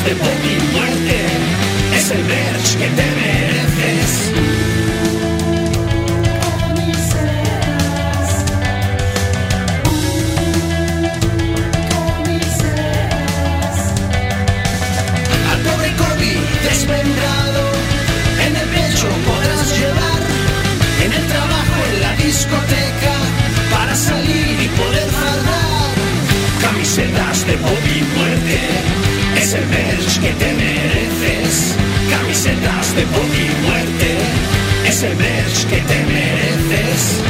[0.00, 1.16] Camisetas de pop y muerte,
[1.96, 4.32] es el merch que te mereces.
[15.50, 16.34] Al pobre Kobe
[16.68, 17.62] desmembrado
[18.46, 20.22] En el pecho podrás llevar
[21.04, 23.14] En el trabajo, en la discoteca
[23.70, 25.90] Para salir y poder fardar
[26.62, 29.19] Camisetas de pop y muerte
[29.50, 31.74] Es el que te mereces
[32.08, 34.18] Camisetas de pop y muerte
[34.86, 35.16] Es el
[35.68, 37.20] que te mereces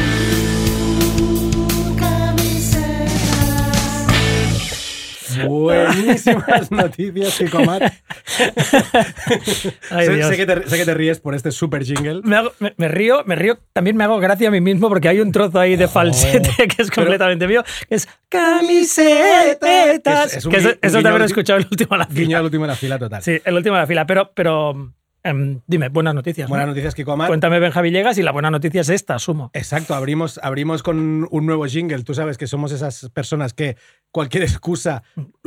[5.49, 7.95] Buenísimas noticias, Kiko Mat.
[9.91, 12.21] Ay, sé, sé que te, sé que te ríes por este super jingle.
[12.25, 15.09] Me, hago- me- me río, me río, también me hago gracia a mí mismo porque
[15.09, 20.27] hay un trozo ahí de falsete que es completamente mío, es camisetas.
[20.33, 22.05] Es- es un que eso, eso de guiño haber al- escuchado el último a la
[22.07, 22.39] Guiño fila.
[22.39, 23.23] al último de la fila total.
[23.23, 26.49] Sí, el último a la fila, pero, pero em, dime, buenas noticias.
[26.49, 26.51] ¿no?
[26.51, 27.29] Buenas noticias, Kiko Mat.
[27.29, 29.51] Cuéntame Benja Villegas y la buena noticia es esta, asumo.
[29.55, 32.03] Exacto, abrimos, abrimos con un nuevo jingle.
[32.05, 33.77] Tú sabes que somos esas personas que
[34.11, 35.03] cualquier excusa,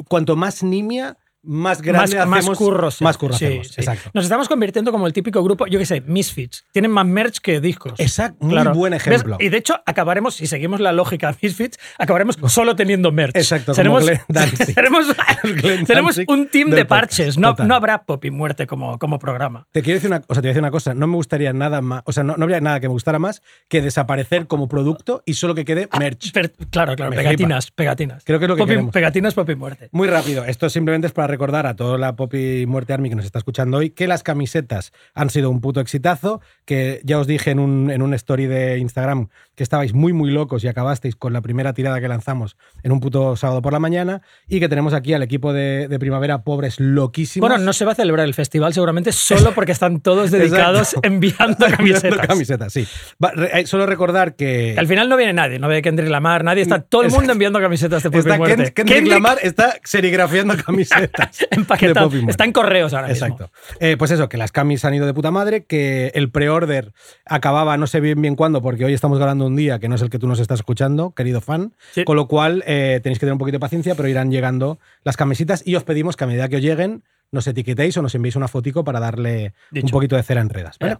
[0.07, 3.01] cuanto más nimia, más grande más, más hacemos, curros.
[3.01, 3.67] Más curros sí, hacemos.
[3.67, 3.73] sí.
[3.77, 4.09] Exacto.
[4.13, 6.65] Nos estamos convirtiendo como el típico grupo, yo qué sé, Misfits.
[6.71, 7.93] Tienen más merch que discos.
[7.99, 8.73] Exacto, muy Claro.
[8.73, 9.05] buen ¿Ves?
[9.07, 9.37] ejemplo.
[9.39, 13.35] Y de hecho, acabaremos, si seguimos la lógica Misfits, acabaremos solo teniendo merch.
[13.35, 14.05] Exacto, Seremos,
[14.73, 15.07] seremos,
[15.87, 17.37] seremos un team de parches.
[17.37, 19.67] No, no habrá pop y muerte como, como programa.
[19.71, 21.53] Te quiero decir una, o sea, te voy a decir una cosa, no me gustaría
[21.53, 24.67] nada más, o sea, no, no habría nada que me gustara más que desaparecer como
[24.67, 26.31] producto y solo que quede merch.
[26.31, 28.23] Per- claro, claro, Me pegatinas, pegatinas.
[28.25, 28.91] Creo que es lo que Pop y-.
[28.91, 29.89] Pegatinas, pop y muerte.
[29.91, 33.15] Muy rápido, esto simplemente es para recordar a toda la Pop y Muerte Army que
[33.15, 37.27] nos está escuchando hoy que las camisetas han sido un puto exitazo, que ya os
[37.27, 41.15] dije en un, en un story de Instagram que estabais muy muy locos y acabasteis
[41.15, 44.69] con la primera tirada que lanzamos en un puto sábado por la mañana y que
[44.69, 47.49] tenemos aquí al equipo de, de primavera pobres loquísimos.
[47.49, 51.65] Bueno, no se va a celebrar el festival seguramente solo porque están todos dedicados enviando
[51.75, 52.27] camisetas.
[52.27, 52.87] camisetas, sí.
[53.23, 54.71] Va, re- eh, solo recordar que...
[54.73, 57.31] Que al final no viene nadie, no ve Kendrick Lamar, nadie está todo el mundo
[57.33, 58.73] enviando camisetas de pop y Está muerte.
[58.73, 61.22] Ken- Kendrick Lamar está serigrafiando camisetas.
[61.51, 62.09] empaquetado.
[62.27, 63.25] Está en correos ahora mismo.
[63.27, 63.51] Exacto.
[63.79, 66.93] Eh, pues eso, que las camis han ido de puta madre, que el pre-order
[67.25, 70.01] acababa no sé bien bien cuándo, porque hoy estamos grabando un día que no es
[70.01, 71.73] el que tú nos estás escuchando, querido fan.
[71.91, 72.03] Sí.
[72.03, 75.17] Con lo cual eh, tenéis que tener un poquito de paciencia, pero irán llegando las
[75.17, 78.35] camisitas y os pedimos que a medida que os lleguen nos etiquetéis o nos enviéis
[78.35, 79.87] una fotico para darle Dicho.
[79.87, 80.77] un poquito de cera en redas.
[80.79, 80.97] ¿vale?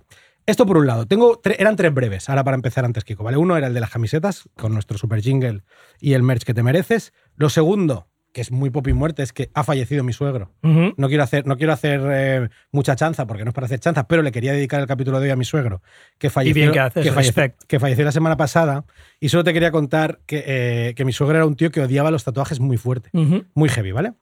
[0.48, 1.06] Esto por un lado.
[1.06, 3.24] Tengo tre- eran tres breves, ahora para empezar antes, Kiko.
[3.24, 3.38] ¿vale?
[3.38, 5.62] Uno era el de las camisetas, con nuestro super jingle
[6.00, 7.14] y el merch que te mereces.
[7.36, 10.52] Lo segundo, que es muy pop y muerte, es que ha fallecido mi suegro.
[10.64, 14.08] No quiero hacer, no quiero hacer eh, mucha chanza, porque no es para hacer chanza,
[14.08, 15.82] pero le quería dedicar el capítulo de hoy a mi suegro,
[16.18, 18.86] que falleció, bien que haces, falleció, que falleció la semana pasada.
[19.20, 22.10] Y solo te quería contar que, eh, que mi suegro era un tío que odiaba
[22.10, 23.12] los tatuajes muy fuerte,
[23.54, 24.14] muy heavy, ¿vale?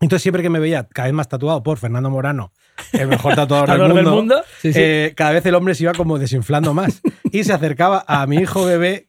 [0.00, 2.52] Entonces, siempre que me veía cada vez más tatuado por Fernando Morano,
[2.92, 4.78] el mejor tatuador del mundo, del mundo, sí, sí.
[4.80, 7.00] eh, cada vez el hombre se iba como desinflando más.
[7.32, 9.07] Y se acercaba a mi hijo bebé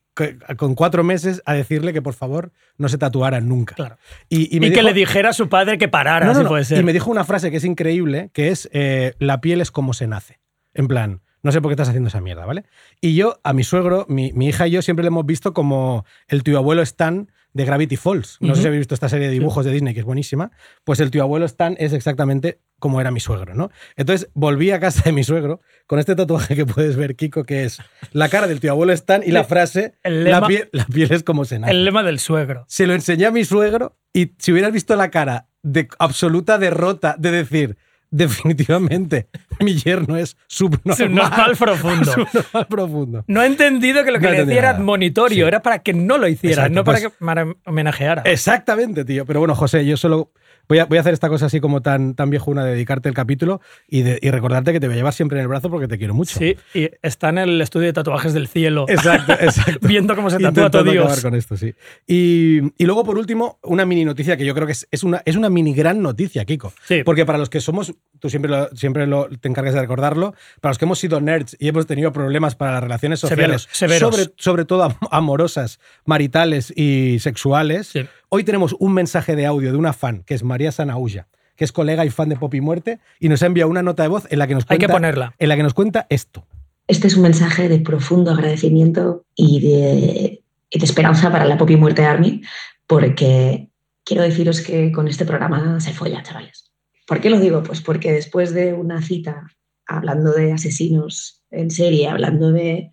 [0.57, 3.75] con cuatro meses a decirle que por favor no se tatuara nunca.
[3.75, 3.97] Claro.
[4.29, 6.43] Y, Y, me que dijo- le dijera a su padre que parara, no, no, si
[6.43, 6.49] no.
[6.49, 6.79] puede ser.
[6.79, 9.93] Y me dijo una frase que es increíble, que es eh, la piel es como
[9.93, 10.39] se nace.
[10.73, 12.65] En plan, no sé por qué estás haciendo esa mierda, ¿vale?
[13.01, 16.05] Y yo, a mi suegro, mi, mi hija y yo siempre le hemos visto como
[16.27, 18.37] el tío abuelo Stan de Gravity Falls.
[18.41, 20.51] No sé si habéis visto esta serie de dibujos de Disney, que es buenísima.
[20.83, 23.71] Pues el tío abuelo Stan es exactamente como era mi suegro, ¿no?
[23.97, 27.65] Entonces volví a casa de mi suegro con este tatuaje que puedes ver, Kiko, que
[27.65, 27.79] es
[28.13, 31.11] la cara del tío abuelo Stan y la frase, El la, lema- piel, la piel
[31.11, 32.65] es como se nace El lema del suegro.
[32.67, 37.15] se lo enseñé a mi suegro y si hubieras visto la cara de absoluta derrota
[37.19, 37.77] de decir,
[38.11, 39.27] definitivamente,
[39.59, 40.95] mi yerno es subnormal.
[40.97, 42.05] Subnormal profundo.
[42.13, 43.23] Subnormal profundo.
[43.27, 45.47] No he entendido que lo que No le decía era admonitorio, Sí.
[45.47, 48.21] era para que no lo hiciera, Exacto, no para pues- que para homenajeara.
[48.25, 49.25] Exactamente, tío.
[49.25, 50.31] Pero bueno, José, yo solo
[50.69, 53.15] Voy a, voy a hacer esta cosa así como tan, tan viejuna de dedicarte el
[53.15, 55.87] capítulo y, de- y recordarte que te voy a llevar siempre en el brazo porque
[55.87, 56.37] te quiero mucho.
[56.37, 58.85] Sí, y está en el estudio de tatuajes del cielo.
[58.87, 59.87] Exacto, exacto.
[59.87, 61.21] Viendo cómo se tatúa todo Intentando acabar Dios.
[61.23, 61.73] con esto, sí.
[62.07, 65.21] Y, y luego, por último, una mini noticia que yo creo que es, es una,
[65.25, 66.71] es una mini gran noticia, Kiko.
[66.87, 67.01] Sí.
[67.03, 70.69] Porque para los que somos, tú siempre, lo- siempre lo- te encargas de recordarlo, para
[70.71, 74.15] los que hemos sido nerds y hemos tenido problemas para las relaciones sociales, Severos, severos.
[74.15, 78.05] Sobre, sobre todo am- amorosas, maritales y sexuales, Sí.
[78.29, 81.71] Hoy tenemos un mensaje de audio de una fan, que es María Sanaulla, que es
[81.71, 84.27] colega y fan de Pop y Muerte, y nos ha enviado una nota de voz
[84.29, 85.35] en la que nos Hay cuenta, que ponerla.
[85.37, 86.45] En la que nos cuenta esto.
[86.87, 91.75] Este es un mensaje de profundo agradecimiento y de, y de esperanza para la Poppy
[91.75, 92.41] Muerte Army,
[92.87, 93.69] porque
[94.05, 96.71] quiero deciros que con este programa se folla, chavales.
[97.05, 97.63] ¿Por qué lo digo?
[97.63, 99.47] Pues porque después de una cita
[99.85, 102.91] hablando de asesinos en serie, hablando de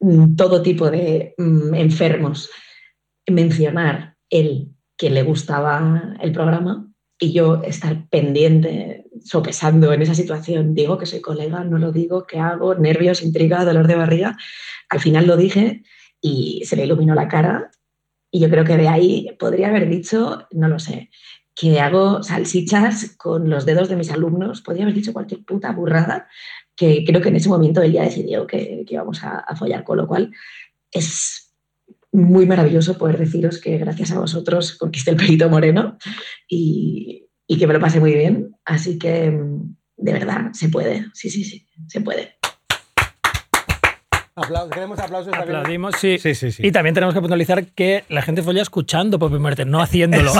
[0.00, 2.50] mm, todo tipo de mm, enfermos,
[3.26, 6.88] mencionar el que le gustaba el programa
[7.18, 12.26] y yo estar pendiente, sopesando en esa situación, digo que soy colega, no lo digo,
[12.26, 12.74] ¿qué hago?
[12.74, 14.36] Nervios, intriga, dolor de barriga.
[14.88, 15.82] Al final lo dije
[16.20, 17.70] y se le iluminó la cara
[18.30, 21.10] y yo creo que de ahí podría haber dicho, no lo sé,
[21.54, 26.28] que hago salsichas con los dedos de mis alumnos, podría haber dicho cualquier puta burrada,
[26.74, 29.84] que creo que en ese momento él ya decidió que, que íbamos a, a follar,
[29.84, 30.32] con lo cual
[30.90, 31.45] es
[32.16, 35.98] muy maravilloso poder deciros que gracias a vosotros conquisté el pelito moreno
[36.48, 38.50] y, y que me lo pasé muy bien.
[38.64, 41.06] Así que, mm, de verdad, se puede.
[41.12, 42.32] Sí, sí, sí, se puede.
[44.38, 45.56] Aplausos, queremos aplausos también.
[45.56, 46.18] Aplaudimos, sí.
[46.18, 46.66] Sí, sí, sí.
[46.66, 50.30] Y también tenemos que puntualizar que la gente folla escuchando Pop y Muerte, no haciéndolo.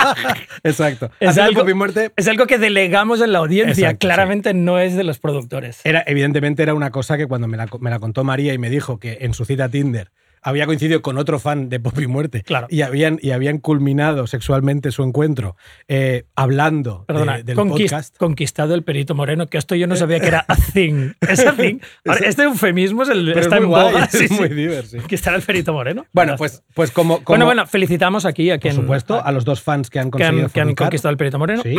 [0.62, 1.10] Exacto.
[1.18, 4.94] Es algo- y Muerte es algo que delegamos en la audiencia, Exacto, claramente no es
[4.94, 5.80] de los productores.
[5.84, 8.70] era, evidentemente era una cosa que cuando me la, me la contó María y me
[8.70, 10.12] dijo que en su cita Tinder
[10.42, 12.66] había coincidido con otro fan de Pop y Muerte Claro.
[12.70, 15.56] y, habían, y habían culminado sexualmente su encuentro
[15.88, 18.16] eh, hablando de- Perdona, del conquist- podcast.
[18.18, 21.12] conquistado el perito moreno, que esto yo no sabía que era a thing.
[21.20, 21.78] Es a thing.
[22.06, 24.04] Ahora, este eufemismo es el, Pero es está muy en guay, boga.
[24.04, 24.34] es sí, sí.
[24.34, 24.96] muy diverso.
[24.98, 26.06] Conquistar el perito moreno.
[26.12, 29.44] Bueno, pues, pues como, como- bueno, bueno, felicitamos aquí a por quien, supuesto, a los
[29.44, 30.86] dos fans que han que han, conseguido que han fornicar.
[30.88, 31.62] conquistado el perito moreno.
[31.62, 31.76] Sí.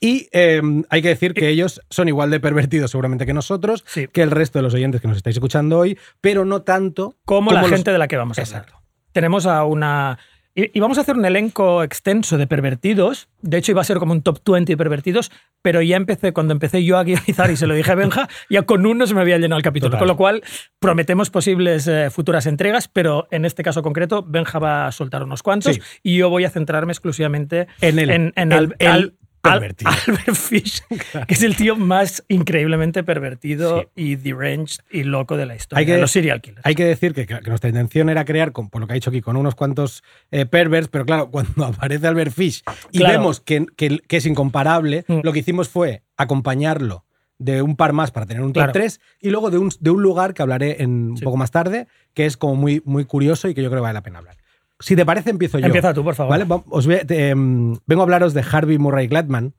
[0.00, 0.60] Y eh,
[0.90, 4.58] hay que decir que ellos son igual de pervertidos seguramente que nosotros, que el resto
[4.58, 7.90] de los oyentes que nos estáis escuchando hoy, pero no tanto como, la los- gente
[7.92, 8.62] de la que vamos a hablar.
[8.62, 8.82] Exacto.
[9.12, 10.18] Tenemos a una...
[10.54, 13.30] Y, y vamos a hacer un elenco extenso de pervertidos.
[13.40, 15.32] De hecho, iba a ser como un top 20 de pervertidos,
[15.62, 18.60] pero ya empecé, cuando empecé yo a guionizar y se lo dije a Benja, ya
[18.62, 19.88] con uno se me había llenado el capítulo.
[19.92, 20.00] Total.
[20.00, 20.42] Con lo cual,
[20.78, 25.42] prometemos posibles eh, futuras entregas, pero en este caso concreto, Benja va a soltar unos
[25.42, 25.80] cuantos Sí.
[26.02, 29.74] y yo voy a centrarme exclusivamente En el- en, en el- Al- el Al- Al-.
[29.84, 30.82] Albert Fish,
[31.26, 35.80] que es el tío más increíblemente pervertido y deranged y loco de la historia.
[35.80, 36.60] Hay que- de los serial killers.
[36.64, 39.10] Hay que decir que, que nuestra intención era crear, con, por lo que ha dicho
[39.10, 42.62] aquí, con unos cuantos eh, perverts, pero claro, cuando aparece Albert Fish
[42.92, 43.18] y Claro.
[43.18, 43.66] vemos que,
[44.08, 45.20] es incomparable, Mm.
[45.24, 47.04] lo que hicimos fue acompañarlo
[47.38, 48.72] de un par más para tener un top Claro.
[48.72, 51.88] 3 y luego de un, de un lugar que hablaré en, un poco más tarde,
[52.14, 54.36] que es como muy, muy curioso y que yo creo que vale la pena hablar.
[54.82, 55.66] Si te parece, empiezo yo.
[55.66, 56.30] Empieza tú, por favor.
[56.30, 56.46] ¿Vale?
[56.68, 59.54] Os te, em, vengo a hablaros de Harvey Murray Gladman.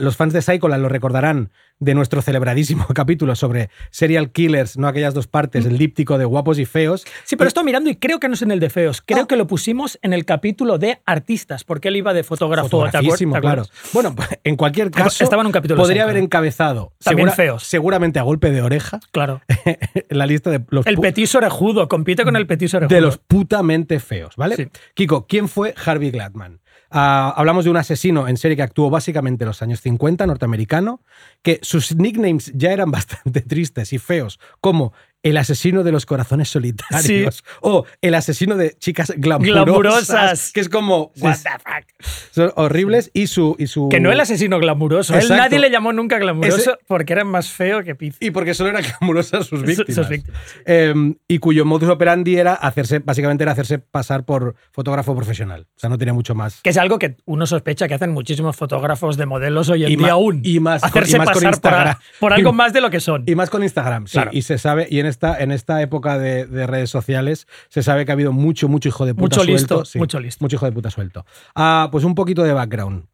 [0.00, 5.14] Los fans de Psycholand lo recordarán de nuestro celebradísimo capítulo sobre serial killers, no aquellas
[5.14, 7.06] dos partes, el díptico de guapos y feos.
[7.24, 9.00] Sí, pero estoy mirando y creo que no es en el de feos.
[9.04, 9.26] Creo Ah.
[9.26, 12.68] que lo pusimos en el capítulo de artistas, porque él iba de fotógrafo.
[12.68, 13.62] ¿te acuer- Fotografísimo, te claro.
[13.94, 17.62] Bueno, pues, en cualquier caso, Estaba en un capítulo podría haber encabezado También feos.
[17.62, 19.40] seguramente a golpe de oreja Claro.
[20.10, 22.94] la lista de los, El petiso orejudo, compite con el petiso orejudo.
[22.94, 24.56] de los putamente feos, ¿vale?
[24.56, 24.68] Sí.
[24.94, 26.59] Kiko, ¿quién fue Harvey Gladman?
[26.90, 31.02] Ah, hablamos de un asesino en serie que actuó básicamente en los años 50, norteamericano,
[31.42, 34.92] que sus nicknames ya eran bastante tristes y feos, como
[35.22, 40.52] el asesino de los corazones solitarios o el asesino de chicas glamurosas, Glamurosas.
[40.52, 42.06] que es como, what Sí, the fuck.
[42.32, 43.54] Son horribles y su...
[43.58, 45.12] Y, su, Que no el asesino glamuroso.
[45.14, 45.42] Él Exacto.
[45.42, 48.18] nadie le llamó nunca glamuroso Ese- porque era más feo que pizza.
[48.20, 49.94] y porque solo eran glamurosas sus víctimas.
[49.94, 50.40] sus víctimas.
[50.64, 50.94] Eh,
[51.28, 55.66] y cuyo modus operandi era hacerse, básicamente era hacerse pasar por fotógrafo profesional.
[55.76, 56.60] O sea, no tenía mucho más.
[56.62, 59.96] Que es algo que uno sospecha que hacen muchísimos fotógrafos de modelos hoy en Y
[59.96, 60.40] día aún.
[60.44, 61.96] y más con- Hacerse y más con pasar por, Instagram.
[62.20, 63.24] por algo Y- más de lo que son.
[63.26, 64.12] Y más con Instagram, sí.
[64.12, 64.30] Claro.
[64.32, 68.04] Y se sabe, y en esta, en esta época de, de redes sociales, se sabe
[68.04, 69.80] que ha habido mucho, mucho hijo de puta Mucho suelto.
[69.80, 70.44] listo, mucho listo.
[70.44, 71.26] Mucho hijo de puta suelto.
[71.54, 73.04] Ah, pues un poquito de background.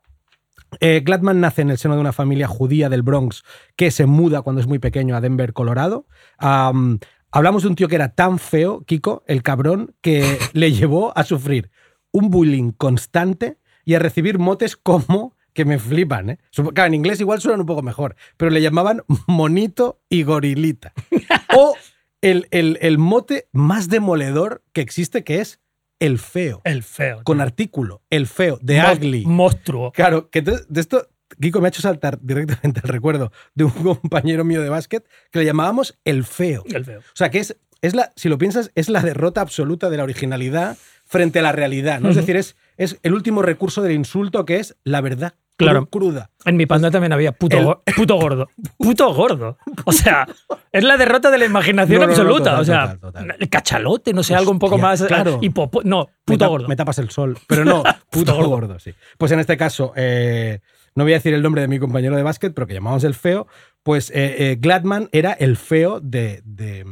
[0.80, 3.44] Eh, Gladman nace en el seno de una familia judía del Bronx
[3.76, 6.06] que se muda cuando es muy pequeño a Denver, Colorado.
[6.38, 6.98] Am,
[7.30, 11.24] hablamos de un tío que era tan feo, Kiko, el cabrón, que le llevó a
[11.24, 11.70] sufrir
[12.12, 16.38] un bullying constante y a recibir motes como que me flipan, ¿eh?
[16.74, 20.92] Claro, en inglés igual suenan un poco mejor, pero le llamaban monito y gorilita.
[21.56, 21.74] o
[22.22, 25.60] el, el- el mote más demoledor que existe, que es
[25.98, 26.60] el feo.
[26.64, 27.22] El feo.
[27.24, 27.42] Con tío.
[27.44, 29.24] artículo, el feo, de Mo- ugly.
[29.26, 29.92] Monstruo.
[29.92, 31.08] Claro, que de esto,
[31.40, 33.70] Kiko me ha hecho saltar directamente el recuerdo de un
[34.00, 36.64] compañero mío de básquet que le llamábamos el feo.
[36.66, 37.00] El feo.
[37.00, 40.02] O sea, que es, es la, si lo piensas, es la derrota absoluta de la
[40.04, 42.10] originalidad frente a la realidad, ¿no?
[42.10, 45.34] Es decir, es, es el último recurso del insulto que es la verdad.
[45.56, 45.82] Claro.
[45.86, 46.30] cru- Cruda.
[46.44, 48.48] En mi panda también había puto, El- go- puto gordo.
[48.78, 49.56] Puto gordo.
[49.84, 50.26] O sea,
[50.72, 52.44] es la derrota de la imaginación No, no, no, absoluta.
[52.50, 53.36] total, o sea, total, total.
[53.40, 55.02] el cachalote, no sé, algo un poco más.
[55.02, 55.40] claro.
[55.40, 56.68] hipopo- no, puto gordo.
[56.68, 57.38] Me tapas el sol.
[57.46, 58.48] Pero no, puto gordo.
[58.48, 58.78] gordo.
[58.78, 58.92] sí.
[59.18, 60.60] Pues en este caso, eh,
[60.94, 63.14] no voy a decir el nombre de mi compañero de básquet, pero que llamamos el
[63.14, 63.46] feo.
[63.82, 66.84] Pues eh, eh, Gladman era el feo de, de,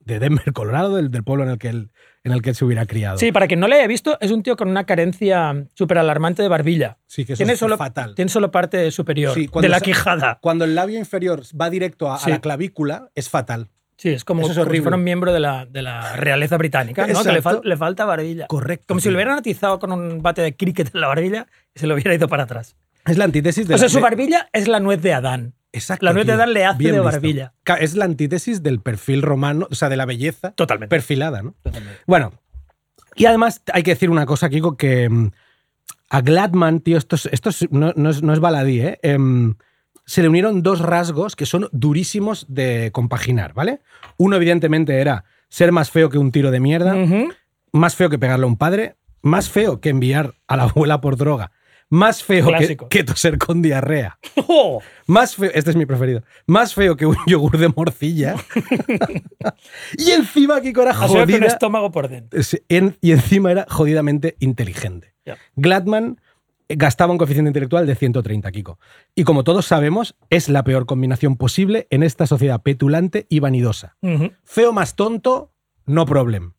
[0.00, 1.90] de Denver, Colorado, del, del pueblo en el, que él,
[2.24, 3.16] en el que se hubiera criado.
[3.18, 6.42] Sí, para quien no le haya visto, es un tío con una carencia súper alarmante
[6.42, 6.98] de barbilla.
[7.06, 8.14] Sí, que eso Tiene es solo, fatal.
[8.14, 10.38] tiene solo parte superior Sí, de la quijada.
[10.42, 13.68] Cuando el labio inferior va directo a, la clavícula, es fatal.
[13.96, 16.56] Sí, es como, Eso es como si fuera un miembro de la, de la realeza
[16.56, 17.22] británica, ¿no?
[17.22, 17.60] Que le, Exacto.
[17.62, 18.46] fal- le falta barbilla.
[18.46, 18.86] Correcto.
[18.88, 21.86] Como si lo hubieran atizado con un bate de cricket en la barbilla y se
[21.86, 22.76] lo hubiera ido para atrás.
[23.06, 25.52] Es la antítesis de O sea, la- su de- barbilla es la nuez de Adán.
[25.72, 26.34] Exacto, la de tío.
[26.34, 27.12] Adán le hace Bien de visto.
[27.12, 27.52] barbilla.
[27.78, 30.90] Es la antítesis del perfil romano, o sea, de la belleza Totalmente.
[30.90, 31.54] perfilada, ¿no?
[32.06, 32.32] Bueno,
[33.16, 35.30] y además hay que decir una cosa, Kiko, que mm,
[36.10, 38.98] a Gladman, tío, esto, es- esto es- no, no es, no es baladí, ¿eh?
[39.02, 39.54] Em,
[40.06, 43.80] se le unieron dos rasgos que son durísimos de compaginar, ¿vale?
[44.16, 46.96] Uno, evidentemente, era ser más feo que un tiro de mierda,
[47.72, 51.16] más feo que pegarle a un padre, más feo que enviar a la abuela por
[51.16, 51.52] droga,
[51.90, 52.48] más feo
[52.88, 54.18] que, toser con diarrea,
[54.48, 54.80] ¡Oh!
[55.06, 58.36] más feo, este es mi preferido, más feo que un yogur de morcilla.
[59.98, 61.46] y encima Kiko era sido con jodida.
[61.46, 62.40] estómago por dentro.
[62.68, 65.14] En- y encima era jodidamente inteligente.
[65.56, 66.20] Gladman
[66.68, 68.78] eh, gastaba un coeficiente intelectual de 130, Kiko.
[69.14, 73.96] Y como todos sabemos, es la peor combinación posible en esta sociedad petulante y vanidosa.
[74.44, 75.52] Feo más tonto,
[75.86, 76.52] no problem.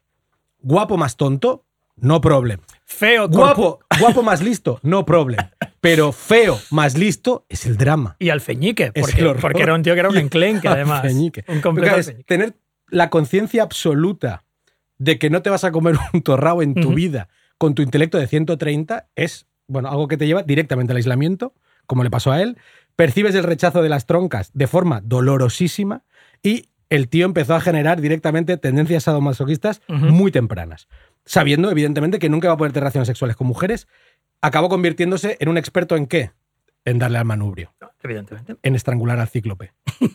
[0.60, 1.66] Guapo más tonto,
[2.02, 2.60] no problem.
[2.86, 5.40] Feo, Guapo, guapo más listo, no problem.
[5.80, 8.18] Pero feo más listo es el drama.
[8.20, 11.04] Y alfeñique, porque, porque era un tío que era un enclenque, además.
[11.04, 11.46] Alfeñique.
[11.48, 12.28] Un completo Porque es alfeñique.
[12.28, 12.54] tener
[12.90, 14.44] la conciencia absoluta
[14.98, 18.18] de que no te vas a comer un torrao en tu vida con tu intelecto
[18.18, 21.54] de 130 es bueno, algo que te lleva directamente al aislamiento,
[21.88, 22.58] como le pasó a él.
[22.96, 26.04] Percibes el rechazo de las troncas de forma dolorosísima
[26.44, 30.90] y el tío empezó a generar directamente tendencias sadomasoquistas muy tempranas.
[31.26, 33.88] Sabiendo, evidentemente, que nunca va a poder tener relaciones sexuales con mujeres,
[34.42, 36.32] acabó convirtiéndose en un experto en qué?
[36.84, 38.58] En darle al manubrio Evidentemente.
[38.62, 39.72] en estrangular al cíclope,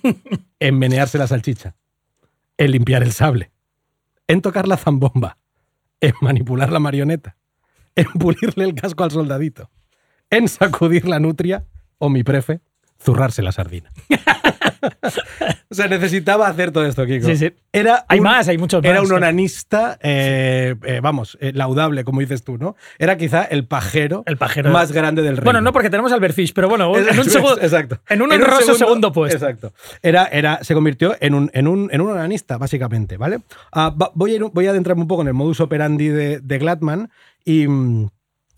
[0.60, 1.76] en menearse la salchicha,
[2.58, 3.52] en limpiar el sable,
[4.26, 5.38] en tocar la zambomba,
[6.02, 7.36] en manipular la marioneta,
[7.94, 9.70] en pulirle el casco al soldadito,
[10.28, 11.64] en sacudir la nutria
[11.96, 12.60] o mi prefe,
[13.00, 13.90] zurrarse la sardina.
[15.70, 17.26] o sea, necesitaba hacer todo esto, Kiko.
[17.26, 17.52] Sí, sí.
[17.72, 19.08] Era Hay un- más, hay muchos Era más.
[19.10, 22.76] un onanista, eh, eh, vamos, eh, laudable, como dices tú, ¿no?
[22.98, 24.70] Era quizá el pajero, El pajero.
[24.70, 25.44] más grande del reino.
[25.44, 27.60] Bueno, no porque tenemos Albert Fish, pero bueno, en un segundo.
[27.60, 28.00] Exacto.
[28.08, 29.36] en un honroso segundo puesto.
[29.36, 29.72] Exacto.
[30.02, 33.40] Era, era, se convirtió en un, en un, en un onanista, básicamente, ¿vale?
[33.72, 36.58] Ah, voy, a ir- voy a adentrarme un poco en el modus operandi de, de
[36.58, 37.10] Gladman
[37.44, 38.08] y, mm,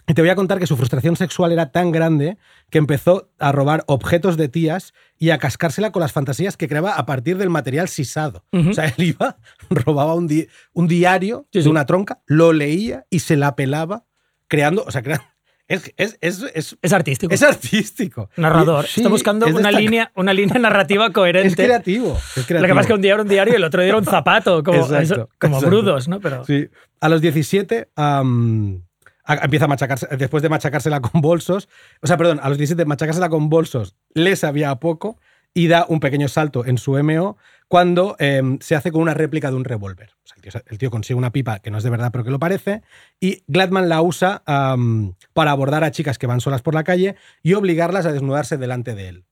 [0.08, 2.38] y te voy a contar que su frustración sexual era tan grande
[2.70, 6.94] que empezó a robar objetos de tías y a cascársela con las fantasías que creaba
[6.94, 8.44] a partir del material sisado.
[8.52, 9.36] O sea, él iba,
[9.70, 14.04] robaba un, di- un diario Sí, de una tronca, lo leía y se la pelaba
[14.48, 15.34] creando, o sea, crea-
[15.68, 17.34] es, es, es, es, Es artístico.
[17.34, 18.30] es artístico.
[18.38, 18.86] Narrador.
[18.86, 21.62] Sí, Está buscando es una línea, una línea narrativa Es coherente.
[21.64, 22.16] creativo.
[22.34, 22.60] Es creativo.
[22.60, 23.98] Lo que pasa es que un día era un diario y el otro día era
[23.98, 25.66] un zapato, como, Exacto, eso- como exacto.
[25.76, 26.20] brudos, ¿no?
[26.20, 26.68] Pero Sí.
[27.00, 28.82] A los 17 am,
[29.28, 31.68] empieza a machacarse, después de machacársela con bolsos,
[32.00, 35.18] o sea, perdón, a los 17 machacársela con bolsos le sabía a poco
[35.54, 39.50] y da un pequeño salto en su MO cuando em, se hace con una réplica
[39.50, 40.10] de un revólver.
[40.68, 42.82] El, tío, consigue una pipa que no es de verdad pero que lo parece
[43.20, 44.42] y Gladman la usa
[45.32, 48.94] para abordar a chicas que van solas por la calle y obligarlas a desnudarse delante
[48.94, 49.24] de él.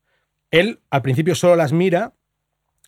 [0.50, 2.14] Él al principio solo las mira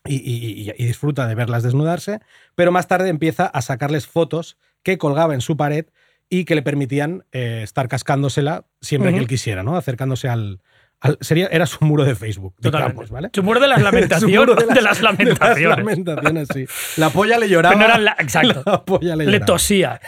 [0.04, 2.20] y disfruta de verlas desnudarse,
[2.54, 5.86] pero más tarde empieza a sacarles fotos que colgaba en su pared
[6.30, 9.76] y que le permitían eh, estar cascándosela siempre que él quisiera, ¿no?
[9.76, 10.60] Acercándose al,
[11.00, 12.92] al- sería, era su muro de Facebook, Totalmente.
[12.92, 13.30] digamos, ¿vale?
[13.32, 14.56] Su muro de las lamentaciones.
[14.74, 15.56] de, las lamentaciones.
[15.56, 16.66] de las lamentaciones, sí.
[17.00, 17.74] La polla le lloraba.
[17.74, 18.62] Pero no eran la- exacto.
[18.66, 19.46] La polla le Le lloraba.
[19.46, 20.00] tosía.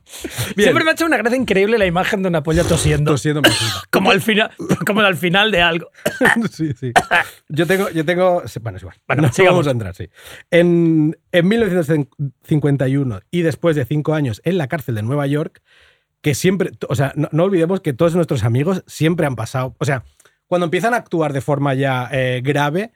[0.56, 3.12] Siempre me ha hecho una gracia increíble la imagen de una polla tosiendo.
[3.12, 3.42] Tosiendo.
[3.90, 4.50] Como al final,
[4.86, 5.88] como al final de algo.
[6.52, 6.92] sí, sí.
[7.48, 8.42] Yo tengo, yo tengo.
[8.60, 8.96] Bueno, es igual.
[9.06, 9.54] Bueno, No sigamos.
[9.54, 10.08] vamos a entrar, sí.
[10.50, 15.62] En, en 1951 y después de cinco años en la cárcel de Nueva York,
[16.20, 16.70] que siempre.
[16.88, 19.74] O sea, no, no olvidemos que todos nuestros amigos siempre han pasado.
[19.78, 20.04] O sea,
[20.46, 22.92] cuando empiezan a actuar de forma ya eh, grave,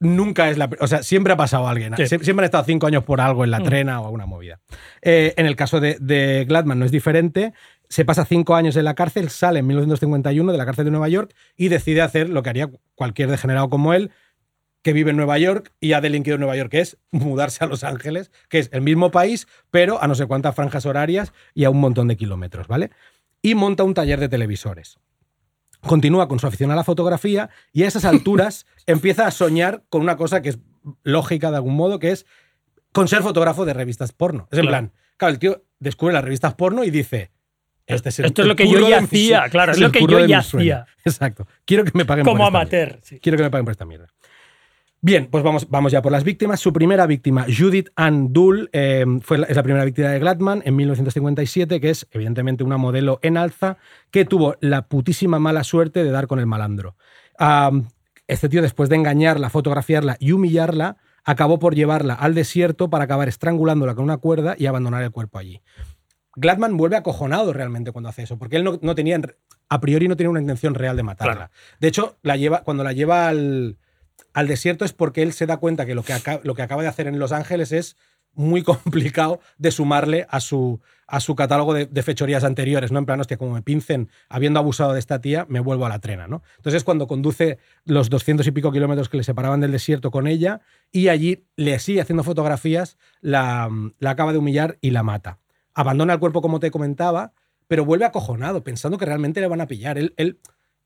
[0.00, 0.70] nunca es la.
[0.80, 1.94] O sea, siempre ha pasado alguien.
[1.96, 2.02] Sí.
[2.04, 3.64] Sie- Siempre han estado cinco años por algo en la Mm.
[3.64, 4.60] trena o alguna movida.
[5.02, 7.52] Eh, en el caso de, de Gladman no es diferente.
[7.88, 11.08] Se pasa cinco años en la cárcel, sale en 1951 de la cárcel de Nueva
[11.08, 14.10] York y decide hacer lo que haría cualquier degenerado como él,
[14.82, 17.66] que vive en Nueva York y ha delinquido en Nueva York, que es mudarse a
[17.66, 21.64] Los Ángeles, que es el mismo país, pero a no sé cuántas franjas horarias y
[21.64, 22.90] a un montón de kilómetros, ¿vale?
[23.42, 24.98] Y monta un taller de televisores.
[25.82, 30.02] Continúa con su afición a la fotografía y a esas alturas empieza a soñar con
[30.02, 30.58] una cosa que es
[31.04, 32.26] lógica de algún modo, que es
[32.92, 34.48] con ser fotógrafo de revistas porno.
[34.50, 34.70] Es en Claro.
[34.88, 37.30] plan, claro, el tío descubre las revistas porno y dice,
[37.86, 40.24] este es el- Esto es lo que yo ya hacía, claro, es lo que yo
[40.26, 40.74] ya mi sueño".
[40.74, 40.86] hacía.
[41.04, 41.46] Exacto.
[41.64, 42.98] Quiero que me paguen Como por esta amateur.
[43.02, 43.20] sí.
[43.20, 44.08] Quiero que me paguen por esta mierda.
[45.00, 46.58] Bien, pues vamos, vamos ya por las víctimas.
[46.58, 50.62] Su primera víctima, Judith Ann Dull, eh, fue la, es la primera víctima de Gladman
[50.64, 53.76] en 1957, que es evidentemente una modelo en alza
[54.10, 56.96] que tuvo la putísima mala suerte de dar con el malandro.
[58.26, 63.28] Este tío, después de engañarla, fotografiarla y humillarla, acabó por llevarla al desierto para acabar
[63.28, 65.62] estrangulándola con una cuerda y abandonar el cuerpo allí.
[66.34, 69.20] Gladman vuelve acojonado realmente cuando hace eso, porque él no, no tenía,
[69.68, 71.34] a priori no tenía una intención real de matarla.
[71.34, 71.50] Claro.
[71.78, 73.78] De hecho, la lleva, cuando la lleva al,
[74.34, 76.82] al desierto es porque él se da cuenta que lo que, aca- lo que acaba
[76.82, 77.96] de hacer en Los Ángeles es
[78.34, 82.98] muy complicado de sumarle a su, a su catálogo de, fechorías anteriores, ¿no?
[82.98, 85.98] En plan, hostia, como me pincen habiendo abusado de esta tía, me vuelvo a la
[85.98, 86.42] trena, ¿no?
[86.58, 90.26] Entonces es cuando conduce los 200 y pico kilómetros que le separaban del desierto con
[90.28, 90.60] ella
[90.92, 93.68] y allí le sigue haciendo fotografías, la,
[93.98, 95.38] la acaba de humillar y la mata.
[95.74, 97.32] Abandona el cuerpo, como te comentaba,
[97.66, 99.98] pero vuelve acojonado, pensando que realmente le van a pillar.
[99.98, 100.14] Él,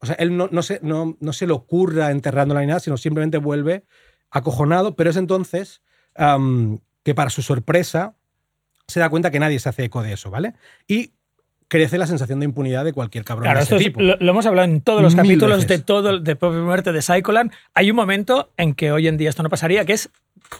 [0.02, 2.96] o sea, él no, no, se, no, no se le ocurra enterrándola ni nada, sino
[2.96, 3.84] simplemente vuelve
[4.30, 5.80] acojonado, pero es entonces
[7.02, 8.14] que para su sorpresa
[8.86, 10.54] se da cuenta que nadie se hace eco de eso, ¿vale?
[10.86, 11.12] Y
[11.68, 14.02] crece la sensación de impunidad de cualquier cabrón Claro, de esto ese es- tipo.
[14.02, 15.68] lo, lo hemos hablado en todos los Mil capítulos veces.
[15.68, 17.50] de todo de Muerte de Psycholand.
[17.72, 20.10] Hay un momento en que hoy en día esto no pasaría, que es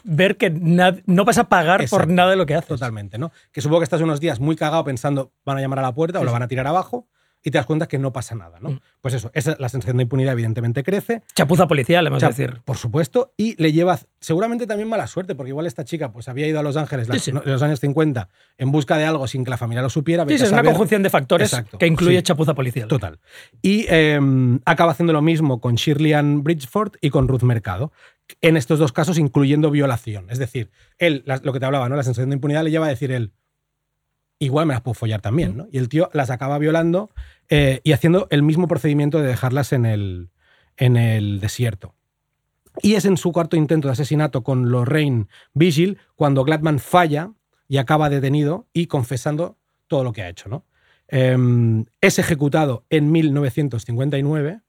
[0.05, 2.69] ver que no vas a pagar por nada de lo que haces.
[2.69, 3.31] Totalmente, ¿no?
[3.53, 6.19] Que supongo que estás unos días muy cagado pensando van a llamar a la puerta
[6.19, 6.33] o Sí, sí.
[6.33, 7.07] van a tirar abajo
[7.45, 8.71] y te das cuenta que no pasa nada, ¿no?
[8.71, 8.81] Mm.
[9.01, 11.23] Pues eso, esa, la sensación de impunidad evidentemente crece.
[11.35, 12.61] Chapuza policial, O sea, de decir.
[12.65, 16.47] Por supuesto, y le lleva seguramente también mala suerte, porque igual esta chica pues había
[16.47, 17.33] ido a Los Ángeles Sí, las- sí.
[17.33, 20.25] no- en los años 50 en busca de algo sin que la familia lo supiera.
[20.27, 22.23] Sí, a es una conjunción de factores Exacto, que incluye sí.
[22.23, 22.87] chapuza policial.
[22.89, 23.19] Total.
[23.61, 24.21] Y eh,
[24.65, 27.93] acaba haciendo lo mismo con Shirley Ann Bridgeford y con Ruth Mercado.
[28.41, 30.27] En estos dos casos, incluyendo violación.
[30.31, 31.97] Es decir, él, lo que te hablaba, ¿no?
[31.97, 33.33] La sensación de impunidad le lleva a decir él,
[34.45, 35.67] igual me las puedo follar también, ¿no?
[35.71, 37.11] Y el tío las acaba violando
[37.49, 40.31] eh, y haciendo el mismo procedimiento de dejarlas en el,
[40.77, 41.95] en el desierto.
[42.83, 47.31] Y es en su cuarto intento de asesinato con Lorraine Vigil cuando Gladman falla
[47.69, 50.65] y acaba detenido y confesando todo lo que ha hecho, ¿no?
[51.09, 51.37] Eh,
[52.01, 54.61] es ejecutado en 1959,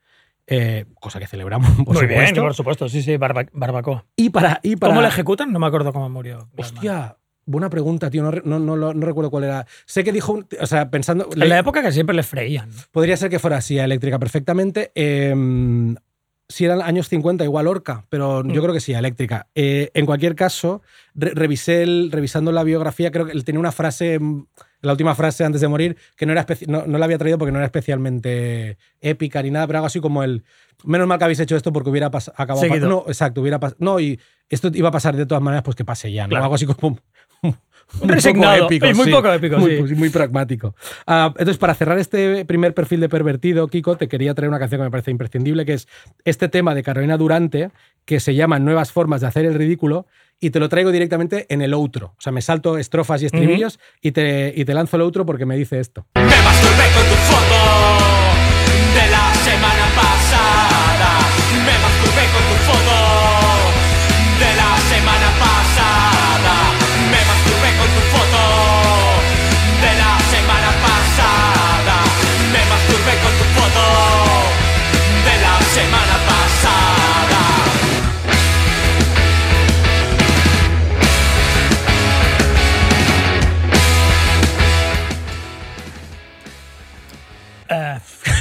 [0.47, 2.41] eh, cosa que celebramos, por Muy bien, supuesto.
[2.41, 2.89] por supuesto.
[2.89, 4.05] Sí, sí, barba- barbacoa.
[4.17, 5.51] Y para, y para ¿Cómo le ejecutan?
[5.53, 6.49] No me acuerdo cómo murió.
[6.57, 8.23] Hostia, buena pregunta, tío.
[8.23, 9.65] No, no, no no recuerdo cuál era.
[9.85, 11.29] Sé que dijo, un- o sea, pensando.
[11.35, 12.69] En la época que siempre le freían.
[12.91, 14.91] Podría ser que fuera así, eléctrica perfectamente.
[14.95, 15.95] Eh,
[16.49, 18.63] si eran años 50, igual Orca, pero yo Mm.
[18.63, 19.47] creo que sí, eléctrica.
[19.55, 20.81] Eh, en cualquier caso,
[21.15, 24.45] re- revisé el- revisando la biografía, creo que él tenía una frase, mm,
[24.81, 27.53] la última frase antes de morir, que no, era no, no la había traído porque
[27.53, 30.43] no era especialmente épica ni nada, pero algo así como el.
[30.83, 32.67] Menos mal que habéis hecho esto porque hubiera acabado.
[32.89, 33.77] no, exacto, hubiera pasado.
[33.79, 36.29] No, y esto iba a pasar de todas maneras, pues que pase ya, ¿no?
[36.29, 36.43] Claro.
[36.43, 36.99] Algo así como.
[38.01, 39.11] Un resignado, y muy sí.
[39.11, 39.93] poco épico, muy, sí.
[39.93, 40.75] muy pragmático.
[41.05, 44.79] Ah, entonces, para cerrar este primer perfil de pervertido, Kiko, te quería traer una canción
[44.79, 45.87] que me parece imprescindible, que es
[46.25, 47.69] este tema de Carolina Durante,
[48.05, 50.07] que se llama Nuevas formas de hacer el ridículo,
[50.39, 52.15] y te lo traigo directamente en el outro.
[52.17, 55.45] O sea, me salto estrofas y estribillos y, te, y te lanzo el outro porque
[55.45, 56.05] me dice esto.
[56.15, 57.62] Me masturbé con tu foto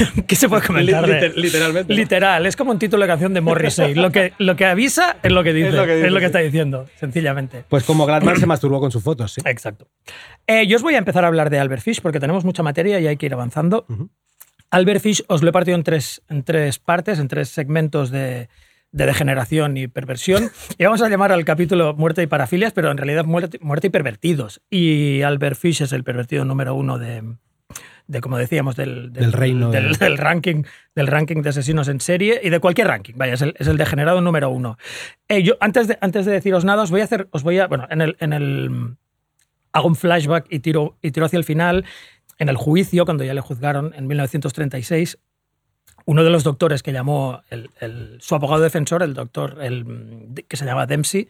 [0.27, 1.07] ¿Qué se puede comentar?
[1.07, 1.99] de- Liter- literalmente, ¿no?
[1.99, 3.95] Literal, es como un título de canción de Morrissey.
[3.95, 6.19] Lo que, lo que avisa es lo que dice, es lo lo que que, dice,
[6.21, 6.25] sí.
[6.25, 7.65] está diciendo, sencillamente.
[7.69, 9.41] Pues como Gladman se masturbó con sus fotos, ¿sí?
[9.45, 9.89] Exacto.
[10.47, 12.99] Eh, yo os voy a empezar a hablar de Albert Fish porque tenemos mucha materia
[13.01, 13.85] y hay que ir avanzando.
[13.89, 14.11] Ujú.
[14.71, 18.49] Albert Fish os lo he partido en tres, en tres partes, en tres segmentos de,
[18.91, 20.51] de degeneración y perversión.
[20.79, 23.91] Y vamos a llamar al capítulo Muerte y Parafilias, pero en realidad muerte, muerte y
[23.91, 24.63] pervertidos.
[24.71, 27.23] Y Albert Fish es el pervertido número uno de,
[28.07, 32.01] de como decíamos, del, Del reino del, de- del ranking, del ranking de asesinos en
[32.01, 33.15] serie y de cualquier ranking.
[33.17, 34.77] Vaya, es el, es el degenerado número uno.
[35.29, 37.67] Eh, yo, antes de, antes de deciros nada, os voy a hacer, os voy a,
[37.67, 38.97] bueno, en el, en el
[39.73, 41.85] hago un flashback y tiro, y tiro hacia el final.
[42.39, 45.19] En el juicio, cuando ya le juzgaron en 1936,
[46.05, 49.87] uno de los doctores que llamó el- el- su abogado defensor, el doctor el,
[50.49, 51.29] que se llama Dempsey,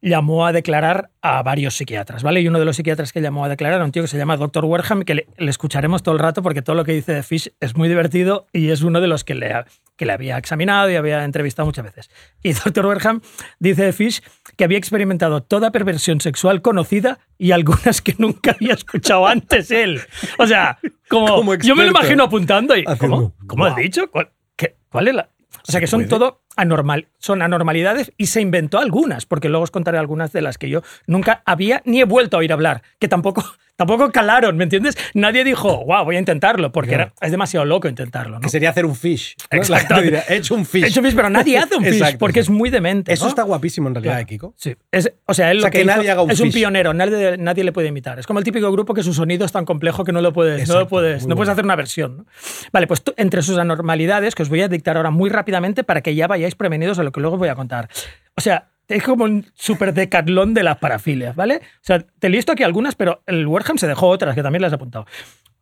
[0.00, 2.40] llamó a declarar a varios psiquiatras, ¿vale?
[2.40, 4.36] Y uno de los psiquiatras que llamó a declarar era un tío que se llama
[4.36, 4.64] Dr.
[4.64, 7.52] Werham, que le, le escucharemos todo el rato porque todo lo que dice de Fish
[7.60, 9.52] es muy divertido y es uno de los que le,
[9.96, 12.10] que le había examinado y había entrevistado muchas veces.
[12.42, 12.86] Y Dr.
[12.86, 13.20] Werham
[13.58, 14.22] dice de Fish
[14.56, 20.00] que había experimentado toda perversión sexual conocida y algunas que nunca había escuchado antes él.
[20.38, 23.34] O sea, como, Como yo me lo imagino apuntando y ¿cómo?
[23.48, 24.10] ¿Cómo has dicho?
[24.10, 25.30] ¿Cuál, qué- cuál es la...?
[25.66, 29.70] O sea, que son todo anormal, son anormalidades y se inventó algunas, porque luego os
[29.70, 33.06] contaré algunas de las que yo nunca había ni he vuelto a oír hablar, que
[33.08, 33.44] tampoco,
[33.76, 34.96] tampoco calaron, ¿me entiendes?
[35.14, 38.36] Nadie dijo, wow, voy a intentarlo, porque era, es demasiado loco intentarlo.
[38.36, 38.40] ¿no?
[38.40, 39.36] Que sería hacer un fish.
[39.52, 39.58] ¿no?
[39.58, 39.96] Exacto.
[40.00, 40.82] He hecho un fish.
[40.84, 42.52] He hecho fish, pero nadie hace un fish, Exacto, porque exacto.
[42.54, 43.12] es muy demente.
[43.12, 44.22] Eso está guapísimo en realidad, Claro.
[44.24, 44.54] ¿eh, Kiko.
[44.56, 44.74] Sí.
[44.90, 46.50] Es- o sea, él O sea, lo que, que hizo nadie haga un es un
[46.50, 48.18] pionero, nadie, nadie le puede imitar.
[48.18, 50.68] Es como el típico grupo que su sonido es tan complejo que no lo puedes,
[50.68, 52.26] no lo puedes, no puedes hacer una versión.
[52.72, 56.00] Vale, pues tú- entre sus anormalidades, que os voy a dictar ahora muy rápidamente para
[56.00, 57.88] que ya vayáis prevenidos a lo que luego os voy a contar.
[58.36, 61.56] O sea, es como un super decatlón de las parafilias, ¿vale?
[61.56, 64.72] O sea, te listo aquí algunas, pero el Werham se dejó otras que también las
[64.72, 65.06] he apuntado.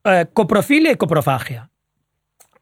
[0.05, 1.71] Eh, coprofilia y coprofagia.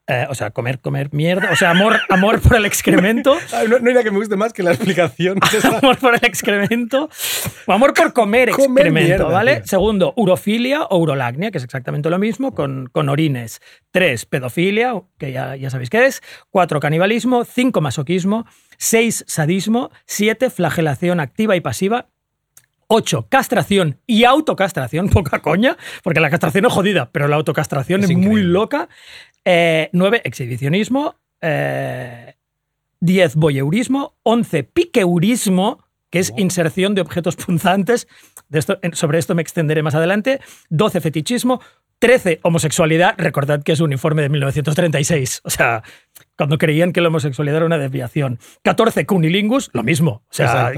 [0.06, 1.50] Eh, o sea, comer, comer mierda.
[1.50, 3.36] O sea, amor, amor por el excremento.
[3.68, 5.38] No, no hay nada que me guste más que la explicación.
[5.82, 7.08] amor por el excremento.
[7.66, 9.56] O amor por comer Comer excremento, mierda, ¿vale?
[9.56, 9.66] tío.
[9.66, 13.60] Segundo, urofilia o urolagnia, que es exactamente lo mismo, con, con orines.
[13.90, 16.20] Tres, pedofilia, que ya, ya sabéis qué es.
[16.50, 17.44] Cuatro, canibalismo.
[17.44, 18.44] Cinco, masoquismo.
[18.76, 19.90] Seis, sadismo.
[20.04, 22.08] Siete, flagelación activa y pasiva.
[22.88, 23.26] 8.
[23.28, 28.16] Castración y autocastración, poca coña, porque la castración es jodida, pero la autocastración Es es,
[28.16, 28.52] muy increíble.
[29.44, 29.88] Loca.
[29.92, 30.20] 9.
[30.24, 31.16] exhibicionismo.
[33.00, 33.36] 10.
[33.36, 34.14] voyeurismo.
[34.22, 34.64] 11.
[34.64, 38.08] Piqueurismo, que es inserción de objetos punzantes.
[38.48, 40.40] De esto, en- sobre esto me extenderé más adelante.
[40.70, 41.00] 12.
[41.00, 41.60] fetichismo.
[41.98, 42.40] 13.
[42.42, 43.14] homosexualidad.
[43.18, 45.40] Recordad que es un informe de 1936.
[45.44, 45.82] O sea,
[46.36, 48.38] cuando creían que la homosexualidad era una desviación.
[48.62, 49.06] 14.
[49.06, 50.22] cunilingus, lo mismo.
[50.28, 50.72] O sea,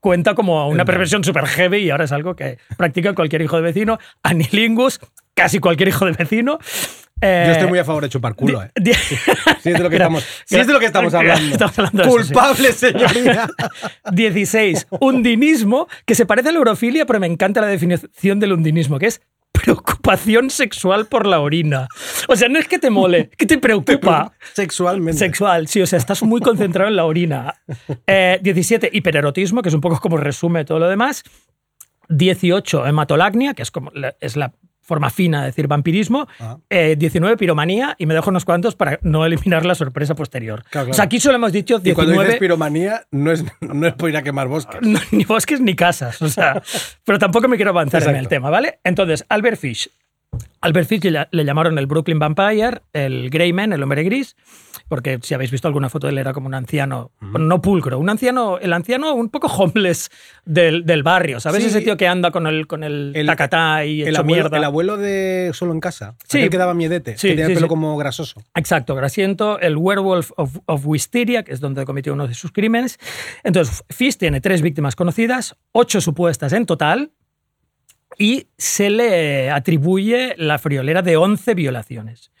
[0.00, 3.62] cuenta como una perversión súper heavy y ahora es algo que practica cualquier hijo de
[3.62, 3.98] vecino.
[4.22, 5.00] Anilingus,
[5.34, 6.58] casi cualquier hijo de vecino.
[7.20, 8.70] Eh, Yo estoy muy a favor de chupar culo, ¿eh?
[9.60, 11.52] Si es de lo que estamos, si es de lo que estamos hablando.
[11.52, 12.24] estamos hablando de eso, sí.
[12.32, 13.48] Culpable, señoría.
[14.12, 14.86] 16.
[15.00, 19.06] Undinismo, que se parece a la eurofilia, pero me encanta la definición del undinismo, que
[19.06, 19.20] es
[19.52, 21.88] preocupación sexual por la orina.
[22.28, 24.32] O sea, no es que te mole, que te preocupa.
[24.54, 25.18] Sexualmente.
[25.18, 27.54] Sexual, sí, o sea, estás muy concentrado en la orina.
[28.06, 31.24] Eh, 17, hipererotismo, que es un poco como resume todo lo demás.
[32.08, 34.52] 18, hematolagnia, que es, como es la
[34.88, 36.26] forma fina de decir vampirismo.
[36.40, 36.56] Ah.
[36.70, 40.64] Eh, 19, piromanía, y me dejo unos cuantos para no eliminar la sorpresa posterior.
[40.70, 40.90] Claro, claro.
[40.90, 42.24] O sea, aquí solo hemos dicho y cuando 19.
[42.24, 44.80] dices piromanía, no es, no es por ir a quemar bosques.
[44.82, 46.62] No, ni bosques ni casas, o sea,
[47.04, 48.80] pero tampoco me quiero avanzar en el tema, ¿vale?
[48.82, 49.90] Entonces, Albert Fish.
[50.60, 54.34] Albert Fish le, llamaron el Brooklyn Vampire, el Grey Man, el hombre gris,
[54.88, 58.10] porque si habéis visto alguna foto de él era como un anciano, no pulcro, un
[58.10, 60.10] anciano, el anciano un poco homeless
[60.44, 61.62] del, del barrio, ¿sabes?
[61.62, 61.68] Sí.
[61.68, 64.56] Ese tío que anda con el, con el, El- tacatá y El hecho abuelo, mierda.
[64.58, 66.16] el abuelo de Solo en Casa.
[66.28, 66.48] Sí.
[66.48, 67.16] Que daba miedete.
[67.16, 67.68] Sí, que tenía sí, el pelo sí.
[67.68, 68.42] como grasoso.
[68.56, 72.98] Exacto, grasiento, el Werewolf of, of Wisteria, que es donde cometió uno de sus crímenes.
[73.44, 77.12] Entonces, Fish tiene tres víctimas conocidas, ocho supuestas en total,
[78.18, 82.32] y se le atribuye la friolera de 11 violaciones.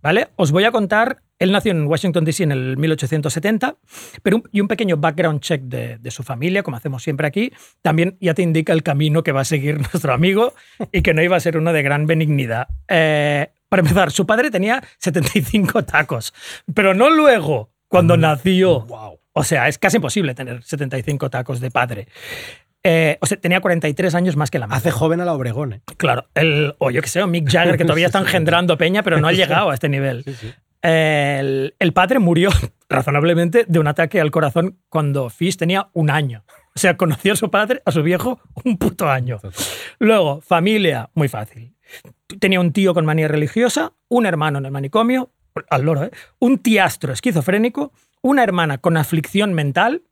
[0.00, 0.28] ¿Vale?
[0.36, 2.44] Os voy a contar, él nació en Washington, D.C.
[2.44, 3.78] en el 1870,
[4.22, 7.52] pero un, y un pequeño background check de, de su familia, como hacemos siempre aquí,
[7.80, 10.52] también ya te indica el camino que va a seguir nuestro amigo
[10.92, 12.68] y que no iba a ser uno de gran benignidad.
[12.86, 16.34] Eh, para empezar, su padre tenía 75 tacos,
[16.74, 18.82] pero no luego, cuando nació.
[18.82, 19.18] Wow.
[19.32, 22.06] O sea, es casi imposible tener 75 tacos de padre.
[22.86, 24.78] Eh, o sea, tenía 43 años más que la madre.
[24.78, 25.80] Hace joven a la Obregón, ¿eh?
[25.96, 29.18] Claro, el, o yo que sé, o Mick Jagger, que todavía está engendrando peña, pero
[29.18, 30.22] no ha llegado a este nivel.
[30.24, 30.54] Sí, sí.
[30.82, 32.50] El, el padre murió
[32.90, 36.44] razonablemente de un ataque al corazón cuando Fish tenía un año.
[36.76, 39.40] O sea, conoció a su padre, a su viejo, un puto año.
[39.98, 41.74] Luego, familia, muy fácil.
[42.38, 45.30] Tenía un tío con manía religiosa, un hermano en el manicomio,
[45.70, 46.10] al loro, ¿eh?
[46.40, 47.92] un tiastro esquizofrénico,
[48.22, 50.02] una hermana con aflicción mental,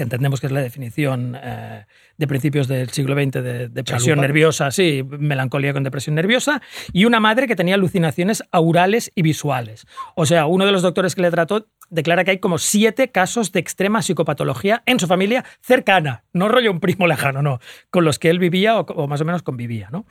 [0.00, 1.84] que entendemos que es la definición eh,
[2.16, 4.22] de principios del siglo XX de depresión Chalupa.
[4.22, 6.62] nerviosa, sí, melancolía con depresión nerviosa,
[6.94, 9.86] y una madre que tenía alucinaciones aurales y visuales.
[10.14, 13.52] O sea, uno de los doctores que le trató declara que hay como siete casos
[13.52, 17.60] de extrema psicopatología en su familia cercana, no rollo un primo lejano, no,
[17.90, 20.06] con los que él vivía o, o más o menos convivía, ¿no?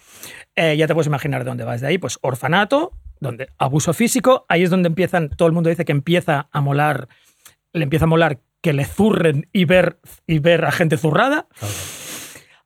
[0.56, 4.46] Eh, ya te puedes imaginar de dónde vas de ahí, pues orfanato, donde abuso físico,
[4.50, 7.08] ahí es donde empiezan, todo el mundo dice que empieza a molar,
[7.74, 11.48] le empieza a molar que le zurren y ver, y ver a gente zurrada.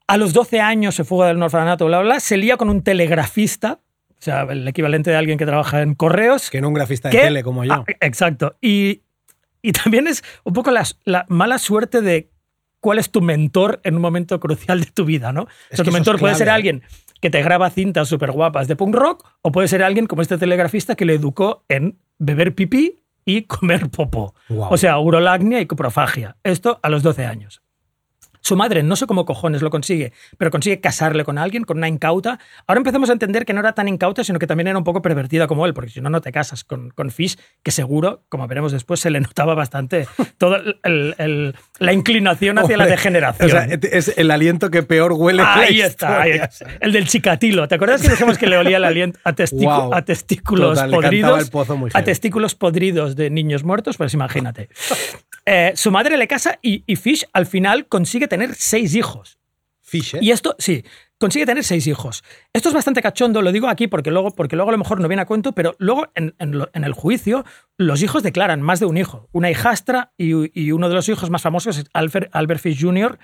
[0.06, 2.82] A los 12 años se fuga del orfanato, bla, bla, bla, se lía con un
[2.82, 3.80] telegrafista,
[4.10, 6.50] o sea, el equivalente de alguien que trabaja en correos.
[6.50, 7.22] Que no un grafista de ¿Qué?
[7.24, 7.72] tele como yo.
[7.72, 8.56] Ah, exacto.
[8.60, 9.02] Y,
[9.62, 12.30] y también es un poco la, la mala suerte de
[12.80, 15.42] cuál es tu mentor en un momento crucial de tu vida, ¿no?
[15.42, 16.82] O Es sea, que tu mentor puede ser alguien
[17.22, 20.36] que te graba cintas súper guapas de punk rock o puede ser alguien como este
[20.36, 24.34] telegrafista que le educó en beber pipí y comer popó.
[24.48, 24.72] Guau.
[24.72, 26.36] O sea, urolagnia y coprofagia.
[26.42, 27.63] Esto a los 12 años.
[28.44, 31.88] Su madre, no sé cómo cojones lo consigue, pero consigue casarle con alguien, con una
[31.88, 32.38] incauta.
[32.66, 35.00] Ahora empezamos a entender que no era tan incauta, sino que también era un poco
[35.00, 38.46] pervertida como él, porque si no, no te casas con, con Fish, que seguro, como
[38.46, 43.48] veremos después, se le notaba bastante toda el- el- la inclinación hacia la degeneración.
[43.48, 45.42] O sea, es el aliento que peor huele.
[45.42, 46.66] Ahí está, ahí está.
[46.80, 47.66] El del chicatilo.
[47.66, 51.42] ¿Te acuerdas que dijimos que le olía el aliento a, testículos Total, podridos?
[51.44, 54.68] el pozo muy a testículos podridos de niños muertos, pues imagínate.
[55.46, 59.38] Eh, su madre le casa y, y Fish al final consigue tener seis hijos.
[59.82, 60.18] Fish, ¿eh?
[60.22, 60.82] Y esto, sí,
[61.18, 62.24] consigue tener seis hijos.
[62.54, 65.08] Esto es bastante cachondo, lo digo aquí porque luego, porque luego a lo mejor no
[65.08, 67.44] viene a cuento, pero luego en, en lo- en el juicio
[67.76, 69.28] los hijos declaran más de un hijo.
[69.32, 73.18] Una hijastra y, y uno de los hijos más famosos es Albert, Albert Fish Jr.,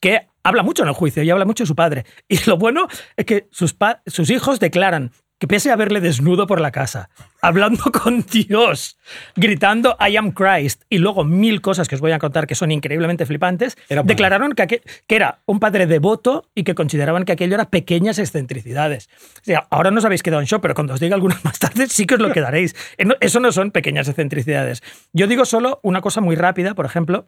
[0.00, 2.04] que habla mucho en el juicio y habla mucho de su padre.
[2.28, 3.74] Y lo bueno es que sus,
[4.06, 8.96] sus hijos declaran que pese a verle desnudo por la casa, hablando con Dios,
[9.34, 12.70] gritando I am Christ y luego mil cosas que os voy a contar que son
[12.70, 17.32] increíblemente flipantes, Era declararon que, aquel- que era un padre devoto y que consideraban que
[17.32, 19.08] aquello era pequeñas excentricidades.
[19.40, 21.58] O sea, ahora no os habéis quedado en shock, pero cuando os diga algunas más
[21.58, 22.76] tarde sí que os lo quedaréis.
[22.96, 24.80] Eh, Eso no son pequeñas excentricidades.
[25.12, 27.26] Yo digo solo una cosa muy rápida, por ejemplo,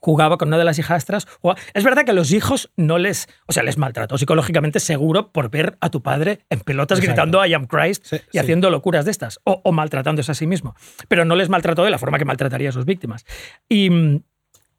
[0.00, 1.26] jugaba con una de las hijastras.
[1.40, 5.30] jugaba- Es verdad que a los hijos no les, o sea, les maltrató psicológicamente seguro
[5.32, 7.12] por ver a tu padre en pelotas Exacto.
[7.22, 8.38] gritando I am Christ Sí, y sí.
[8.38, 10.74] haciendo locuras de estas, o, o maltratándose a sí mismo.
[11.08, 13.24] Pero no les maltrató de la forma que maltrataría a sus víctimas.
[13.68, 13.90] Y,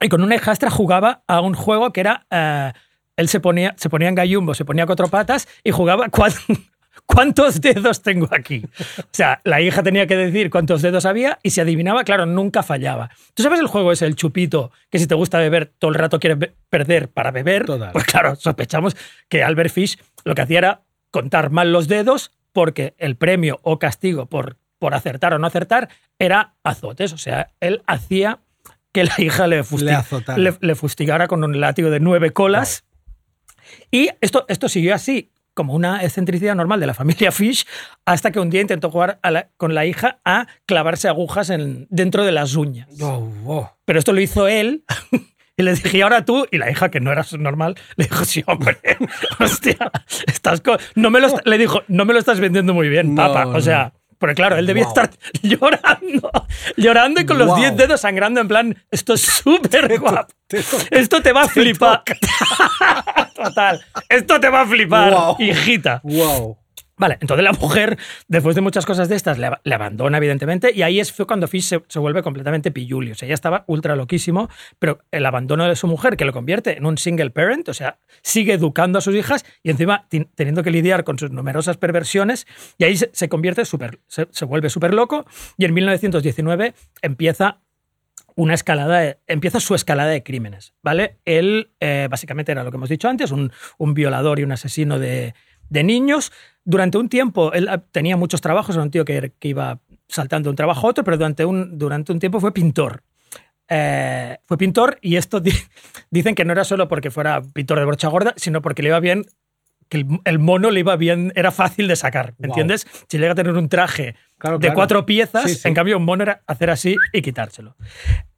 [0.02, 2.26] y con una hijastra jugaba a un juego que era...
[2.32, 2.74] eh,
[3.18, 6.32] él se ponía, se ponía en gallumbo, se ponía cuatro patas y jugaba cuán-
[7.14, 8.64] ¿Cuántos dedos tengo aquí?
[9.00, 12.64] O sea, la hija tenía que decir cuántos dedos había y si adivinaba, claro, nunca
[12.64, 13.10] fallaba.
[13.34, 16.20] ¿Tú sabes el juego es el chupito, que si te gusta beber todo el rato
[16.20, 17.66] quieres perder para beber?
[17.66, 17.92] Total.
[17.92, 18.96] Pues claro, sospechamos
[19.30, 23.80] que Albert Fish lo que hacía era contar mal los dedos porque el premio o
[23.80, 27.14] castigo por, por acertar o no acertar era azotes.
[27.14, 28.40] O sea, él hacía
[28.94, 29.64] que la hija le-
[30.60, 32.84] le fustigara con un látigo de nueve colas.
[33.90, 37.66] Y esto, esto siguió así, como una excentricidad normal de la familia Fish,
[38.06, 42.26] hasta que un día intentó jugar la- con la hija a clavarse agujas en, dentro
[42.26, 42.88] de las uñas.
[43.02, 43.72] Oh, oh.
[43.86, 44.84] Pero esto lo hizo él.
[45.58, 46.48] Y le dije, ¿y ahora tú?
[46.50, 48.78] Y la hija, que no era normal, le dijo, sí, hombre,
[49.40, 49.92] hostia,
[50.26, 50.64] estás
[50.96, 53.46] no me lo le dijo, no me lo estás vendiendo muy bien, No, papá.
[53.48, 54.94] O sea, porque claro, él debía Wow.
[54.94, 55.10] estar
[55.42, 56.32] llorando,
[56.78, 57.58] llorando y con los Wow.
[57.58, 60.34] 10 dedos sangrando en plan, esto es súper guapo.
[60.92, 62.04] Esto te va a flipar.
[63.36, 63.82] Total.
[64.08, 65.36] Esto te va a flipar, Wow.
[65.40, 66.00] hijita.
[66.04, 66.58] Wow.
[67.02, 70.72] Vale, entonces la mujer, después de muchas cosas de estas, le, ab- le abandona, evidentemente,
[70.72, 73.12] y ahí es cuando Fish se, vuelve completamente pilluli.
[73.12, 76.78] O sea, ella estaba ultra loquísimo, pero el abandono de su mujer, que lo convierte
[76.78, 80.70] en un single parent, o sea, sigue educando a sus hijas y encima teniendo que
[80.70, 82.46] lidiar con sus numerosas perversiones,
[82.78, 85.26] y ahí se, convierte súper, se, se vuelve súper loco,
[85.58, 87.62] y en 1919 empieza
[88.36, 91.18] una escalada, de- empieza su escalada de crímenes, ¿vale?
[91.26, 95.00] Él eh, básicamente era lo que hemos dicho antes, un, un violador y un asesino
[95.00, 95.34] de,
[95.72, 96.32] de niños.
[96.64, 100.48] Durante un tiempo, él ah, tenía muchos trabajos, era un tío que, que iba saltando
[100.48, 103.02] de un trabajo a otro, pero durante un, durante un tiempo fue pintor.
[103.68, 105.52] Eh, fue pintor y esto di-
[106.12, 109.00] dicen que no era solo porque fuera pintor de brocha gorda, sino porque le iba
[109.00, 109.26] bien,
[109.90, 112.54] que el, el mono le iba bien, era fácil de sacar, ¿me Wow.
[112.56, 112.86] ¿entiendes?
[113.10, 114.76] Si llega a tener un traje Claro, de claro.
[114.76, 115.68] cuatro piezas, Sí, sí.
[115.68, 117.76] en cambio un mono era hacer así y quitárselo.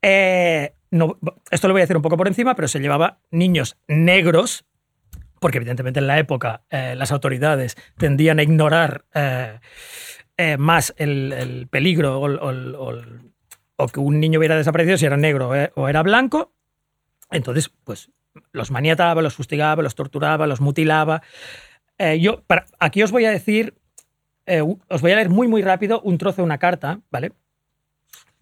[0.02, 1.17] Eh, no,
[1.50, 4.65] esto lo voy a decir un poco por encima, pero se llevaba niños negros,
[5.44, 9.60] porque evidentemente en la época eh, las autoridades tendían a ignorar eh,
[10.38, 15.90] eh, más el, el peligro o, que un niño hubiera desaparecido si era negro o
[15.90, 16.54] era blanco.
[17.30, 18.10] Entonces, pues
[18.54, 21.22] los maniataba, los fustigaba, los torturaba, los mutilaba.
[22.20, 23.76] Yo, para- aquí os voy a decir,
[24.88, 27.34] os voy a leer muy, muy rápido un trozo de una carta, ¿vale?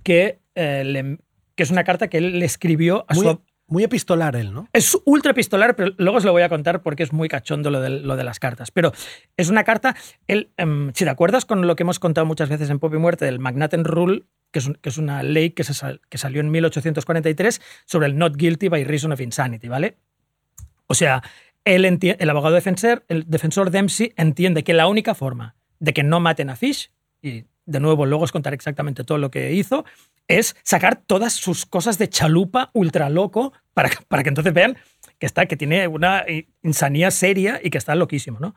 [0.04, 1.18] Que, le-
[1.56, 4.68] que es una carta que él le escribió a Muy, su, Muy epistolar él, ¿no?
[4.74, 7.80] Es ultra epistolar, pero luego os lo voy a contar porque es muy cachondo lo
[7.80, 8.70] de, lo de las cartas.
[8.70, 8.92] Pero
[9.38, 9.96] es una carta,
[10.28, 12.98] él, em, si te acuerdas con lo que hemos contado muchas veces en Pop y
[12.98, 15.74] Muerte, del Magnaten Rule, que es, un- que es una ley que, se
[16.10, 19.96] que salió en 1843 sobre el not guilty by reason of insanity, ¿vale?
[20.88, 21.24] O sea,
[21.64, 26.20] él el abogado defensor, el defensor Dempsey entiende que la única forma de que no
[26.20, 26.92] maten a Fish,
[27.66, 29.86] de nuevo luego os contaré exactamente todo lo que hizo,
[30.28, 34.78] es sacar todas sus cosas de chalupa ultra loco para, para que entonces vean
[35.20, 36.26] que, está, que tiene una
[36.64, 38.56] insanía seria y que está loquísimo, ¿no?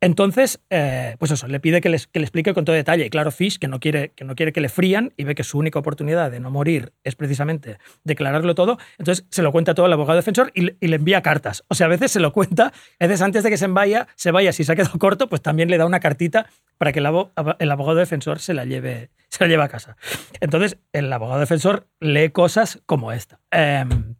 [0.00, 3.06] Entonces, eh, pues eso, le pide que, les- le explique con todo detalle.
[3.06, 5.44] Y claro, Fish, que no, quiere, que no quiere que le frían y ve que
[5.44, 9.86] su única oportunidad de no morir es precisamente declararlo todo, entonces se lo cuenta todo
[9.86, 11.64] al abogado defensor y, le- y le envía cartas.
[11.68, 14.30] O sea, a veces se lo cuenta, a veces antes de que se vaya, se
[14.30, 17.06] vaya, si se ha quedado corto, pues también le da una cartita para que el,
[17.06, 19.96] abo- el abogado defensor se la lleve, se la lleve a casa.
[20.40, 23.40] Entonces, el abogado defensor lee cosas como esta.
[23.50, 24.13] Em,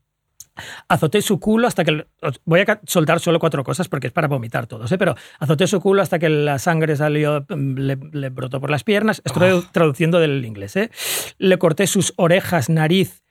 [0.89, 1.91] azoté su culo hasta que...
[1.91, 2.07] el-
[2.45, 4.99] voy a soltar solo cuatro cosas porque es para vomitar todos, ¿eh?
[4.99, 8.85] pero azoté su culo hasta que la sangre salió, mm, le, le brotó por las
[8.85, 9.21] piernas.
[9.25, 9.69] Estoy Ah.
[9.73, 10.77] traduciendo del inglés.
[10.77, 10.91] ¿eh?
[11.39, 13.25] Le corté sus orejas, nariz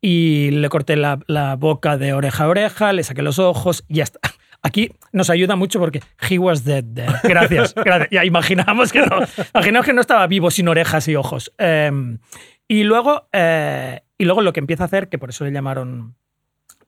[0.00, 3.96] y le corté la, la boca de oreja a oreja, le saqué los ojos y
[3.96, 4.20] ya está.
[4.62, 7.12] Aquí nos ayuda mucho porque he was dead there.
[7.24, 8.10] Gracias, gracias.
[8.10, 9.18] Ya imaginamos que no.
[9.54, 11.52] Imaginamos que no estaba vivo sin orejas y ojos.
[11.58, 12.18] Em,
[12.68, 16.14] y luego, eh, y luego lo que empieza a hacer, que por eso le llamaron,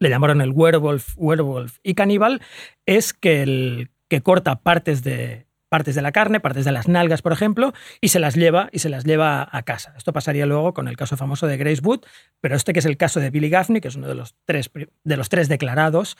[0.02, 2.42] le llamaron el werewolf, werewolf y caníbal,
[2.86, 7.22] es que, el, que corta partes de, partes de la carne, partes de las nalgas,
[7.22, 9.94] por ejemplo, y se las lleva y se las lleva a casa.
[9.96, 12.00] Esto pasaría luego con el caso famoso de Grace Wood,
[12.40, 14.70] pero este que es el caso de Billy Gaffney, que es uno de los tres,
[15.04, 16.18] de los tres declarados,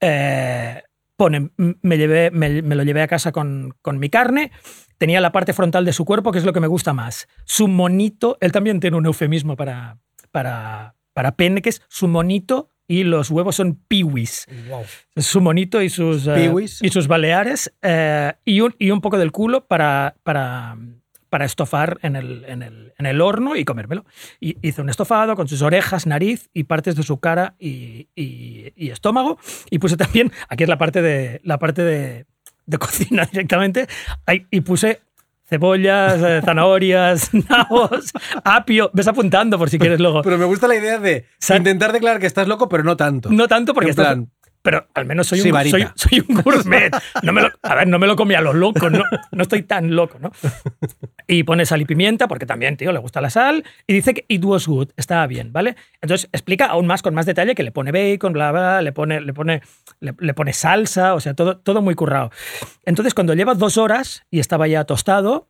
[0.00, 0.82] eh,
[1.16, 4.52] pone, me, llevé, me, me lo llevé a casa con, con mi carne,
[4.98, 7.26] tenía la parte frontal de su cuerpo, que es lo que me gusta más.
[7.46, 9.96] Su monito, él también tiene un eufemismo para,
[10.30, 14.46] para, para pene, que es su monito y los huevos son piwis.
[15.16, 16.34] Su monito y sus, eh,
[16.82, 20.76] y sus baleares eh, y, un, y un poco del culo para, para,
[21.30, 24.04] para estofar en el, en, el, en el horno y comérmelo.
[24.40, 28.90] Y hizo un estofado con sus orejas, nariz y partes de su cara y, y-
[28.90, 29.38] estómago.
[29.70, 32.26] Y puse también, aquí es la parte de, la parte de,
[32.66, 33.86] de cocina directamente,
[34.50, 35.00] y puse
[35.48, 38.12] cebollas, eh, zanahorias, nabos,
[38.44, 38.90] apio.
[38.94, 40.22] Ves apuntando por si quieres luego.
[40.22, 41.26] Pero me gusta la idea de
[41.56, 43.30] intentar declarar que estás loco, pero no tanto.
[43.30, 44.30] No tanto porque En estás- plan,
[44.64, 46.90] pero al menos soy un, soy, soy un gourmet.
[47.22, 49.62] No me lo, a ver, no me lo comí a lo loco, no, no estoy
[49.62, 50.32] tan loco, ¿no?
[51.26, 54.24] Y pone sal y pimienta, porque también, tío, le gusta la sal, y dice que
[54.26, 55.76] it was good, estaba bien, ¿vale?
[56.00, 59.20] Entonces explica aún más, con más detalle, que le pone bacon, bla, bla, le pone,
[59.20, 59.60] le pone,
[60.00, 62.30] le, le pone salsa, o sea, todo, todo muy currado.
[62.86, 65.46] Entonces, cuando lleva dos horas y estaba ya tostado,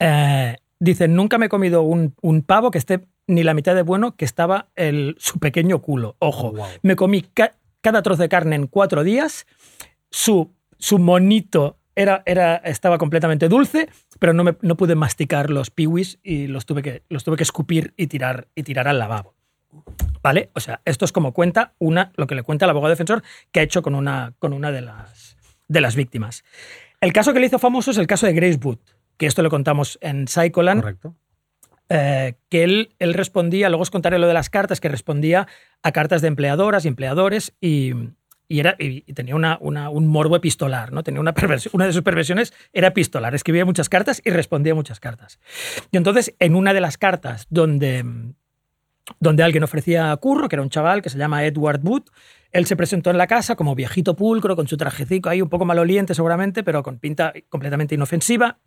[0.00, 3.82] eh, dice, nunca me he comido un, un pavo que esté ni la mitad de
[3.82, 6.16] bueno que estaba el, su pequeño culo.
[6.18, 6.66] Ojo, Wow.
[6.82, 7.22] me comí
[7.88, 9.46] cada trozo de carne en cuatro días,
[10.10, 15.70] su, su monito era, era, estaba completamente dulce, pero no, me, no pude masticar los
[15.70, 19.34] piwis y los tuve, que, los tuve que escupir y tirar, y tirar al lavabo.
[20.22, 20.50] ¿Vale?
[20.54, 23.22] O sea, esto es como cuenta una, lo que le cuenta el abogado defensor
[23.52, 26.44] que ha hecho con una, con una de, las, de las víctimas.
[27.00, 28.80] El caso que le hizo famoso es el caso de Grace Wood,
[29.16, 31.16] que esto lo contamos en Psycholand, correcto.
[31.88, 35.46] Eh, que él, él respondía, luego os contaré lo de las cartas, que respondía
[35.82, 37.92] a cartas de empleadoras y empleadores y,
[38.46, 41.02] y era, y, tenía una, una- un morbo epistolar, ¿no?
[41.02, 41.34] Tenía una,
[41.72, 45.38] una de sus perversiones era epistolar, escribía muchas cartas y respondía muchas cartas.
[45.90, 48.04] Y entonces, en una de las cartas donde,
[49.20, 52.04] donde alguien ofrecía curro, que era un chaval que se llama Edward Wood,
[52.52, 55.64] él se presentó en la casa como viejito pulcro, con su trajecico ahí un poco
[55.64, 58.58] maloliente seguramente, pero con pinta completamente inofensiva.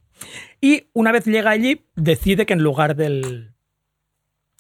[0.59, 3.51] Y una vez llega allí, decide que en lugar del,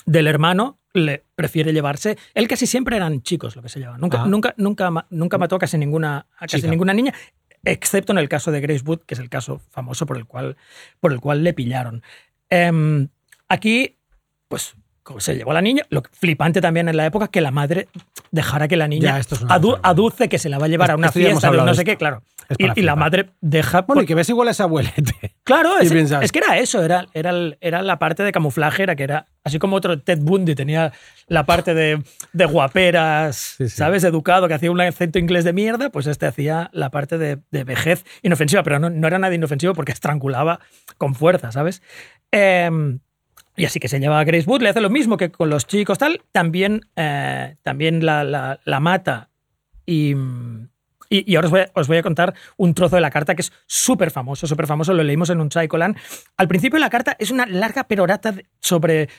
[0.05, 2.17] del hermano, le prefiere llevarse.
[2.33, 4.01] Él casi siempre eran chicos lo que se llevaban.
[4.01, 4.27] Nunca, Ah.
[4.27, 6.69] nunca, nunca, nunca mató a casi ninguna, a casi Chica.
[6.69, 7.13] ninguna niña,
[7.63, 10.57] excepto en el caso de Grace Wood, que es el caso famoso por el cual,
[10.99, 12.03] por el cual le pillaron.
[12.49, 13.07] Em,
[13.47, 13.97] aquí,
[14.49, 14.75] pues,
[15.17, 17.87] se llevó a la niña, lo flipante también en la época que la madre
[18.31, 19.79] dejara que la niña Ya, esto es adu- cosa.
[19.83, 22.23] aduce que se la va a llevar a una fiesta no sé qué, claro.
[22.57, 23.81] Y, y la madre deja.
[23.81, 25.35] Bueno, por- y que ves igual a ese abuelete.
[25.43, 28.95] Claro, es, piensas- es que era eso, era, era, era la parte de camuflaje, era
[28.95, 30.93] que era, así como otro Ted Bundy tenía
[31.27, 33.75] la parte de, de guaperas, Sí, sí.
[33.75, 34.03] ¿sabes?
[34.03, 37.63] Educado, que hacía un acento inglés de mierda, pues este hacía la parte de, de
[37.63, 40.59] vejez inofensiva, pero no, no era nada inofensivo porque estrangulaba
[40.97, 41.81] con fuerza, ¿sabes?
[42.31, 42.99] Em,
[43.61, 45.67] y así que se lleva a Grace Wood, le hace lo mismo que con los
[45.67, 49.29] chicos, tal, también, eh, también la, mata
[49.85, 50.15] y...
[51.13, 54.47] Y, ahora os voy, a, contar un trozo de la carta que es súper famoso,
[54.47, 55.97] súper famoso, lo leímos en un Psycholand.
[56.37, 59.09] Al principio la carta es una larga perorata sobre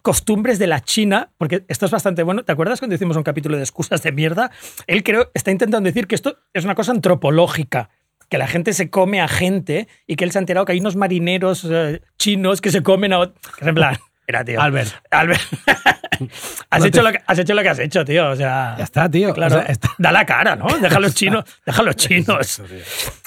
[0.00, 2.44] costumbres de la China, porque esto es bastante bueno.
[2.44, 4.52] ¿Te acuerdas cuando hicimos un capítulo de excusas de mierda?
[4.86, 7.90] Él creo está intentando decir que esto es una cosa antropológica,
[8.30, 10.80] que la gente se come a gente y que él se ha enterado que hay
[10.80, 13.96] unos marineros eh, chinos que se comen a ot- que es en plan,
[14.28, 14.60] mira, tío.
[14.60, 14.92] Albert.
[15.10, 15.40] Albert.
[16.70, 18.30] has, No hecho lo que, has hecho lo que has hecho, tío.
[18.30, 19.32] O sea, Ya está, tío.
[19.34, 20.66] Claro, O sea, está- da la cara, ¿no?
[20.78, 22.62] Deja a los chinos, deja a los chinos.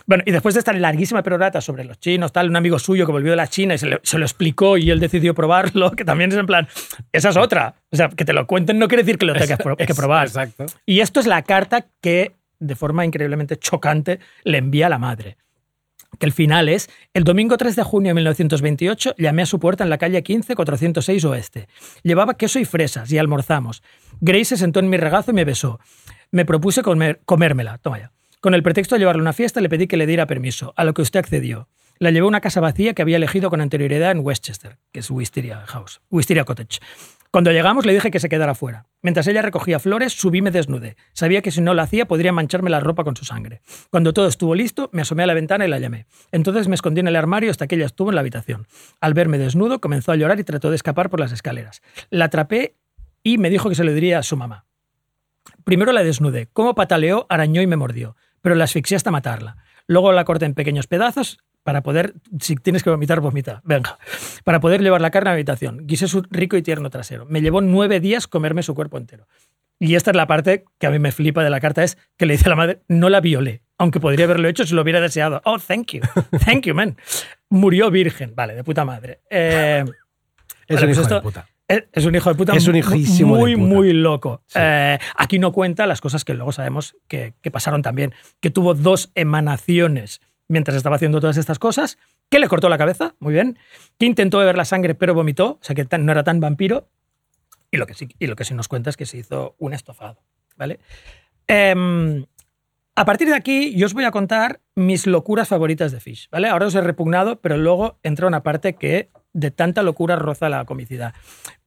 [0.06, 3.12] Bueno, y después de esta larguísima perorata sobre los chinos, tal, un amigo suyo que
[3.12, 6.06] volvió de la China y se, le- se lo explicó y él decidió probarlo, que
[6.06, 6.68] también es en plan,
[7.12, 7.76] esa es otra.
[7.92, 10.28] O sea, que te lo cuenten no quiere decir que lo tengas que probar.
[10.28, 10.66] Exacto.
[10.86, 12.36] Y esto es la carta que,
[12.66, 15.38] de forma increíblemente chocante, le envía a la madre.
[16.20, 19.84] Que el final es, el domingo 3 de junio de 1928 llamé a su puerta
[19.84, 21.68] en la calle 15, 406 Oeste.
[22.04, 23.82] Llevaba queso y fresas y almorzamos.
[24.22, 25.80] Grace se sentó en mi regazo y me besó.
[26.32, 28.12] Me propuse comer- comérmela, toma ya.
[28.42, 30.94] Con el pretexto de llevarle una fiesta le pedí que le diera permiso, a lo
[30.94, 31.68] que usted accedió.
[31.98, 35.10] La llevé a una casa vacía que había elegido con anterioridad en Westchester, que es
[35.10, 36.80] Wisteria House, Wisteria Cottage.
[37.34, 38.86] Cuando llegamos le dije que se quedara fuera.
[39.02, 40.98] Mientras ella recogía flores, subí y me desnudé.
[41.14, 43.64] Sabía que si no lo hacía podría mancharme la ropa con su sangre.
[43.90, 46.06] Cuando todo estuvo listo, me asomé a la ventana y la llamé.
[46.32, 48.68] Entonces me escondí en el armario hasta que ella estuvo en la habitación.
[49.02, 51.82] Al verme desnudo, comenzó a llorar y trató de escapar por las escaleras.
[52.12, 52.76] La atrapé
[53.24, 54.66] y me dijo que se lo diría a su mamá.
[55.64, 56.50] Primero la desnudé.
[56.54, 59.58] Como pataleó, arañó y me mordió, pero la asfixié hasta matarla.
[59.88, 63.62] Luego la corté en pequeños pedazos para poder, si tienes que vomitar, vomita.
[63.64, 63.98] Venga.
[64.44, 65.88] Para poder llevar la carne a la habitación.
[65.88, 67.26] Guisé su rico y tierno trasero.
[67.26, 69.28] Me llevó nueve días comerme su cuerpo entero.
[69.80, 72.26] Y esta es la parte que a mí me flipa de la carta, es que
[72.26, 75.02] le dice a la madre, no la violé, aunque podría haberlo hecho si lo hubiera
[75.02, 75.42] deseado.
[75.46, 76.02] Oh, thank you.
[76.46, 76.96] Thank you, man.
[77.50, 78.34] Murió virgen.
[78.36, 79.22] Vale, de puta madre.
[79.30, 79.84] Eh,
[80.68, 81.48] Es Vale, un pues hijo esto- de puta.
[81.68, 83.68] es es un hijo de puta Es un de muy, puta.
[83.68, 84.44] muy loco.
[84.48, 84.60] Sí.
[84.62, 88.14] Eh, aquí no cuenta las cosas que luego sabemos que, que pasaron también.
[88.40, 90.22] Que tuvo dos emanaciones
[90.54, 91.98] mientras estaba haciendo todas estas cosas.
[92.30, 93.58] Que le cortó la cabeza, muy bien.
[94.00, 96.88] Que intentó beber la sangre pero vomitó, o sea que no era tan vampiro.
[97.72, 99.74] Y lo, que sí, y lo que sí nos cuenta es que se hizo un
[99.74, 100.22] estofado.
[100.56, 100.80] ¿vale?
[101.48, 102.26] Em,
[102.96, 106.30] a partir de aquí, yo os voy a contar mis locuras favoritas de Fish.
[106.32, 106.48] ¿vale?
[106.48, 110.64] Ahora os he repugnado, pero luego entra una parte que de tanta locura roza la
[110.66, 111.14] comicidad.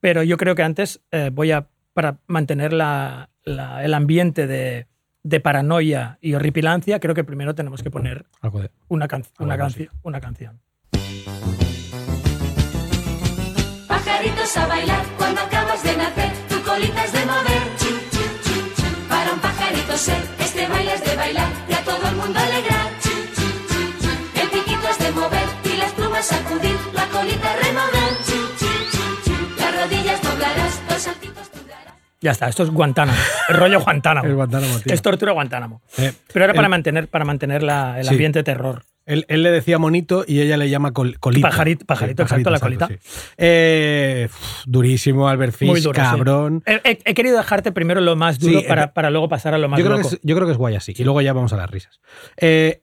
[0.01, 4.87] Pero yo creo que antes eh, voy a, para mantener la- el ambiente de,
[5.29, 9.55] de paranoia y horripilancia, creo que primero tenemos que poner Algo de- una, can- una,
[9.55, 10.61] Algo canci- una canción.
[13.89, 17.63] Pajaritos a bailar cuando acabas de nacer, tu colita es de mover.
[17.81, 18.87] Chu, chu, chu, chu.
[19.09, 22.89] Para un pajarito ser, este baile es de bailar y a todo el mundo alegrar.
[23.03, 24.11] Chu, chu, chu, chu.
[24.43, 28.11] El piquito es de mover y las plumas sacudir, la colita remover.
[28.27, 29.35] Chu, chu, chu, chu.
[29.59, 31.46] Las rodillas doblarás, los saltitos.
[32.21, 34.27] Ya está, esto es Guantánamo, el rollo Guantánamo.
[34.29, 34.95] El Guantánamo, tío.
[34.95, 35.83] Es tortura Guantánamo.
[35.99, 38.11] Eh, Pero era para el- mantener, para mantener la- el Sí.
[38.11, 38.85] ambiente de terror.
[39.05, 41.49] Él, él le decía monito y ella le llama col- colita.
[41.49, 42.89] Pajarito- pajarito, exacto, la colita.
[42.89, 42.97] sí.
[43.37, 44.29] Eh,
[44.65, 46.01] durísimo, Albert Fish, Muy duro, sí.
[46.01, 46.63] cabrón.
[46.67, 49.59] He, he- he querido dejarte primero lo más duro para, eh, para luego pasar a
[49.59, 50.15] lo más Yo creo, que loco.
[50.17, 50.93] es, yo creo que es guay así.
[50.97, 52.01] Y luego ya vamos a las risas.
[52.37, 52.83] Eh,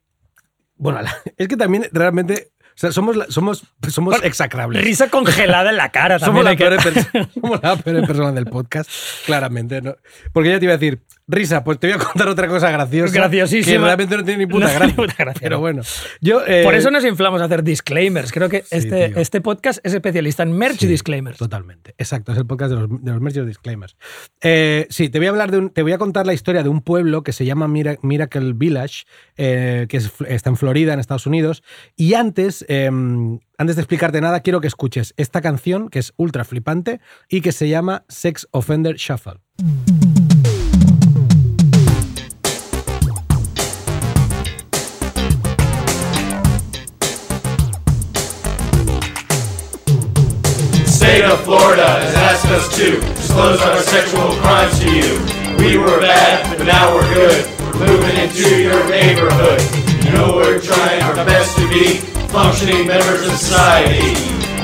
[0.76, 1.00] bueno,
[1.38, 4.84] es que también realmente sea, somos, la- somos, somos execrables.
[4.84, 6.46] Risa congelada en la cara Somos también.
[6.46, 6.94] la, hay que- peor
[7.24, 8.90] perso- somos la peor persona del podcast,
[9.26, 9.82] claramente.
[9.82, 9.96] ¿no?
[10.32, 13.14] Porque ya te iba a decir, risa, pues te voy a contar otra cosa graciosa.
[13.14, 13.78] Graciosísima.
[13.80, 14.96] Que realmente no tiene ni puta No gracia.
[14.96, 15.62] puta gracia, Pero no.
[15.62, 15.82] bueno.
[16.22, 18.32] Yo, eh, Por eso nos inflamos a hacer disclaimers.
[18.32, 19.18] Creo que este, tío.
[19.20, 21.38] este podcast es especialista en merch Sí, disclaimers.
[21.38, 21.94] Totalmente.
[21.98, 23.96] Exacto, es el podcast de los, de los merch disclaimers.
[24.42, 26.70] Eh, sí, te voy a hablar de un, te voy a contar la historia de
[26.70, 29.04] un pueblo que se llama Mira- Miracle Village,
[29.38, 31.64] eh, que es- está en Florida, en Estados Unidos.
[31.96, 32.90] Y antes, eh,
[33.58, 37.00] antes de explicarte nada, quiero que escuches esta canción que es ultra flipante
[37.30, 39.40] y que se llama Sex Offender Shuffle.
[50.86, 55.20] State of Florida has asked us to disclose our sexual crimes to you.
[55.58, 57.46] We were bad, but now we're good.
[57.60, 59.62] We're moving into your neighborhood.
[60.06, 64.16] You know we're trying our best to be functioning members of society.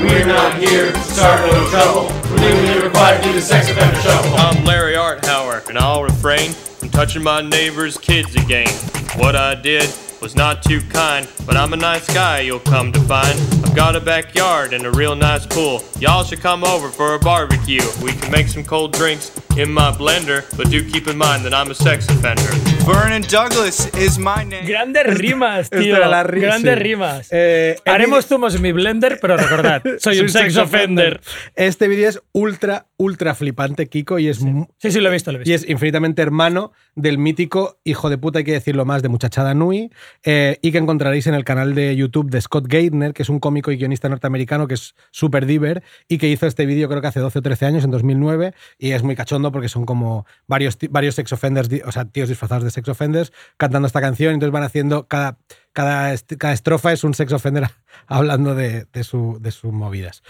[0.02, 2.08] We're not here to start no trouble.
[2.28, 4.34] We're legally required to do the sex offender shuffle.
[4.34, 8.66] I'm Larry Arthauer, and I'll refrain from touching my neighbor's kids again.
[9.14, 9.88] What I did
[10.20, 13.38] was not too kind, but I'm a nice guy, you'll come to find.
[13.64, 15.82] I've got a backyard and a real nice pool.
[15.98, 17.82] Y'all should come over for a barbecue.
[18.02, 21.54] We can make some cold drinks in my blender, but do keep in mind that
[21.54, 22.50] I'm a sex offender.
[22.84, 24.66] Vernon Douglas is my name.
[24.66, 25.96] Grandes rimas, Esta tío.
[26.24, 26.82] ri- Grandes sí.
[26.82, 27.28] rimas.
[27.30, 31.20] Eh, Haremos zumos en mi blender, pero recordad, soy un sex offender.
[31.54, 35.30] Este vídeo es ultra, ultra flipante, Kiko, y es, mu- Sí, sí, lo he visto,
[35.30, 35.50] lo he visto.
[35.50, 39.54] y es infinitamente hermano del mítico hijo de puta, hay que decirlo más, de Muchachada
[39.54, 39.90] Nui,
[40.24, 43.38] eh, y que encontraréis en el canal de YouTube de Scott Gaitner, que es un
[43.40, 47.08] cómico y guionista norteamericano que es súper diver y que hizo este vídeo creo que
[47.08, 50.78] hace 12 o 13 años, en 2009, y es muy cachondo porque son como varios,
[50.90, 54.62] varios sex offenders, o sea, tíos disfrazados de sex offenders cantando esta canción, entonces van
[54.64, 55.38] haciendo cada...
[55.72, 57.68] Cada, cada estrofa es un sex offender
[58.08, 60.20] hablando de, de su, de sus movidas.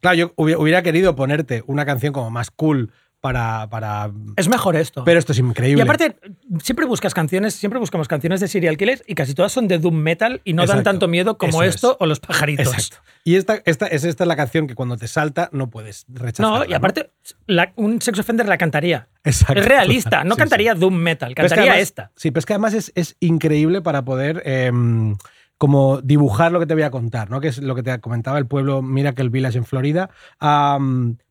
[0.00, 2.92] Claro, yo hubi- hubiera querido ponerte una canción como más cool
[3.22, 3.68] para.
[3.70, 5.04] para Es mejor esto.
[5.04, 5.78] pero esto es increíble.
[5.78, 6.16] y aparte,
[6.62, 9.94] siempre buscas canciones, siempre buscamos canciones de serial killers y casi todas son de doom
[9.94, 11.74] metal y no dan tanto miedo como Eso es.
[11.76, 12.66] esto o los pajaritos.
[12.66, 12.96] Exacto.
[13.24, 16.58] Y esta, esta, es esta la canción que cuando te salta no puedes rechazarla.
[16.58, 17.10] No, y aparte,
[17.46, 19.08] la- un sex offender la cantaría.
[19.24, 19.60] Exacto.
[19.60, 22.10] Es realista, no Sí, cantaría doom metal, es que cantaría además- esta.
[22.16, 25.16] Sí, pero es que además es, es increíble para poder em,
[25.62, 27.40] como dibujar lo que te voy a contar, ¿no?
[27.40, 30.10] Que es lo que te comentaba el pueblo Miracle Village en Florida.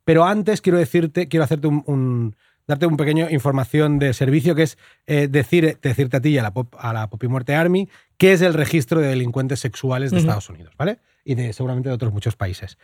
[0.06, 4.64] Pero antes quiero decirte, quiero hacerte un, un- darte un pequeño información de servicio que
[4.64, 7.90] es eh, decir, decirte a ti y a la, Pop- a la Poppy Muerte Army
[8.16, 10.20] qué es el registro de delincuentes sexuales de.
[10.20, 11.00] Estados Unidos, ¿vale?
[11.26, 12.78] Y de, seguramente de otros muchos países.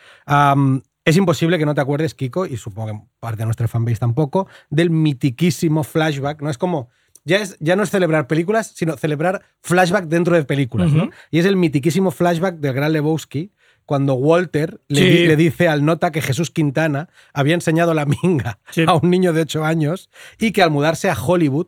[1.06, 4.48] Es imposible que no te acuerdes, Kiko, y supongo que parte de nuestra fanbase tampoco,
[4.70, 6.50] del mitiquísimo flashback, ¿no?
[6.50, 6.89] Es como.
[7.28, 11.09] Ya, es, ya no es celebrar películas, sino celebrar flashback dentro de películas, ¿no?
[11.30, 13.51] Y es el mitiquísimo flashback del gran Lebowski,
[13.86, 15.05] cuando Walter le, Sí.
[15.09, 18.84] di- le dice al nota que Jesús Quintana había enseñado la minga Sí.
[18.88, 20.09] a un niño de 8 años
[20.39, 21.67] y que al mudarse a Hollywood,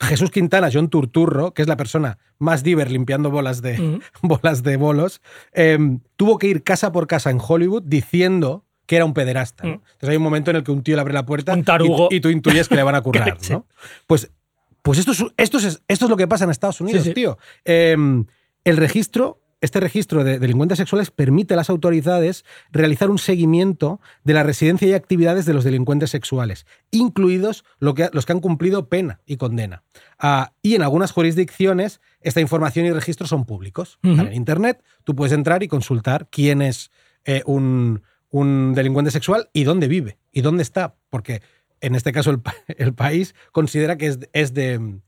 [0.00, 4.76] Jesús Quintana, John Turturro, que es la persona más diver limpiando bolas de, bolas de
[4.76, 5.22] bolos,
[5.52, 9.64] em, tuvo que ir casa por casa en Hollywood diciendo que era un pederasta.
[9.64, 9.72] ¿no?
[9.72, 12.16] Entonces hay un momento en el que un tío le abre la puerta y-.
[12.16, 13.36] Y, tú intuyes que le van a currar.
[13.50, 13.66] ¿no?
[14.06, 14.30] Pues,
[14.86, 17.14] pues esto, es, esto, es, esto es lo que pasa en Estados Unidos, Sí, sí.
[17.14, 17.38] tío.
[17.64, 18.24] Em,
[18.64, 24.34] el registro, este registro de delincuentes sexuales permite a las autoridades realizar un seguimiento de
[24.34, 28.88] la residencia y actividades de los delincuentes sexuales, incluidos lo que- los que han cumplido
[28.88, 29.82] pena y condena.
[30.18, 33.98] Ah, y en algunas jurisdicciones esta información y registros son públicos.
[34.02, 36.90] En Internet tú puedes entrar y consultar quién es
[37.24, 41.42] eh, un, un delincuente sexual y dónde vive y dónde está, porque
[41.80, 44.98] en este caso el, pa- el país considera que es, es de,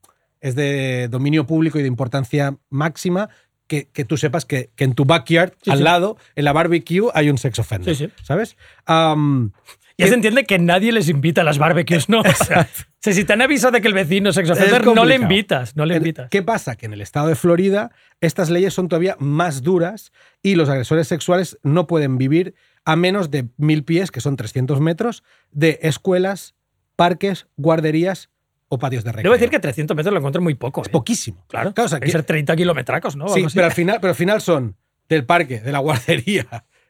[0.40, 3.28] es de dominio público y de importancia máxima
[3.66, 5.84] que, que tú sepas que, que en tu backyard, Sí, al sí.
[5.84, 7.94] lado, en la barbecue, hay un sex offender.
[7.94, 8.12] Sí, sí.
[8.22, 8.56] ¿Sabes?
[8.86, 9.52] Am,
[9.98, 12.20] Ya se entiende que nadie les invita a las barbecues, ¿no?
[13.00, 15.04] O sea, si te han avisado de que el vecino es sex offender, Es no
[15.04, 16.28] le invitas, no le invitas.
[16.30, 16.76] ¿Qué pasa?
[16.76, 17.90] Que en el estado de Florida
[18.20, 20.12] estas leyes son todavía más duras
[20.42, 22.54] y los agresores sexuales no pueden vivir
[22.84, 26.54] a menos de mil pies, que son 300 metros, de escuelas,
[26.98, 28.28] parques, guarderías
[28.68, 29.22] o patios de recreo.
[29.30, 30.82] Debo decir que 300 metros lo encuentro muy poco.
[30.82, 30.90] es ¿eh?
[30.90, 31.44] poquísimo.
[31.48, 33.28] Claro, Claro, o sea, que ser 30 kilometracos, ¿no?
[33.28, 34.76] Sí, pero al, final, pero al final son
[35.08, 36.46] del parque, de la guardería.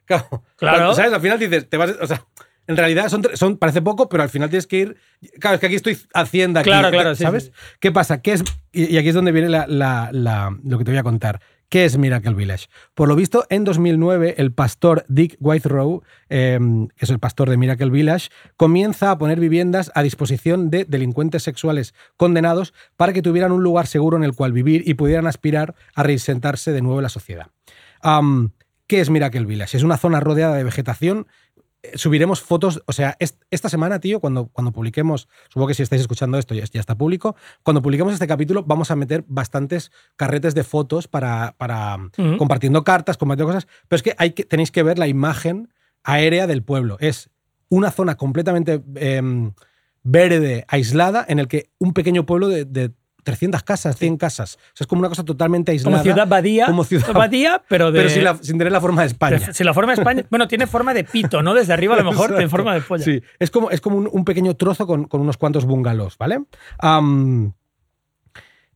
[0.07, 0.43] Claro.
[0.57, 0.95] Claro.
[0.95, 1.13] ¿Sabes?
[1.13, 2.25] Al final dices, te vas, o sea,
[2.67, 4.97] en realidad son, son, parece poco, pero al final tienes que ir.
[5.39, 6.61] Claro, es que aquí estoy hacienda.
[6.61, 7.45] Aquí, Claro, claro, sí, ¿Sabes?
[7.45, 7.51] sí.
[7.79, 8.23] ¿Qué pasa?
[8.23, 10.99] ¿Qué es, y y aquí es donde viene la- la- la- lo que te voy
[10.99, 11.41] a contar.
[11.69, 12.69] ¿Qué es Miracle Village?
[12.95, 16.59] Por lo visto, en 2009, el pastor Dick Whiterow, eh,
[16.97, 21.43] que es el pastor de Miracle Village, comienza a poner viviendas a disposición de delincuentes
[21.43, 25.75] sexuales condenados para que tuvieran un lugar seguro en el cual vivir y pudieran aspirar
[25.95, 27.49] a reinsentarse de nuevo en la sociedad.
[28.87, 29.77] ¿Qué es Miracle Village?
[29.77, 31.27] Es una zona rodeada de vegetación.
[31.83, 35.83] Eh, Subiremos fotos, o sea, est- esta semana, tío, cuando, cuando publiquemos, supongo que si
[35.83, 39.93] estáis escuchando esto ya, ya está público, cuando publiquemos este capítulo vamos a meter bastantes
[40.17, 42.37] carretes de fotos para, para Ujú.
[42.37, 45.73] compartiendo cartas, compartiendo cosas, pero es que, hay que tenéis que ver la imagen
[46.03, 46.97] aérea del pueblo.
[47.01, 47.31] Es
[47.69, 49.53] una zona completamente em,
[50.03, 52.93] verde, aislada, en el que un pequeño pueblo de, de
[53.25, 54.55] 300 casas, 100 casas.
[54.57, 55.97] O sea, es como una cosa totalmente aislada.
[55.99, 56.67] Como ciudad badía.
[56.67, 57.99] Como ciudad badía, pero de.
[58.01, 59.39] pero sin, la- sin tener la forma de España.
[59.39, 60.25] de- si la forma de España.
[60.31, 61.53] Bueno, tiene forma de pito, ¿no?
[61.55, 63.05] Desde arriba a lo mejor tiene forma de polla.
[63.05, 66.41] Sí, es como, es como un, un pequeño trozo con, con unos cuantos bungalows, ¿vale?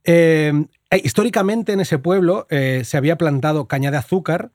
[0.05, 0.51] Eh,
[0.89, 4.51] eh, históricamente en ese pueblo eh, se había plantado caña de azúcar,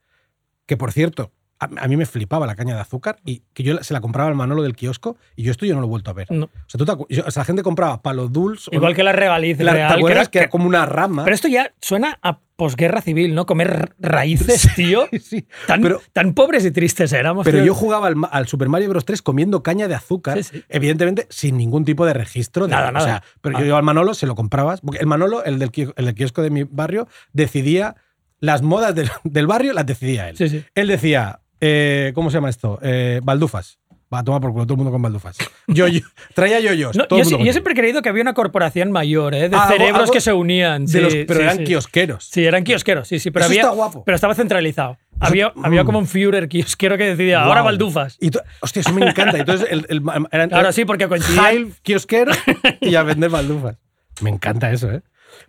[0.67, 3.83] que por cierto, a, a mí me flipaba la caña de azúcar y que yo
[3.83, 6.11] se la compraba al Manolo del kiosco y yo esto yo no lo he vuelto
[6.11, 6.29] a ver.
[6.31, 6.47] No.
[6.47, 8.71] O sea, tú te yo- o sea, la gente compraba palo dulce.
[8.73, 9.97] Igual que la regaliz la, real.
[9.99, 11.25] ¿Te que era- que era como una rama?
[11.25, 13.47] Pero esto ya suena a posguerra civil, ¿no?
[13.47, 15.07] Comer ra- raíces, tío.
[15.21, 17.45] Sí, Tan, pero- tan pobres y tristes éramos.
[17.45, 17.67] Pero tío.
[17.67, 19.05] yo jugaba al, Super Mario Bros.
[19.05, 22.67] 3 comiendo caña de azúcar, Sí, evidentemente sin ningún tipo de registro.
[22.67, 23.05] De, Nada, o nada.
[23.05, 23.63] sea, pero Ah.
[23.65, 24.81] yo al Manolo se lo comprabas.
[24.81, 27.97] Porque el Manolo, el del, el del kiosco de mi barrio, decidía
[28.41, 30.37] las modas del, del barrio, las decidía él.
[30.37, 30.65] Sí, sí.
[30.75, 32.79] Él decía, eh, ¿cómo se llama esto?
[32.83, 33.79] Eh, baldufas.
[34.13, 35.37] Va a tomar por culo todo el mundo con baldufas.
[35.67, 36.01] Yo, yo,
[36.35, 36.97] traía yoyos.
[36.97, 39.51] No, todo yo, el mundo yo siempre he creído que había una corporación mayor, ¿eh?
[39.51, 40.87] de Ah, cerebros algo que se unían.
[40.87, 41.65] de sí, los- pero sí, eran sí.
[41.65, 42.25] kiosqueros.
[42.25, 44.05] Sí, eran kiosqueros, sí, sí, pero Eso había, está guapo.
[44.05, 44.97] pero estaba centralizado.
[45.21, 48.17] Había, había como un Führer kiosquero que decía, ahora baldufas.
[48.19, 48.31] Y
[48.61, 49.37] hostia, eso me encanta.
[49.37, 50.03] Entonces, el, el-
[50.33, 51.45] eran, Claro, sí, porque coincidían.
[51.45, 52.33] Jail, kiosquero
[52.81, 53.77] y a vender baldufas.
[54.23, 55.03] Me encanta eso, ¿eh?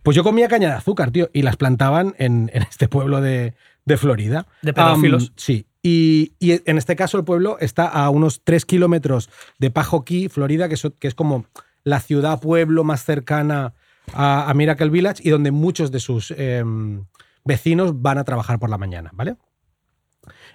[0.04, 3.54] Pues yo comía caña de azúcar, tío, y las plantaban en, en este pueblo de,
[3.86, 4.48] de Florida.
[4.62, 5.32] De pedófilos.
[5.38, 5.66] Sí.
[5.82, 10.28] Y, y en este caso el pueblo está a unos 3 kilómetros de Pajo Key,
[10.28, 11.46] Florida, que es, que es como
[11.84, 13.74] la ciudad-pueblo más cercana
[14.14, 17.06] a, a Miracle Village y donde muchos de sus em,
[17.46, 19.38] vecinos van a trabajar por la mañana, ¿vale?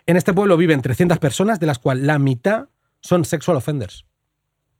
[0.06, 2.68] En este pueblo viven 300 personas, de las cuales la mitad
[3.00, 4.04] son sexual offenders.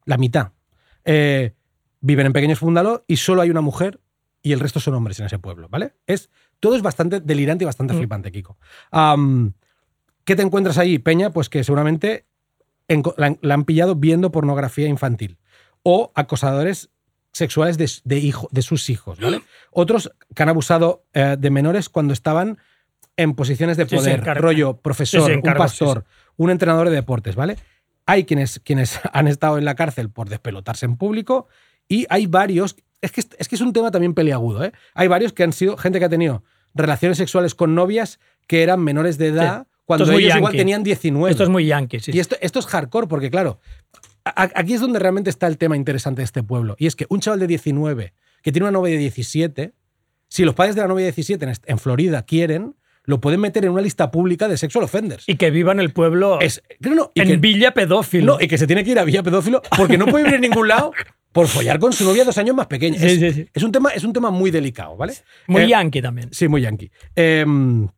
[0.05, 0.53] La mitad.
[1.07, 1.55] Eh,
[2.01, 4.01] viven en pequeños fundalos y solo hay una mujer
[4.43, 5.95] y el resto son hombres en ese pueblo, ¿vale?
[6.07, 6.29] Es,
[6.61, 7.97] todo es bastante delirante y bastante Mm.
[7.97, 8.59] flipante, Kiko.
[10.25, 11.31] ¿Qué te encuentras ahí, Peña?
[11.31, 12.27] Pues que seguramente
[13.16, 15.39] la, han- la han pillado viendo pornografía infantil
[15.83, 16.91] o acosadores
[17.33, 19.43] sexuales de, de hijo, de sus hijos, ¿vale?
[19.70, 22.59] Otros que han abusado eh, de menores cuando estaban
[23.16, 26.05] en posiciones de sí, poder, rollo profesor, Sí, un sí, pastor,
[26.37, 27.57] un entrenador de deportes, ¿vale?
[28.07, 31.49] Hay quienes, quienes han estado en la cárcel por despelotarse en público
[31.89, 34.72] y hay varios, es que es, que es un tema también peliagudo, ¿eh?
[34.95, 36.43] Hay varios que han sido gente que ha tenido
[36.75, 39.66] relaciones sexuales con novias que eran menores de edad.
[39.85, 41.30] Cuando ellos igual tenían 19.
[41.30, 42.11] Esto es muy yankee, sí.
[42.14, 43.61] Y esto, esto es hardcore, porque claro,
[44.24, 46.76] a- aquí es donde realmente está el tema interesante de este pueblo.
[46.78, 49.72] Y es que un chaval de 19 que tiene una novia de 17,
[50.28, 53.70] si los padres de la novia de 17 en, Florida quieren, lo pueden meter en
[53.72, 55.24] una lista pública de sexual offenders.
[55.28, 58.35] Y que viva en el pueblo Es, no, no, y en que, Villa Pedófilo.
[58.35, 60.41] no, y que se tiene que ir a Villa Pedófilo porque no puede vivir en
[60.43, 60.93] ningún lado
[61.32, 62.99] por follar con su novia dos años más pequeña.
[62.99, 63.49] Sí, es, sí, sí.
[63.53, 65.14] es un tema, es un tema muy delicado, ¿vale?
[65.47, 66.28] muy Eh, yankee también.
[66.32, 66.91] Sí, muy yankee.
[67.14, 67.89] Em,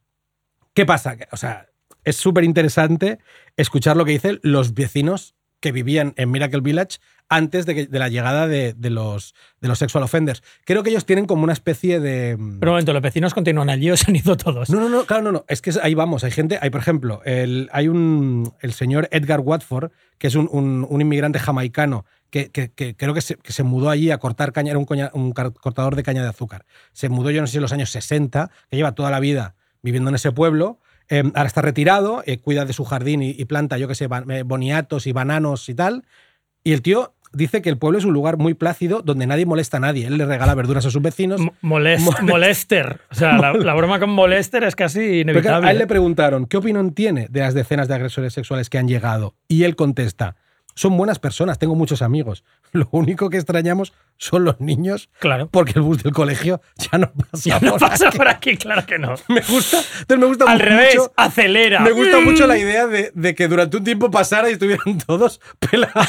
[0.75, 1.17] ¿Qué pasa?
[1.33, 1.67] O sea,
[2.07, 3.19] es súper interesante
[3.59, 6.99] escuchar lo que dicen los vecinos que vivían en Miracle Village
[7.29, 10.43] antes de, que- de la llegada de, de los, de los sexual offenders.
[10.65, 12.37] Creo que ellos tienen como una especie de...
[12.39, 14.71] mm, Pero un momento, los vecinos continúan allí o se han ido todos.
[14.71, 15.45] no, no, no, claro, no, no.
[15.49, 16.23] Es que ahí vamos.
[16.25, 20.49] Hay gente, hay, por ejemplo, el, hay un, el señor Edgar Watford, que es un,
[20.53, 24.19] un- un inmigrante jamaicano, que, que- que creo que se, que se mudó allí a
[24.19, 26.65] cortar caña, era un, coña- un cortador de caña de azúcar.
[26.93, 30.11] Se mudó, yo no sé en los años 60, que lleva toda la vida viviendo
[30.11, 30.81] en ese pueblo.
[31.09, 34.09] Eh, ahora está retirado, eh, cuida de su jardín y, y planta, yo qué sé,
[34.31, 36.05] eh, boniatos y bananos y tal.
[36.65, 39.77] Y el tío dice que el pueblo es un lugar muy plácido donde nadie molesta
[39.77, 40.07] a nadie.
[40.07, 41.41] Él le regala verduras a sus vecinos.
[41.41, 43.01] M- molest- Molest- molester.
[43.11, 45.69] O sea, la, la broma con molester es casi inevitable.
[45.69, 48.89] a él le preguntaron qué opinión tiene de las decenas de agresores sexuales que han
[48.89, 49.35] llegado.
[49.49, 50.35] Y él contesta,
[50.77, 52.45] son buenas personas, tengo muchos amigos.
[52.73, 55.49] Lo único que extrañamos son los niños Claro.
[55.51, 57.43] porque el bus del colegio ya no pasa.
[57.51, 58.17] Ya no por pasa aquí".
[58.19, 59.15] por aquí, claro que no.
[59.29, 61.81] Me gusta, entonces me gusta Al mucho, revés, acelera.
[61.81, 62.25] me gusta Mm.
[62.25, 66.07] mucho la idea de, de que durante un tiempo pasara y estuvieran todos pelados,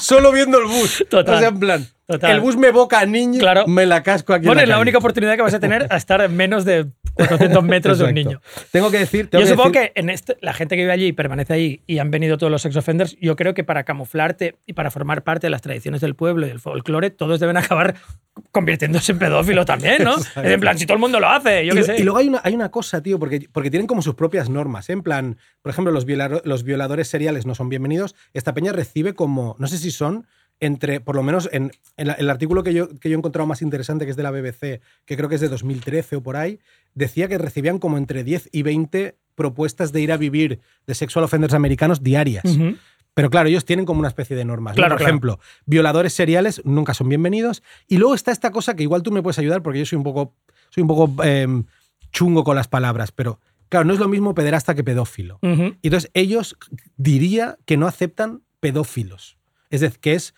[0.00, 1.04] solo viendo el bus.
[1.08, 1.34] Total.
[1.34, 2.30] O sea, en plan, Total.
[2.32, 3.66] el bus me boca a niño, Claro.
[3.66, 4.44] me la casco aquí.
[4.44, 4.82] en Bueno, es la calle.
[4.82, 6.86] única oportunidad que vas a tener a estar en menos de
[7.16, 8.40] 400 metros de un niño.
[8.70, 10.92] Tengo que decir, tengo Yo que supongo decir- que en este, la gente que vive
[10.92, 13.84] allí y permanece allí y han venido todos los sex offenders, yo creo que para
[13.84, 17.56] camuflarte y para formar parte de las tradiciones del pueblo y del folclore, todos deben
[17.56, 17.96] acabar
[18.52, 20.16] convirtiéndose en pedófilo también, ¿no?
[20.16, 21.96] Es en plan, si todo el mundo lo hace, yo y, qué sé.
[21.98, 24.88] y luego hay una, hay una cosa, tío, porque, porque tienen como sus propias normas.
[24.90, 24.92] ¿eh?
[24.92, 28.14] En plan, por ejemplo, los violadores seriales no son bienvenidos.
[28.34, 30.26] Esta peña recibe como, no sé si son
[30.60, 33.46] entre, por lo menos en, en la- el artículo que yo, que yo he encontrado
[33.46, 36.36] más interesante, que es de la BBC, que creo que es de 2013 o por
[36.36, 36.58] ahí,
[36.94, 41.24] decía que recibían como entre 10 y 20 propuestas de ir a vivir de sexual
[41.26, 42.44] offenders americanos diarias.
[43.12, 44.72] Pero claro, ellos tienen como una especie de normas.
[44.72, 44.76] ¿no?
[44.76, 45.10] Claro, Por claro.
[45.10, 47.62] ejemplo, violadores seriales nunca son bienvenidos.
[47.88, 50.04] Y luego está esta cosa que igual tú me puedes ayudar porque yo soy un
[50.04, 50.34] poco,
[50.70, 51.64] soy un poco em,
[52.12, 53.40] chungo con las palabras, pero
[53.70, 55.38] claro, no es lo mismo pederasta que pedófilo.
[55.42, 56.56] Y Entonces ellos
[56.96, 59.36] diría que no aceptan pedófilos.
[59.70, 60.34] Es decir, que es...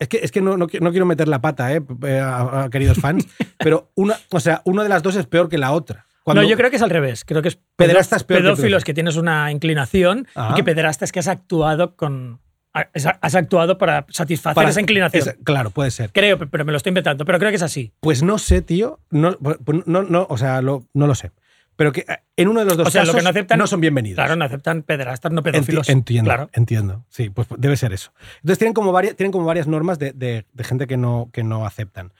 [0.00, 2.64] Es que, es que no, no, qui- no quiero meter la pata, eh, eh, a-
[2.64, 3.28] a queridos fans,
[3.58, 6.06] pero una, o sea, una de las dos es peor que la otra.
[6.24, 7.24] Cuando- no, yo creo que es al revés.
[7.24, 8.80] Creo que es Pederasta es peor pedófilos pedófilo.
[8.84, 12.40] que tienes una inclinación y que pederasta es que has actuado con
[12.72, 15.24] has actuado para satisfacer para- esa inclinación.
[15.44, 16.12] claro, puede ser.
[16.12, 17.92] Creo, pero me lo estoy inventando, pero creo que es así.
[18.00, 19.00] Pues no sé, tío.
[19.10, 21.32] No, pues no, no, o sea, lo- no lo sé.
[21.80, 23.66] Pero que eh, en uno de los dos O sea, lo casos que no aceptan-
[23.66, 24.16] son bienvenidos.
[24.16, 25.88] Claro, no aceptan pederastas, no Enti- pedófilos.
[25.88, 26.50] entiendo, Claro.
[26.52, 27.06] entiendo.
[27.08, 28.12] Sí, pues debe ser eso.
[28.42, 31.42] Entonces tienen como varias, tienen como varias normas de, de- de gente que no, que
[31.42, 32.12] no aceptan.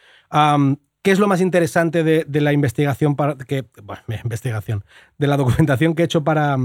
[1.03, 4.83] ¿Qué es lo más interesante de, de la investigación para que bueno, investigación
[5.19, 6.57] de la documentación que he hecho para,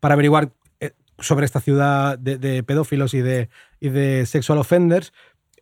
[0.00, 0.48] para averiguar
[0.80, 5.12] eh, sobre esta ciudad de, de pedófilos y de, y de sexual offenders?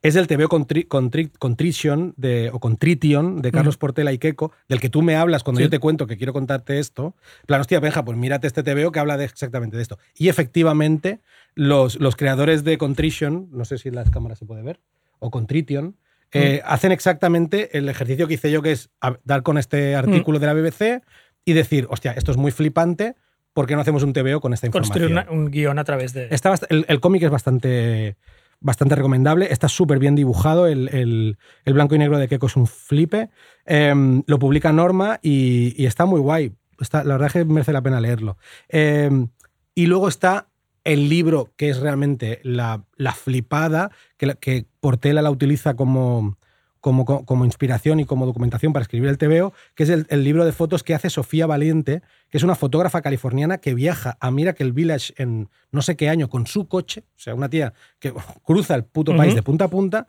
[0.03, 4.81] Es el TVO Contri- Contri- Contrition de, o Contrition de Carlos Portela y Queco, del
[4.81, 5.65] que tú me hablas cuando Sí.
[5.65, 7.15] yo te cuento que quiero contarte esto.
[7.47, 9.99] Plan, hostia, Benja, pues mírate este TVO que habla de exactamente de esto.
[10.17, 11.21] Y efectivamente,
[11.55, 14.81] los, los creadores de Contrition, no sé si en las cámaras se puede ver,
[15.19, 15.97] o Contrition,
[16.33, 18.91] eh, hacen exactamente el ejercicio que hice yo, que es
[19.25, 21.03] dar con este artículo de la BBC
[21.45, 23.17] y decir, hostia, esto es muy flipante,
[23.55, 24.93] ¿por qué no hacemos un TVO con esta información?
[25.09, 26.29] Construir una- un guion a través de.
[26.31, 28.17] Está el cómic es bastante,
[28.61, 29.53] bastante recomendable.
[29.53, 30.67] Está súper bien dibujado.
[30.67, 33.31] El, el- el blanco y negro de Keiko es un flipe.
[33.67, 36.53] Em, lo publica Norma y, está muy guay.
[36.81, 38.37] Está, la verdad es que merece la pena leerlo.
[38.69, 39.29] Em,
[39.75, 40.49] y luego está
[40.85, 46.37] el libro que es realmente la, la flipada, que, que Portela la utiliza como,
[46.81, 50.45] como, como inspiración y como documentación para escribir el TVO, que es el, el libro
[50.45, 54.71] de fotos que hace Sofía Valiente, que es una fotógrafa californiana que viaja a Miracle
[54.73, 58.13] Village en no sé qué año con su coche, o sea, una tía que
[58.45, 59.37] cruza el puto país Ujú.
[59.37, 60.07] de punta a punta,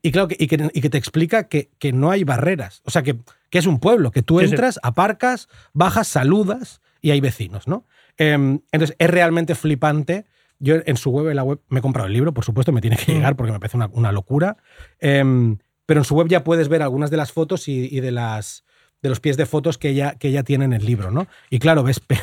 [0.00, 2.90] y claro, que, y, que, y que te explica que, que no hay barreras, o
[2.90, 3.16] sea, que,
[3.50, 4.50] que es un pueblo, que tú Sí, sí.
[4.52, 7.84] entras, aparcas, bajas, saludas y hay vecinos, ¿no?
[8.16, 10.24] Em, entonces, es realmente flipante.
[10.60, 12.80] Yo en su web, en la web, me he comprado el libro, por supuesto, me
[12.80, 13.14] tiene que Mm.
[13.14, 14.56] llegar porque me parece una, una locura.
[14.98, 15.58] Em,
[15.88, 18.64] pero en su web ya puedes ver algunas de las fotos y, y de, las,
[19.00, 21.26] de los pies de fotos que ella, que ella tiene en el libro, ¿no?
[21.48, 22.20] Y claro, ves, pe-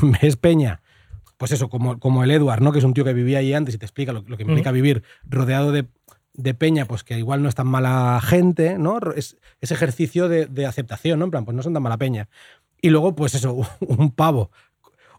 [0.22, 0.80] ves Peña,
[1.36, 2.72] pues eso, como, como el Edward, ¿no?
[2.72, 4.70] Que es un tío que vivía ahí antes y te explica lo, lo que implica
[4.72, 5.84] vivir rodeado de,
[6.32, 8.98] de Peña, pues que igual no es tan mala gente, ¿no?
[9.14, 11.26] Es ese ejercicio de, de aceptación, ¿no?
[11.26, 12.28] En plan, pues no son tan mala Peña.
[12.80, 14.50] Y luego, pues eso, un pavo.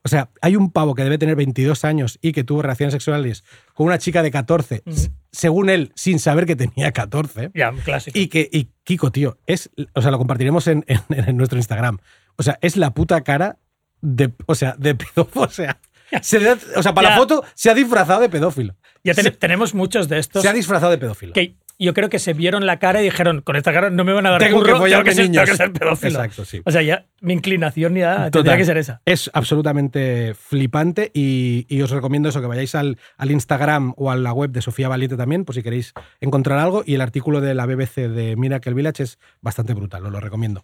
[0.05, 3.43] O sea, hay un pavo que debe tener 22 años y que tuvo relaciones sexuales
[3.73, 7.49] con una chica de 14, s- según él, sin saber que tenía 14.
[7.55, 8.17] Ya, clásico.
[8.17, 11.97] Y que, y Kiko, tío, es, o sea, lo compartiremos en, en- en nuestro Instagram.
[12.35, 13.57] O sea, es la puta cara
[14.01, 15.45] de, o sea, de pedófilo.
[15.45, 15.79] O sea,
[16.21, 17.15] se le da- o sea, para Ya.
[17.15, 18.75] la foto se ha disfrazado de pedófilo.
[19.03, 21.33] ya ten- se- tenemos muchos de estos Se ha disfrazado de pedófilo.
[21.33, 24.13] que yo creo que se vieron la cara y dijeron, con esta cara no me
[24.13, 25.43] van a dar Tengo que curro, follar tengo que ser, niños".
[25.43, 26.19] tengo que ser pedófilo.
[26.19, 26.61] Exacto, sí.
[26.65, 29.01] O sea, ya mi inclinación ya tendría que ser esa.
[29.05, 34.15] Es absolutamente flipante y, y os recomiendo eso, que vayáis al, al Instagram o a
[34.15, 36.83] la web de Sofía Valiente también, por si queréis encontrar algo.
[36.85, 40.63] Y el artículo de la BBC de Miracle Village es bastante brutal, os lo recomiendo.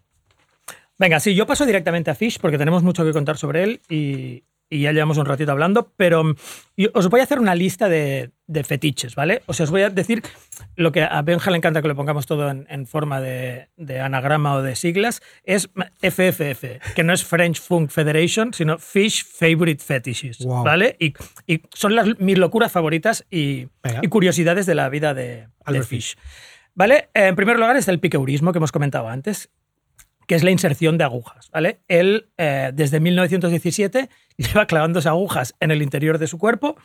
[0.98, 4.44] Venga, sí, yo paso directamente a Fish porque tenemos mucho que contar sobre él y,
[4.70, 6.36] y ya llevamos un ratito hablando, pero mm,
[6.94, 9.42] os voy a hacer una lista de, de fetiches, ¿vale?
[9.46, 10.22] O sea, os voy a decir
[10.76, 14.00] lo que a Benja le encanta que lo pongamos todo en, en forma de, de
[14.02, 15.70] anagrama o de siglas, es
[16.02, 20.64] FFF, que no es French Funk Federation, sino Fish Favorite Fetishes, Wow.
[20.64, 20.98] ¿vale?
[21.00, 21.14] Y,
[21.48, 23.68] y son las, mis locuras favoritas y,
[24.02, 26.18] y curiosidades de la vida de, de Fish.
[26.74, 27.10] ¿Vale?
[27.14, 29.50] En primer lugar está el piqueurismo que hemos comentado antes,
[30.28, 31.50] que es la inserción de agujas.
[31.52, 31.80] ¿vale?
[31.88, 36.76] Él, eh, desde 1917, lleva clavándose agujas en el interior de su cuerpo.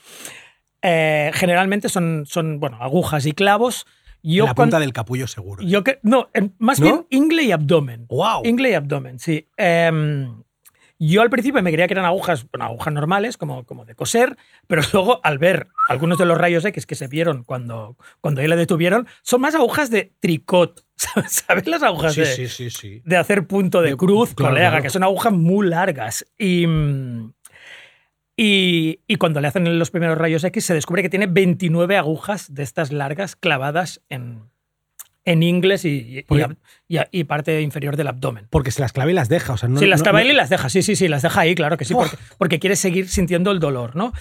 [0.89, 3.87] Eh, generalmente son, son bueno, agujas y clavos.
[4.23, 5.63] Yo la punta del capullo seguro.
[5.65, 6.87] yo que, no, en- más ¿No?
[6.87, 8.07] bien ingle y abdomen.
[8.09, 8.43] ¡Wow!
[8.45, 9.49] Ingle y abdomen, sí.
[9.57, 10.43] Em,
[10.99, 14.37] yo al principio me creía que eran agujas, bueno, agujas normales, como, como de coser,
[14.67, 18.49] pero luego al ver algunos de los rayos X que se vieron cuando, cuando ahí
[18.49, 20.85] le detuvieron, son más agujas de tricot.
[20.97, 24.53] ¿Sabes ¿Sabes las agujas sí, de, sí, sí, de hacer punto de, De- cruz, claro,
[24.53, 24.83] colega, claro.
[24.83, 26.25] que son agujas muy largas.
[26.39, 27.33] Y, mm,
[28.37, 32.53] y, y cuando le hacen los primeros rayos X se descubre que tiene 29 agujas
[32.55, 34.43] de estas largas clavadas en,
[35.25, 36.25] en ingles y,
[36.89, 38.47] y- y parte inferior del abdomen.
[38.51, 39.55] Porque se las clava y las deja.
[39.55, 41.23] O sea, no, sí, las no- clava no- y las deja, sí, sí, sí, las
[41.23, 44.13] deja ahí, claro que sí, porque, porque quiere seguir sintiendo el dolor, ¿no?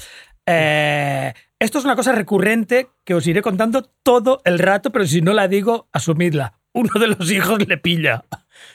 [0.47, 5.21] Eh, esto es una cosa recurrente que os iré contando todo el rato, pero si
[5.21, 6.59] no la digo, asumidla.
[6.73, 8.25] Uno de los hijos le pilla.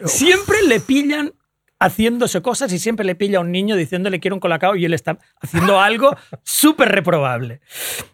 [0.05, 1.32] Siempre le pillan
[1.81, 4.95] haciéndose cosas y siempre le pilla a un niño diciéndole quiero un colacao y él
[4.95, 6.14] está haciendo algo
[6.45, 7.61] súper reprobable.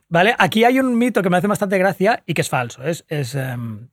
[0.09, 0.35] ¿Vale?
[0.39, 2.83] Aquí hay un mito que me hace bastante gracia y que es falso.
[2.85, 3.89] Es, es, em,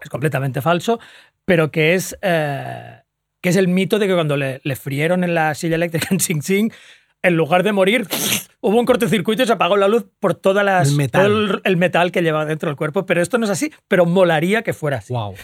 [0.00, 1.00] es completamente falso,
[1.46, 3.00] pero que es, eh,
[3.40, 6.20] que es el mito de que cuando le, le frieron en la silla eléctrica en
[6.20, 6.72] Sing Sing,
[7.22, 8.06] en lugar de morir,
[8.60, 11.26] hubo un cortocircuito y se apagó la luz por todas las, El metal.
[11.26, 13.06] todo el, el metal que lleva dentro del cuerpo.
[13.06, 15.12] Pero esto no es así, pero molaría que fuera así.
[15.12, 15.34] Wow.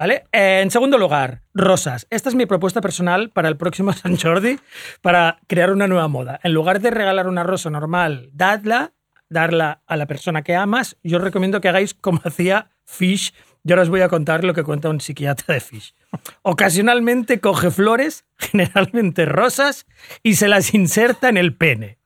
[0.00, 2.06] Eh, en segundo lugar, rosas.
[2.10, 4.58] Esta es mi propuesta personal para el próximo San Jordi,
[5.02, 6.40] para crear una nueva moda.
[6.42, 8.92] En lugar de regalar una rosa normal, dadla,
[9.28, 10.96] darla a la persona que amas.
[11.02, 13.34] Yo os recomiendo que hagáis como hacía Fish.
[13.62, 15.94] Yo ahora os voy a contar lo que cuenta un psiquiatra de Fish.
[16.42, 19.86] Ocasionalmente coge flores, generalmente rosas,
[20.22, 21.99] y se las inserta en el pene.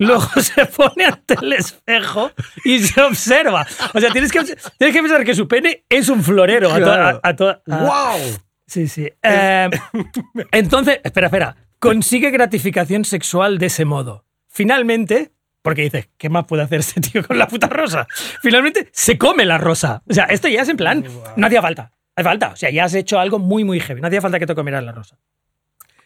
[0.00, 2.32] Luego se pone ante el espejo
[2.64, 3.66] y se observa.
[3.94, 6.72] O sea, tienes que, tienes que pensar que su pene es un florero.
[6.72, 7.20] A toda- Claro.
[7.22, 8.38] a- a toda- a- ¡Wow!
[8.66, 9.08] Sí, sí.
[9.22, 9.70] Eh,
[10.52, 11.56] entonces, espera, espera.
[11.78, 14.26] Consigue gratificación sexual de ese modo.
[14.48, 15.32] Finalmente,
[15.62, 18.06] Porque dices, ¿qué más puede hacer este tío con la puta rosa?
[18.40, 20.02] Finalmente se come la rosa.
[20.08, 21.04] O sea, esto ya es en plan,
[21.36, 21.92] no hacía falta.
[22.16, 22.48] Hace falta.
[22.48, 24.00] O sea, ya has hecho algo muy, muy heavy.
[24.00, 25.18] No hacía falta que te comieras la rosa.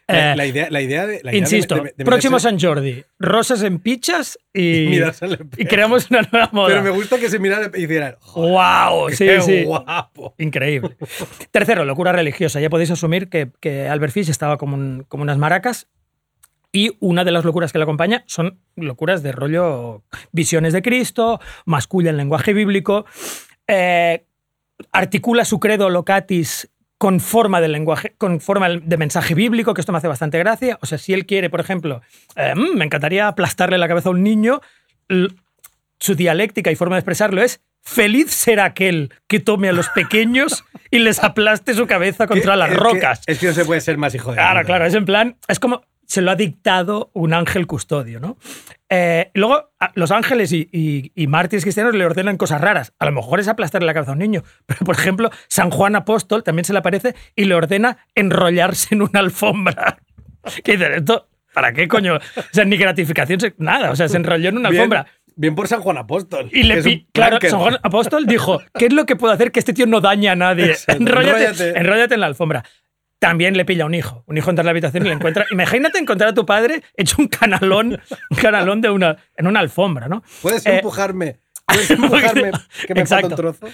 [0.06, 1.20] La, Eh, la idea, la idea de.
[1.22, 4.88] la idea de- Insisto, de- de próximo San Jordi, rosas en pichas y,
[5.56, 6.68] y creamos una nueva moda.
[6.68, 8.18] Pero me gusta que se mirara y hiciera.
[8.34, 9.08] ¡Wow!
[9.10, 9.64] Sí, qué sí.
[9.64, 10.34] guapo.
[10.38, 10.96] Increíble.
[11.50, 12.60] Tercero, locura religiosa.
[12.60, 15.88] Ya podéis asumir que, que Albert Fish estaba como, un- como unas maracas.
[16.70, 20.02] Y una de las locuras que le acompaña son locuras de rollo
[20.32, 23.06] visiones de Cristo, masculla en lenguaje bíblico,
[23.68, 24.26] eh,
[24.90, 26.68] articula su credo locatis
[26.98, 30.78] con forma de lenguaje, con forma de mensaje bíblico, que esto me hace bastante gracia.
[30.80, 32.00] O sea, si él quiere, por ejemplo,
[32.36, 34.60] eh, mm, me encantaría aplastarle la cabeza a un niño,
[35.98, 40.64] su dialéctica y forma de expresarlo es feliz será aquel que tome a los pequeños
[40.90, 43.22] y les aplaste su cabeza contra las es que- rocas.
[43.26, 44.36] es que no se puede ser más hijo de.
[44.36, 48.36] Claro, claro, es en plan, es como se lo ha dictado un ángel custodio, ¿no?
[48.88, 52.92] Eh, luego, los ángeles y, y- y mártires cristianos le ordenan cosas raras.
[52.98, 55.96] A lo mejor es aplastarle la cabeza a un niño, pero por ejemplo, San Juan
[55.96, 59.98] Apóstol también se le aparece y le ordena enrollarse en una alfombra.
[60.64, 60.90] ¿Qué dices?
[60.96, 62.16] Esto, ¿para qué coño?
[62.16, 62.20] O
[62.52, 65.06] sea, ni gratificación, nada, o sea, se enrolló en una Bien- alfombra.
[65.36, 66.48] Bien por San Juan Apóstol.
[66.52, 67.38] Y le pi- claro.
[67.42, 70.30] San Juan Apóstol dijo, ¿qué es lo que puedo hacer que este tío no daña
[70.30, 70.76] a nadie?
[70.86, 71.76] Enróllate.
[71.76, 72.62] enróllate en la alfombra.
[73.28, 74.22] También le pilla un hijo.
[74.26, 75.46] Un hijo entra en la habitación y le encuentra.
[75.50, 78.00] Imagínate encontrar a tu padre hecho un canalón,
[78.30, 80.22] un canalón de una, en una alfombra, ¿no?
[80.42, 81.40] Puedes Eh, empujarme.
[81.66, 82.50] Puedes empujarme.
[82.86, 83.36] Que me falta un Exacto.
[83.36, 83.66] trozo.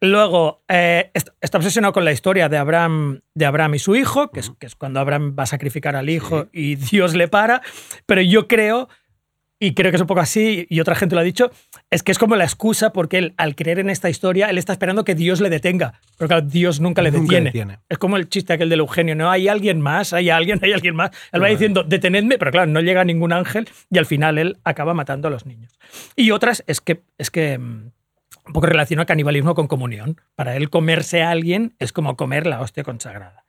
[0.00, 4.30] Luego, eh, est- está obsesionado con la historia de Abraham, de Abraham y su hijo,
[4.30, 7.62] que es, que es cuando Abraham va a sacrificar al hijo y Dios le para.
[8.06, 8.88] Pero yo creo,
[9.60, 11.50] y creo que es un poco así, y otra gente lo ha dicho,
[11.90, 14.72] es que es como la excusa porque él, al creer en esta historia, él está
[14.72, 15.94] esperando que Dios le detenga.
[16.16, 17.44] Pero claro, Dios nunca le Nunca detiene.
[17.46, 17.78] detiene.
[17.88, 19.30] Es como el chiste aquel del Eugenio, ¿no?
[19.30, 21.10] Hay alguien más, hay alguien, hay alguien más.
[21.32, 24.94] Él va diciendo, detenedme, pero claro, no llega ningún ángel y al final él acaba
[24.94, 25.78] matando a los niños.
[26.14, 27.90] Y otras es que, es que mm,
[28.46, 30.20] un poco relaciona canibalismo con comunión.
[30.36, 33.44] Para él comerse a alguien es como comer la hostia consagrada.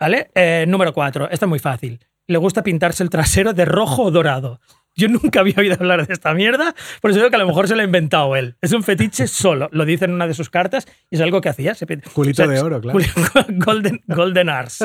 [0.00, 0.30] ¿Vale?
[0.34, 2.00] Eh, número cuatro, esta es muy fácil.
[2.26, 4.60] Le gusta pintarse el trasero de rojo o dorado.
[4.96, 7.68] Yo nunca había oído hablar de esta mierda, por eso digo que a lo mejor
[7.68, 8.56] se lo ha inventado él.
[8.60, 11.48] Es un fetiche solo, lo dice en una de sus cartas y es algo que
[11.48, 11.74] hacía.
[11.74, 12.98] Se Culito de oro, claro.
[13.48, 14.78] Golden, golden Ars.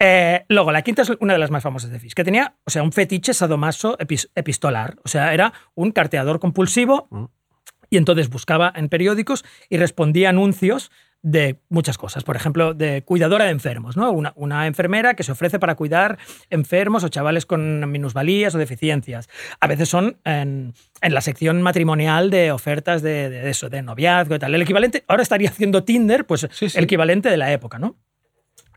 [0.00, 2.70] Eh, luego, la quinta es una de las más famosas de Fish, que tenía, o
[2.70, 4.96] sea, un fetiche sadomaso epis- epistolar.
[5.04, 7.24] O sea, era un carteador compulsivo Mm.
[7.90, 10.90] y entonces buscaba en periódicos y respondía a anuncios
[11.22, 12.22] de muchas cosas.
[12.24, 14.10] Por ejemplo, de cuidadora de enfermos, ¿no?
[14.12, 16.18] Una, una enfermera que se ofrece para cuidar
[16.50, 19.28] enfermos o chavales con minusvalías o deficiencias.
[19.60, 24.36] A veces son en, en la sección matrimonial de ofertas de, de eso, de noviazgo
[24.36, 24.54] y tal.
[24.54, 26.78] El equivalente, ahora estaría haciendo Tinder, pues Sí, sí.
[26.78, 27.96] el equivalente de la época, ¿no?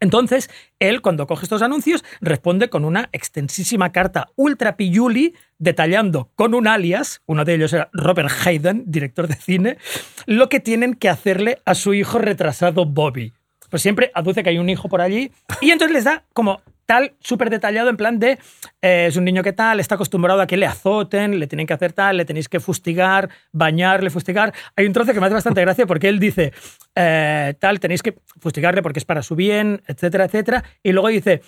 [0.01, 0.49] Entonces,
[0.79, 6.67] él, cuando coge estos anuncios, responde con una extensísima carta ultra pilluli, detallando con un
[6.67, 9.77] alias, uno de ellos era Robert Hayden, director de cine,
[10.25, 13.31] lo que tienen que hacerle a su hijo retrasado Bobby.
[13.69, 15.31] Pues siempre aduce que hay un hijo por allí
[15.61, 18.39] y entonces les da como tal, súper detallado, en plan de
[18.81, 21.73] eh, es un niño que tal, está acostumbrado a que le azoten, le tienen que
[21.73, 24.53] hacer tal, le tenéis que fustigar, bañarle, fustigar.
[24.75, 26.53] Hay un trozo que me hace bastante gracia porque él dice
[26.95, 30.63] eh, tal, tenéis que fustigarle porque es para su bien, etcétera, etcétera.
[30.83, 31.41] Y luego dice,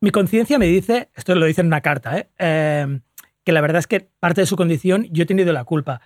[0.00, 2.28] mi conciencia me dice, esto lo dice en una carta, ¿eh?
[2.38, 3.00] Eh,
[3.44, 6.00] que la verdad es que parte de su condición yo he tenido la culpa.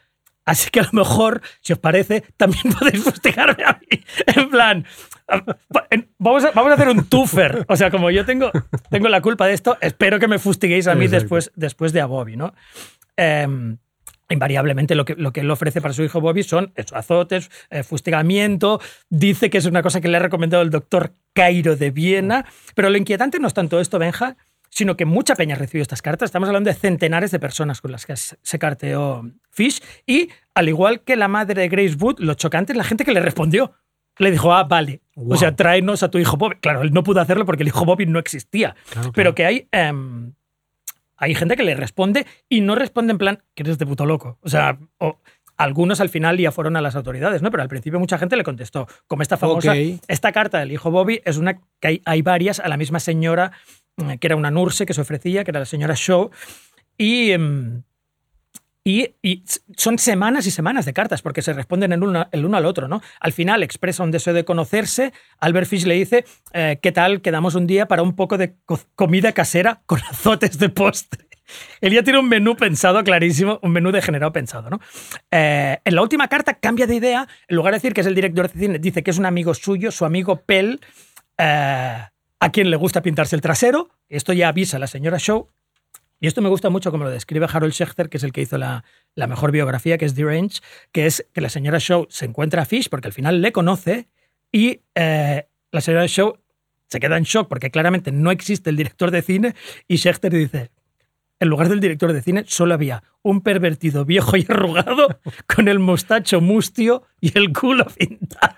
[0.44, 4.02] Así que a lo mejor, si os parece, también podéis fustigarme a mí.
[4.26, 4.84] En plan,
[6.18, 7.64] vamos a, vamos a hacer un tuffer.
[7.68, 8.50] O sea, como yo tengo,
[8.90, 11.22] tengo la culpa de esto, espero que me fustiguéis a mí Exacto.
[11.22, 12.54] después, después de a Bobby, ¿no?
[13.16, 13.76] Eh,
[14.30, 17.82] invariablemente lo que, lo que él ofrece para su hijo Bobby son eso, azotes, eh,
[17.82, 18.80] fustigamiento.
[19.08, 22.46] Dice que es una cosa que le ha recomendado el doctor Cairo de Viena.
[22.74, 24.36] Pero lo inquietante no es tanto esto, Benja,
[24.70, 26.28] sino que mucha peña recibió estas cartas.
[26.28, 29.82] Estamos hablando de centenares de personas con las que se carteó Fish.
[30.06, 33.12] Y al igual que la madre de Grace Wood, lo chocante es la gente que
[33.12, 33.72] le respondió.
[34.18, 35.00] Le dijo, ah, vale.
[35.16, 35.32] Wow.
[35.34, 36.56] O sea, tráenos a tu hijo Bobby.
[36.60, 38.74] Claro, él no pudo hacerlo porque el hijo Bobby no existía.
[38.90, 40.32] Claro, Pero que hay, em,
[41.16, 44.38] hay gente que le responde y no responde en plan que eres de puto loco.
[44.42, 45.18] O sea, o-
[45.56, 47.50] algunos al final ya fueron a las autoridades, ¿no?
[47.50, 48.86] Pero al principio mucha gente le contestó.
[49.06, 49.74] Como esta famosa,
[50.08, 53.52] esta carta del hijo Bobby es una que hay, hay varias a la misma señora,
[53.96, 56.30] que era una nurse que se ofrecía, que era la señora Shaw.
[56.96, 57.30] Y.
[57.32, 57.82] em,
[58.82, 59.14] y,
[59.76, 62.88] son semanas y semanas de cartas porque se responden el uno, el uno al otro,
[62.88, 63.02] ¿no?
[63.20, 65.12] Al final expresa un deseo de conocerse.
[65.38, 66.24] Albert Fish le dice,
[66.54, 67.20] eh, ¿qué tal?
[67.20, 71.28] Quedamos un día para un poco de co- comida casera con azotes de postre.
[71.82, 74.80] Él ya tiene un menú pensado clarísimo, un menú degenerado pensado, ¿no?
[75.30, 77.28] Eh, en la última carta cambia de idea.
[77.48, 79.52] En lugar de decir que es el director de cine, dice que es un amigo
[79.52, 80.80] suyo, su amigo Pell,
[81.36, 81.98] eh,
[82.40, 83.90] a quien le gusta pintarse el trasero.
[84.08, 85.48] Esto ya avisa a la señora Shaw
[86.18, 88.58] Y esto me gusta mucho como lo describe Harold Schechter, que es el que hizo
[88.58, 88.84] la,
[89.14, 90.60] la mejor biografía, que es The Range,
[90.92, 94.08] que es que la señora Shaw se encuentra a Fish porque al final le conoce
[94.50, 96.36] y eh, la señora Shaw
[96.90, 99.54] se queda en shock porque claramente no existe el director de cine
[99.86, 100.70] y Schechter dice,
[101.40, 105.20] en lugar del director de cine solo había un pervertido viejo y arrugado
[105.54, 108.56] con el mostacho mustio y el culo pintado.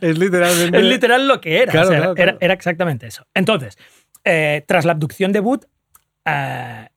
[0.00, 0.78] Es literalmente.
[0.78, 1.72] Es literal lo que era.
[1.72, 3.26] Claro, o sea, claro, era, exactamente eso.
[3.34, 3.76] Entonces,
[4.24, 5.64] eh, tras la abducción de Wood,
[6.24, 6.88] eh,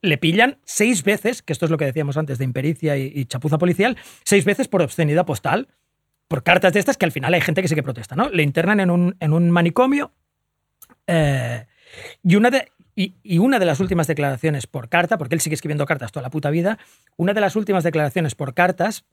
[0.00, 3.26] le pillan seis veces, que esto es lo que decíamos antes de impericia y, y
[3.26, 5.68] chapuza policial, seis veces por obscenidad postal,
[6.28, 8.28] por cartas de estas que al final hay gente que sí que protesta, ¿no?
[8.28, 10.12] Le internan en un, en un manicomio
[11.06, 11.66] eh,
[12.22, 15.86] y, una de, y, una de las últimas declaraciones por carta, porque él sigue escribiendo
[15.86, 16.78] cartas toda la puta vida,
[17.16, 19.04] una de las últimas declaraciones por cartas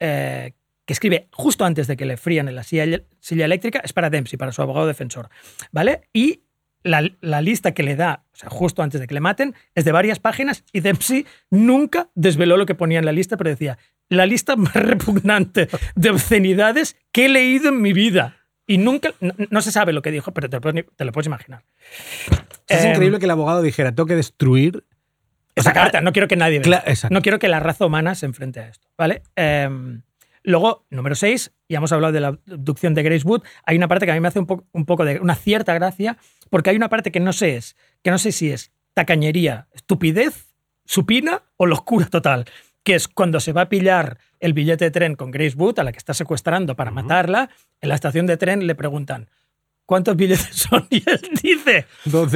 [0.00, 2.84] eh, que escribe justo antes de que le frían en la silla,
[3.30, 5.28] eléctrica es para Dempsey, para su abogado defensor,
[5.70, 6.08] ¿vale?
[6.12, 6.40] Y
[6.82, 7.00] la,
[7.40, 10.18] lista que le da, o sea, justo antes de que le maten, es de varias
[10.18, 13.78] páginas y Dempsey nunca desveló lo que ponía en la lista, pero decía,
[14.08, 18.34] la lista más repugnante de obscenidades que he leído en mi vida.
[18.66, 21.64] Y nunca, no, se sabe lo que dijo, pero te, te lo puedes imaginar.
[22.68, 24.84] Es Em, increíble que el abogado dijera, tengo que destruir.
[25.54, 26.60] esa carta, no quiero que nadie.
[27.10, 29.22] No quiero que la raza humana se enfrente a esto, ¿vale?
[29.34, 30.02] Em,
[30.44, 33.42] luego, número 6, ya hemos hablado de la abducción de Grace Wood.
[33.64, 35.74] Hay una parte que a mí me hace un, po- un poco de una cierta
[35.74, 36.16] gracia,
[36.50, 40.46] porque hay una parte que no sé es, que no sé si es tacañería, estupidez,
[40.84, 42.44] supina o locura total,
[42.84, 45.84] que es cuando se va a pillar el billete de tren con Grace Wood, a
[45.84, 47.50] la que está secuestrando para matarla,
[47.80, 49.28] en la estación de tren le preguntan,
[49.88, 50.86] ¿cuántos billetes son?
[50.90, 51.86] Y él dice,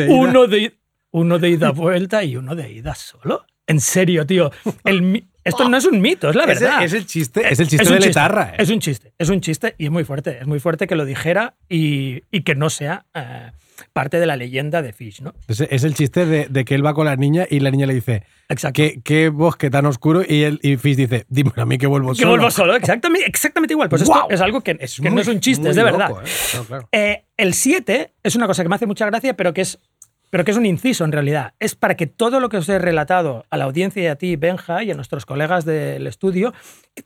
[0.09, 0.75] uno de,
[1.11, 3.45] uno de ida vuelta y uno de ida solo.
[3.67, 4.51] En serio, tío.
[4.85, 6.85] El esto no es un mito, es la Es el- verdad.
[6.85, 8.51] Es el chiste, es el chiste de chiste, Letarra.
[8.51, 8.57] ¿eh?
[8.59, 10.39] Es un chiste, es un chiste y es muy fuerte.
[10.41, 13.51] Es muy fuerte que lo dijera y, y que no sea eh,
[13.93, 15.35] parte de la leyenda de Fish, ¿no?
[15.49, 17.87] Es, es el chiste de, de que él va con la niña y la niña
[17.87, 18.77] le dice, Exacto.
[18.77, 20.23] ¿qué, qué bosque tan oscuro?
[20.27, 22.31] Y, él, y Fish dice, dímelo a mí que vuelvo que solo.
[22.31, 23.89] vuelvo solo, exactamente, exactamente igual.
[23.89, 26.11] Pues esto es algo que, que no es un chiste, es de verdad.
[26.11, 26.29] ¿eh?
[26.51, 26.89] Claro, claro.
[26.93, 29.79] Eh, el 7 es una cosa que me hace mucha gracia, pero que es
[30.33, 31.53] pero que es un inciso en realidad.
[31.61, 34.37] Es para que todo lo que os he relatado a la audiencia y a ti,
[34.37, 36.55] Benja, y a nuestros colegas del estudio,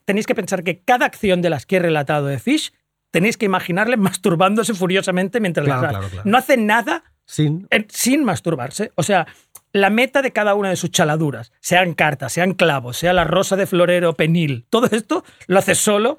[0.04, 2.72] tenéis que pensar que cada acción de las que he relatado de Fish
[3.10, 6.22] tenéis que imaginarle masturbándose furiosamente mientras Claro, claro, claro.
[6.30, 7.66] No hace nada Sin.
[7.70, 8.92] en- sin masturbarse.
[8.94, 9.26] O sea,
[9.72, 13.56] la meta de cada una de sus chaladuras, sean cartas, sean clavos, sea la rosa
[13.56, 16.18] de florero penil, todo esto lo hace solo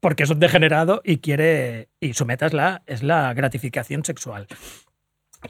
[0.00, 1.88] porque es un degenerado y quiere.
[2.00, 4.46] y su meta es la, es la gratificación sexual.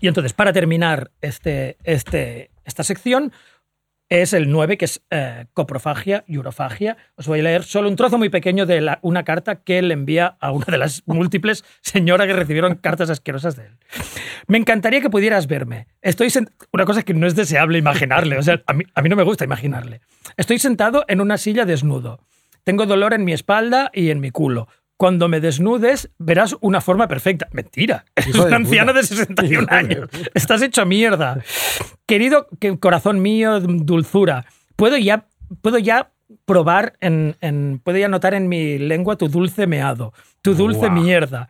[0.01, 3.33] Y entonces, para terminar este, este, esta sección,
[4.21, 6.97] es el 9, que es eh, coprofagia y urofagia.
[7.17, 9.91] Os voy a leer solo un trozo muy pequeño de la- una carta que él
[9.91, 13.79] envía a una de las múltiples señoras que recibieron cartas asquerosas de él.
[14.47, 15.87] Me encantaría que pudieras verme.
[16.03, 16.29] Estoy
[16.73, 18.37] Una cosa que no es deseable imaginarle.
[18.39, 20.01] O sea, a mí, a mí no me gusta imaginarle.
[20.37, 22.21] Estoy sentado en una silla desnudo.
[22.65, 24.69] Tengo dolor en mi espalda y en mi culo.
[25.03, 27.49] Cuando me desnudes, verás una forma perfecta.
[27.51, 28.05] Mentira.
[28.15, 30.09] Es un anciano de 61 Hijo de años.
[30.33, 31.41] Estás hecho mierda.
[32.07, 34.47] Querido que- corazón mío, dulzura,
[34.77, 35.27] ¿puedo ya,
[35.61, 36.13] puedo ya
[36.45, 41.49] probar, en, en- puedo ya notar en mi lengua tu dulce meado, tu dulce mierda.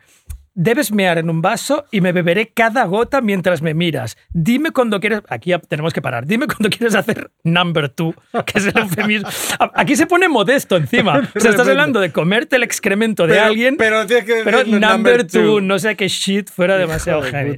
[0.55, 4.17] Debes mear en un vaso y me beberé cada gota mientras me miras.
[4.33, 5.21] Dime cuando quieres.
[5.27, 6.27] Aquí tenemos que parar.
[6.27, 8.13] Dime cuando quieres hacer number two,
[8.45, 9.27] que es el eufemismo.
[9.73, 11.27] Aquí se pone modesto encima.
[11.35, 14.63] O sea, estás hablando de comerte el excremento de Pero- alguien, pero tienes que pero
[14.63, 15.61] number, two, two.
[15.61, 17.55] no sé qué shit fuera demasiado heavy.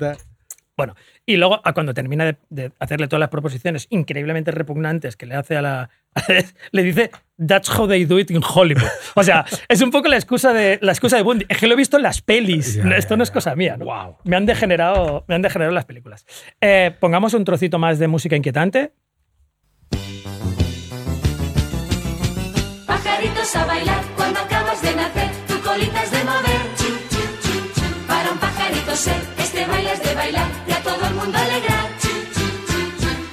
[0.78, 5.26] Bueno, y luego a cuando termina de, de hacerle todas las proposiciones increíblemente repugnantes que
[5.26, 5.90] le hace a la.
[6.72, 8.88] le dice, That's how they do it in Hollywood.
[9.16, 11.46] O sea, es un poco la excusa de, la excusa de Bundy.
[11.50, 12.78] Es que lo he visto en las pelis.
[12.78, 13.76] Esto no es cosa mía.
[13.78, 13.86] ¿no?
[13.86, 14.18] Wow.
[14.24, 16.26] Me, han degenerado, me han degenerado las películas.
[16.62, 18.94] Eh, pongamos un trocito más de música inquietante.
[22.88, 26.62] Pajaritos a bailar cuando acabas de nacer, tu colita es de mover.
[26.78, 28.08] Chu, chu, chu, chu.
[28.08, 30.65] Para un pajarito ser, este baile es de bailar
[31.26, 31.90] mundo alegrar.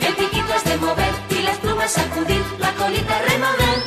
[0.01, 3.82] El piquito es de mover y las plumas sacudir, la colita remover.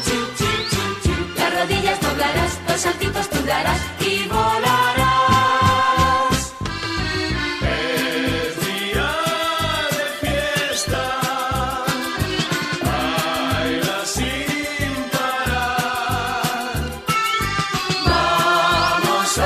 [1.37, 5.05] Las rodillas doblarás, los saltitos tú darás y volarás.
[7.61, 9.11] Es día
[9.97, 11.03] de fiesta,
[12.85, 16.75] baila sin parar.
[18.05, 19.41] Vamos a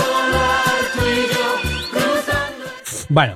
[0.00, 1.48] volar tú y yo
[1.90, 2.64] cruzando.
[3.10, 3.34] Bueno,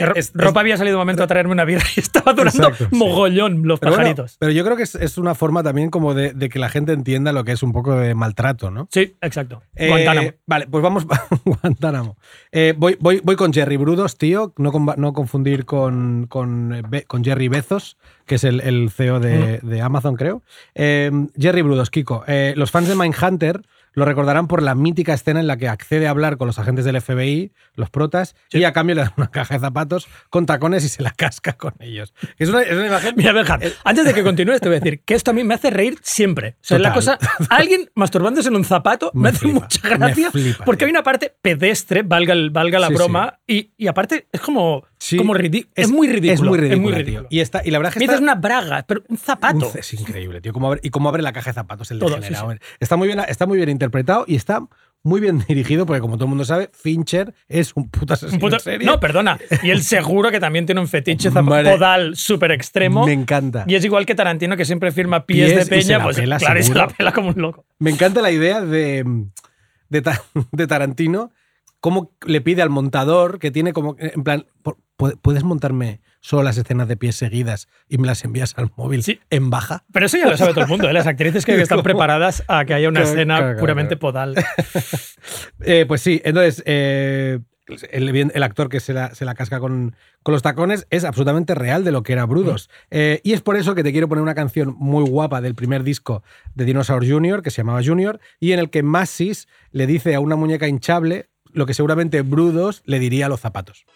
[0.00, 2.64] que ro- Es- ropa había salido un momento a traerme una birra y estaba durando
[2.68, 2.96] Exacto, sí.
[2.96, 4.36] mogollón los Pero, bueno, pajaritos.
[4.38, 6.92] pero yo creo que es, es una forma también como de, de que la gente
[6.92, 8.88] entienda lo que es un poco de maltrato, ¿no?
[8.90, 9.62] Sí, exacto.
[9.76, 10.30] Eh, Guantánamo.
[10.46, 11.06] Vale, pues vamos.
[11.44, 12.16] Guantánamo.
[12.52, 14.52] Eh, voy, voy, voy con Jerry Brudos, tío.
[14.56, 17.96] No, con- no confundir con, con, eh, con Jerry Bezos,
[18.26, 20.42] que es el, el CEO de, de Amazon, creo.
[20.74, 22.24] Eh, Jerry Brudos, Kiko.
[22.56, 23.62] los fans de Mindhunter
[23.92, 26.84] lo recordarán por la mítica escena en la que accede a hablar con los agentes
[26.84, 30.84] del FBI, los protas, y a cambio le dan una caja de zapatos con tacones
[30.84, 32.14] y se la casca con ellos.
[32.38, 33.14] Es una, es una imagen.
[33.16, 35.54] Mira, Benja, antes de que continúes, te voy a decir que esto a mí me
[35.54, 36.56] hace reír siempre.
[36.60, 37.18] O sea, es la cosa.
[37.48, 40.30] Alguien masturbándose en un zapato me, Me hace flipa, mucha gracia.
[40.30, 40.86] flipa, porque tío.
[40.86, 44.84] hay una parte pedestre, valga, el- valga la Sí, broma, Y, y aparte es como,
[45.02, 45.72] Sí, como ridículo.
[45.74, 46.32] Es, muy ridículo.
[46.34, 46.76] Es muy ridículo.
[46.76, 47.26] Es muy ridículo.
[47.30, 49.72] Y, está, y la verdad es que está- dices una braga, pero un zapato.
[49.74, 50.52] Es increíble, tío.
[50.52, 52.52] Cómo abre- y cómo abre la caja de zapatos el Todo, degenerado.
[52.52, 54.60] sí, Está, muy bien, está muy bien interpretado y está
[55.02, 58.40] muy bien dirigido porque, como todo el mundo sabe, Fincher es un puto asesino Un
[58.40, 58.86] puto- en serie.
[58.86, 59.38] No, perdona.
[59.62, 63.06] Y él seguro que también tiene un fetiche podal súper extremo.
[63.06, 63.64] Me encanta.
[63.66, 66.62] Y es igual que Tarantino, que siempre firma pies, de peña, pues pela, claro, y
[66.62, 66.86] se seguro.
[66.88, 67.64] la pela como un loco.
[67.78, 69.02] Me encanta la idea de,
[69.88, 71.32] de Tarantino,
[71.80, 74.76] cómo le pide al montador, que tiene como, en plan, "Pu-
[75.22, 79.18] ¿puedes montarme solo las escenas de pies seguidas y me las envías al móvil Sí.
[79.30, 79.84] en baja?
[79.92, 80.92] Pero eso ya lo sabe todo el mundo, ¿eh?
[80.92, 84.34] las actrices que están preparadas a que haya una Claro, escena claro, claro, puramente podal.
[85.60, 87.38] Eh, pues sí, entonces eh,
[87.92, 91.54] el, el actor que se la, se la casca con, con los tacones es absolutamente
[91.54, 92.70] real de lo que era Brudos.
[92.90, 95.82] Eh, y es por eso que te quiero poner una canción muy guapa del primer
[95.84, 96.22] disco
[96.54, 100.20] de Dinosaur Jr., que se llamaba Junior, y en el que Massis le dice a
[100.20, 103.86] una muñeca hinchable lo que seguramente Brudos le diría a los zapatos.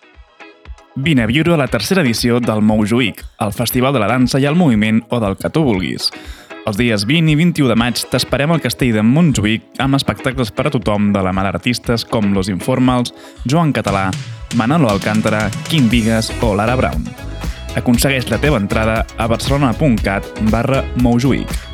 [0.96, 4.55] Vine a viure la tercera edició del Mojuïc, el Festival de la Dansa i el
[4.55, 6.12] Moviment o del que tu vulguis.
[6.64, 10.68] Els dies 20 i 21 de maig t'esperem al castell de Montjuïc amb espectacles per
[10.68, 13.12] a tothom de la mà d'artistes com Los Informals,
[13.44, 14.07] Joan Català,
[14.57, 17.05] Manolo Alcántara, Quim Vigues o Lara Brown.
[17.76, 21.73] Aconsegueix la teva entrada a barcelona.cat barra Mojuïc.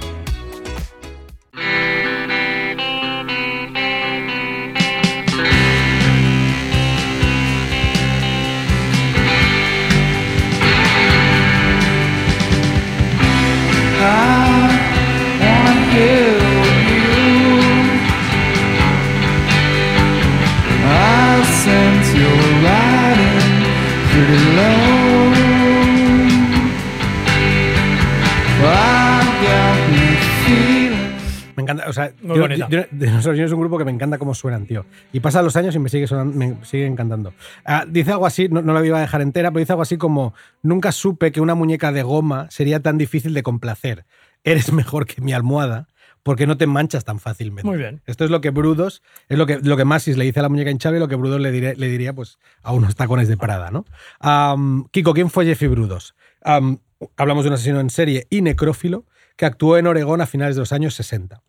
[32.49, 32.69] Muy yo- bonita.
[32.91, 33.47] yo- Dinosaur Jr.
[33.47, 34.85] es un grupo que me encanta cómo suenan, tío.
[35.13, 37.33] Y pasan los años y me sigue, sonan- me sigue encantando.
[37.65, 39.97] Ah, dice algo así, no, no la iba a dejar entera, pero dice algo así
[39.97, 44.05] como: Nunca supe que una muñeca de goma sería tan difícil de complacer.
[44.45, 45.87] Eres mejor que mi almohada
[46.23, 47.67] porque no te manchas tan fácilmente.
[47.67, 48.03] Muy bien.
[48.07, 50.49] Esto es lo que Brudos, es lo que, lo que Masis le dice a la
[50.51, 53.39] muñeca hinchable y lo que Brudos le, diré- le diría pues, a unos tacones de
[53.39, 53.87] Prada, ¿no?
[54.91, 56.15] Kiko, ¿quién fue Jeffy Brudos?
[56.43, 56.79] Am,
[57.17, 60.61] hablamos de un asesino en serie y necrófilo que actuó en Oregón a finales de
[60.61, 61.43] los años 60.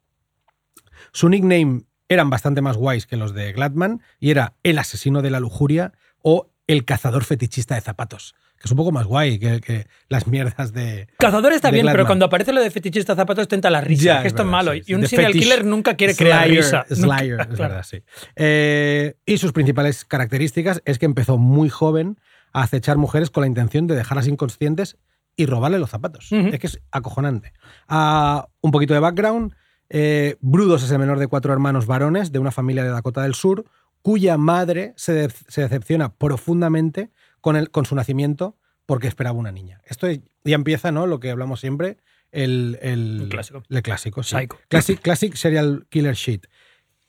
[1.12, 5.30] Su nickname eran bastante más guays que los de Gladman y era el asesino de
[5.30, 9.60] la lujuria o el cazador fetichista de zapatos, que es un poco más guay que,
[9.62, 11.08] que las mierdas de...
[11.18, 14.22] Cazador está de bien, pero cuando aparece lo de fetichista zapatos tenta la risa, Ya,
[14.22, 14.74] que es esto es malo.
[14.74, 14.82] sí.
[14.88, 16.86] Y un De serial killer nunca quiere crear Slayer, risa.
[16.90, 17.74] Slayer, Nunca- es claro.
[17.74, 18.04] verdad, sí.
[18.36, 22.20] Eh, y sus principales características es que empezó muy joven
[22.54, 24.98] a acechar mujeres con la intención de dejarlas inconscientes
[25.36, 26.28] y robarle los zapatos.
[26.32, 27.54] Es que es acojonante.
[27.88, 29.56] Ah, un poquito de background.
[29.94, 33.34] Eh, Brudos es el menor de cuatro hermanos varones de una familia de Dakota del
[33.36, 33.66] Sur,
[34.02, 37.12] cuya madre se, de- se decepciona profundamente
[37.42, 39.82] con, el, con su nacimiento porque esperaba una niña.
[39.86, 41.08] Esto ya empieza, ¿no?
[41.08, 41.98] Lo que hablamos siempre,
[42.32, 43.64] el, el, Un clásico.
[43.70, 44.36] el clásico, sí.
[44.38, 44.58] Psycho.
[44.70, 46.46] Classic, classic serial killer shit.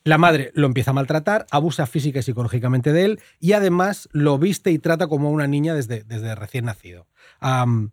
[0.04, 4.36] La madre lo empieza a maltratar, abusa física y psicológicamente de él y además lo
[4.36, 7.06] viste y trata como una niña desde, desde recién nacido.
[7.38, 7.92] Am,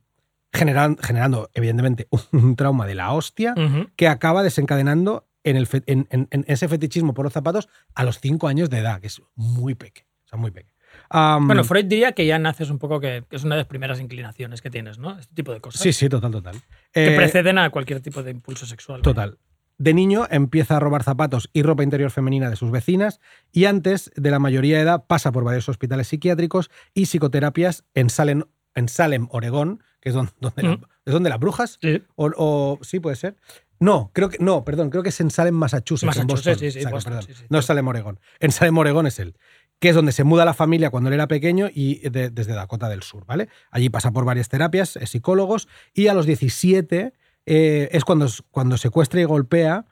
[0.52, 3.90] generan- generando, evidentemente, un trauma de la hostia Ujú.
[3.96, 8.04] que acaba desencadenando en, el fe- en- en- en ese fetichismo por los zapatos a
[8.04, 10.06] los cinco años de edad, que es muy peque.
[10.26, 10.74] O sea, muy peque.
[11.10, 13.68] Am, Bueno, Freud diría que ya naces un poco que, que es una de las
[13.68, 15.18] primeras inclinaciones que tienes, ¿no?
[15.18, 15.82] Este tipo de cosas.
[15.82, 16.56] sí, sí, total, total.
[16.92, 19.02] Que Eh, preceden a cualquier tipo de impulso sexual.
[19.02, 19.38] Total.
[19.78, 23.22] De niño empieza a robar zapatos y ropa interior femenina de sus vecinas
[23.52, 28.10] y antes de la mayoría de edad pasa por varios hospitales psiquiátricos y psicoterapias en
[28.10, 28.44] Salem,
[28.76, 30.82] en Salem Oregón, que es donde, donde la- Mm.
[31.06, 31.80] ¿es donde las brujas.
[31.82, 32.04] Sí.
[32.16, 33.36] O, o- sí, puede ser.
[33.80, 36.04] No, creo que no, perdón, creo que es en Salem, Massachusetts.
[36.18, 36.72] en Massachusetts, Boston.
[36.84, 37.36] sí, Boston, perdón.
[37.50, 38.20] No es Salem, Oregón.
[38.40, 39.38] En Salem, Oregón es él.
[39.80, 42.90] Que es donde se muda la familia cuando él era pequeño y de- desde Dakota
[42.90, 43.48] del Sur, ¿vale?
[43.72, 47.14] Allí pasa por varias terapias, es psicólogos, y a los 17
[47.46, 49.86] eh, es cuando, cuando secuestra y golpea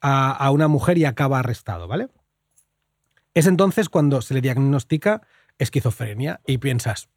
[0.00, 2.08] a, a una mujer y acaba arrestado, ¿vale?
[3.34, 5.22] Es entonces cuando se le diagnostica
[5.58, 7.08] esquizofrenia y piensas,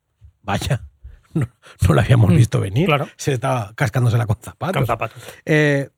[0.42, 0.88] vaya,
[1.40, 1.48] no,
[1.88, 2.86] no lo habíamos Mm, visto venir.
[2.88, 3.08] claro.
[3.18, 4.76] Se estaba cascándosela con zapatos.
[4.78, 5.22] Con zapatos.
[5.46, 5.90] Eh,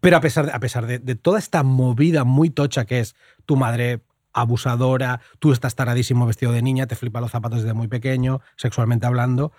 [0.00, 3.14] pero a pesar, de, a pesar de, de toda esta movida muy tocha que es
[3.44, 4.00] tu madre
[4.32, 9.06] abusadora, tú estás taradísimo vestido de niña, te flipa los zapatos desde muy pequeño, sexualmente
[9.06, 9.52] hablando,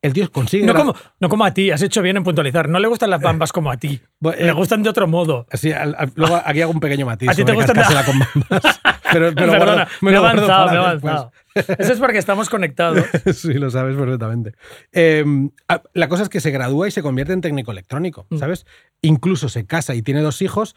[0.00, 0.64] el tío consigue...
[0.66, 2.68] No como, no como a ti, has hecho bien en puntualizar.
[2.68, 4.00] No le gustan las bambas como a ti.
[4.36, 5.46] Eh, Le gustan de otro modo.
[5.52, 8.80] Sí, al- al- luego aquí hago un pequeño matiz A ti te gustan- con bambas.
[9.12, 11.32] Pero, pero Perdona, guardo- me, he avanzado, me he avanzado.
[11.54, 13.04] Eso es porque estamos conectados.
[13.34, 14.54] sí, lo sabes perfectamente.
[14.92, 15.24] Eh,
[15.68, 18.38] a- la cosa es que se gradúa y se convierte en técnico electrónico, Mm.
[18.38, 18.66] ¿sabes?
[19.02, 20.74] Incluso se casa y tiene dos hijos,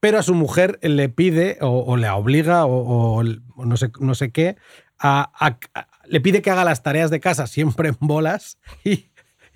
[0.00, 3.22] pero a su mujer le pide o, o le obliga o, o
[3.64, 4.56] no, sé, no sé qué,
[4.98, 9.06] a- a- a- le pide que haga las tareas de casa siempre en bolas y,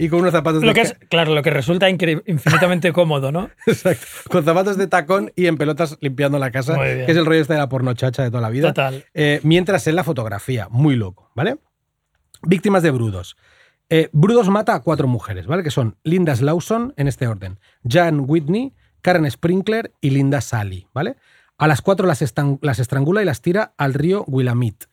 [0.00, 3.50] y con unos zapatos Lo de que es, claro, lo que resulta infinitamente cómodo, ¿no?
[3.66, 4.06] Exacto.
[4.30, 7.52] Con zapatos de tacón y en pelotas limpiando la casa, que es el rollo este
[7.52, 8.68] de la pornochacha de toda la vida.
[8.68, 9.04] Total.
[9.12, 11.58] Eh, mientras en la fotografía, muy loco, ¿vale?
[12.42, 13.36] Víctimas de Brudos.
[13.90, 15.62] Eh, Brudos mata a cuatro mujeres, ¿vale?
[15.62, 18.72] Que son Linda Slauson, en este orden, Jan Whitney,
[19.02, 21.16] Karen Sprinkler y Linda Sally, ¿vale?
[21.58, 24.88] A las cuatro las estrangula y las tira al río Willamette.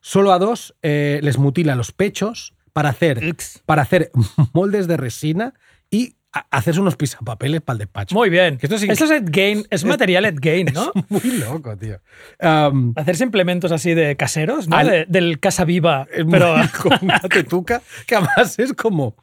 [0.00, 3.34] Solo a dos eh, les mutila los pechos para hacer,
[3.66, 4.10] para hacer
[4.52, 5.54] moldes de resina
[5.90, 6.14] y
[6.50, 8.14] hacerse unos pisapapeles para el despacho.
[8.14, 8.58] Muy bien.
[8.60, 10.92] Esto sí- Esto es Ed Gain, es material Ed Gain, ¿no?
[11.08, 12.00] Muy loco, tío.
[12.38, 14.76] Am, Hacerse implementos así de caseros, ¿no?
[14.76, 16.06] Al- De- del Casa Viva.
[16.12, 19.16] es Pero con una tetuca que además es como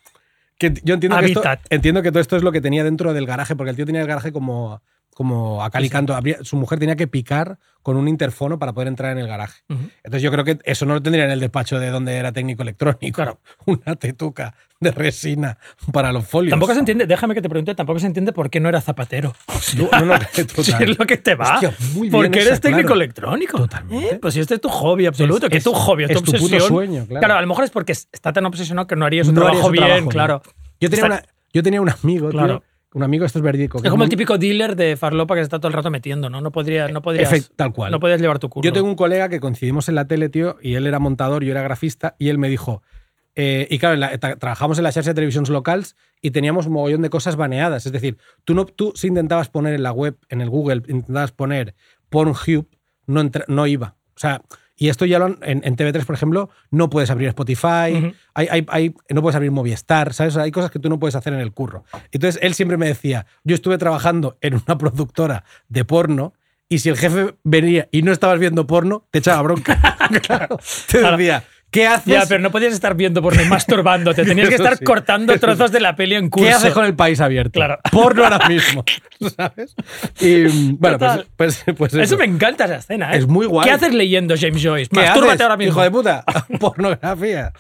[0.58, 1.66] que yo entiendo que, esto, Hábitat.
[1.70, 4.02] entiendo que todo esto es lo que tenía dentro del garaje porque el tío tenía
[4.02, 4.82] el garaje como
[5.16, 6.14] como a cal y canto.
[6.42, 9.62] Su mujer tenía que picar con un interfono para poder entrar en el garaje.
[9.70, 12.64] Entonces yo creo que eso no lo tendría en el despacho de donde era técnico
[12.64, 13.16] electrónico.
[13.16, 13.40] Claro.
[13.66, 15.58] Una tetuca de resina
[15.94, 16.50] para los folios.
[16.50, 19.34] tampoco se entiende, déjame que te pregunte, tampoco se entiende por qué no era zapatero.
[19.78, 21.54] No, no, no, Si es lo que te va.
[21.56, 22.96] Hostia, muy bien Porque esa, eres técnico claro.
[23.02, 23.58] electrónico.
[23.60, 24.16] Totalmente.
[24.16, 24.20] ¿Eh?
[24.22, 26.32] Pues si este es tu hobby absoluto, Es- que es- tu hobby, es, es tu
[26.34, 27.36] puto sueño, claro.
[27.36, 29.72] a lo mejor es porque está tan obsesionado que no haría su haría trabajo su
[29.72, 30.42] bien, claro.
[30.82, 32.64] Yo tenía, Está- una, yo tenía un amigo, tío, Claro.
[32.96, 33.80] Un amigo, esto es verídico.
[33.84, 36.42] Es como el típico dealer de farlopa que se está todo el rato metiendo, ¿no?
[36.42, 37.32] No, podría, no podrías.
[37.32, 37.92] Efect- tal cual.
[37.92, 38.64] No podías llevar tu curro.
[38.64, 41.52] Yo tengo un colega que coincidimos en la tele, tío, y él era montador, yo
[41.52, 42.82] era grafista, y él me dijo,
[43.36, 46.68] eh, y claro, en la- tra- trabajamos en la xarxa de televisiones locales y teníamos
[46.68, 47.86] un mogollón de cosas baneadas.
[47.86, 51.34] Es decir, tú, no, tú si intentabas poner en la web, en el Google, intentabas
[51.34, 51.76] poner
[52.10, 52.68] Pornhub,
[53.08, 53.96] no, entra- no iba.
[54.16, 54.42] O sea,
[54.76, 58.48] y esto ya lo han- en, en TV3, por ejemplo, no puedes abrir Spotify, hay,
[58.50, 60.34] hay- hay- no puedes abrir Movistar, ¿sabes?
[60.34, 61.86] O sea, hay cosas que tú no puedes hacer en el curro.
[62.12, 66.34] Entonces, él siempre me decía, yo estuve trabajando en una productora de porno
[66.68, 69.80] y si el jefe venía y no estabas viendo porno, te echaba bronca.
[70.24, 70.58] claro.
[70.92, 71.44] Te decía,
[71.76, 72.06] ¿qué haces?
[72.14, 74.24] Ya, pero no podías estar viendo por ni masturbándote.
[74.26, 74.84] Tenías que estar sí.
[74.84, 76.48] cortando trozos de la peli en curso.
[76.50, 77.60] ¿Qué haces con el país abierto?
[77.60, 77.78] Claro.
[77.92, 78.84] Porno ahora mismo.
[79.38, 79.76] ¿Sabes?
[80.20, 81.28] Y bueno, pues, Total.
[81.36, 82.18] pues, pues Eso eso.
[82.18, 83.18] me encanta esa escena, ¿eh?
[83.20, 83.66] Es muy guay.
[83.68, 84.90] ¿Qué haces leyendo James Joyce?
[84.90, 85.72] ¿Qué Mastúrbate haces, ahora mismo.
[85.74, 86.24] Hijo de puta.
[86.60, 87.52] Pornografía.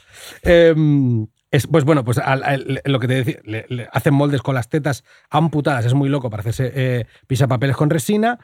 [0.43, 4.41] Em, es, pues bueno, pues al- al- lo que te decía, le, le hacen moldes
[4.41, 8.39] con las tetas amputadas, es muy loco para hacerse eh, pisapapeles con resina.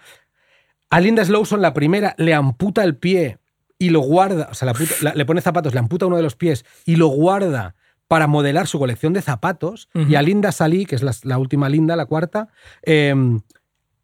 [0.89, 3.37] A Linda Slowson, la primera, le amputa el pie
[3.85, 6.23] y lo guarda, o sea, la puta- la- le pone zapatos, le amputa uno de
[6.23, 7.75] los pies y lo guarda
[8.07, 9.89] para modelar su colección de zapatos.
[10.09, 12.49] Y a Linda Salí, que es la, la última Linda, la cuarta,
[12.83, 13.39] em,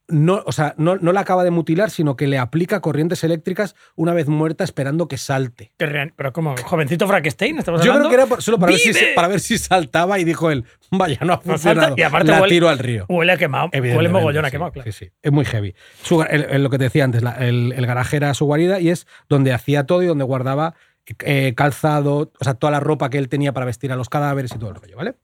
[0.10, 3.76] no, o sea, no, no la acaba de mutilar, sino que le aplica corrientes eléctricas
[3.96, 5.74] una vez muerta esperando que salte.
[5.78, 8.10] Pero como jovencito Frankenstein, ¿estamos Yo hablando?
[8.10, 9.12] creo que era por- solo para ver, si, ¡Vive!
[9.16, 11.96] para ver si saltaba y dijo él, vaya, no ha salta, funcionado.
[11.98, 13.06] y aparte la huele- tiro al río.
[13.10, 13.70] Huele a quemado.
[13.74, 14.92] Huele mogollón a quemado, claro.
[14.92, 15.12] Sí, sí.
[15.22, 15.76] Es muy heavy.
[16.04, 18.80] Su- el- el- lo que te decía antes, la- el, el garaje era su guarida
[18.80, 20.74] y es donde hacía todo y donde guardaba
[21.20, 24.54] eh, calzado, o sea, toda la ropa que él tenía para vestir a los cadáveres
[24.54, 25.16] y todo el rollo, ¿vale?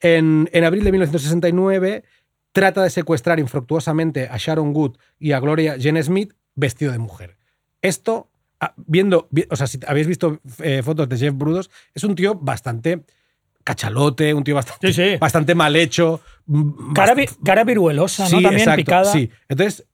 [0.00, 2.04] En, en abril de 1969
[2.52, 7.36] trata de secuestrar infructuosamente a Sharon Good y a Gloria Jane Smith vestido de mujer.
[7.80, 8.30] Esto,
[8.60, 12.14] ah, viendo, vi- o sea, si habéis visto eh, fotos de Jeff Brudos, es un
[12.14, 13.04] tío bastante
[13.64, 15.16] cachalote, un tío bastante, Sí, sí.
[15.18, 16.20] bastante mal hecho.
[16.46, 18.28] mm, Cara, bast- vi- cara viruelosa, ¿no?
[18.28, 19.12] Sí, También exacto, picada.
[19.12, 19.30] Sí.
[19.48, 19.86] Entonces,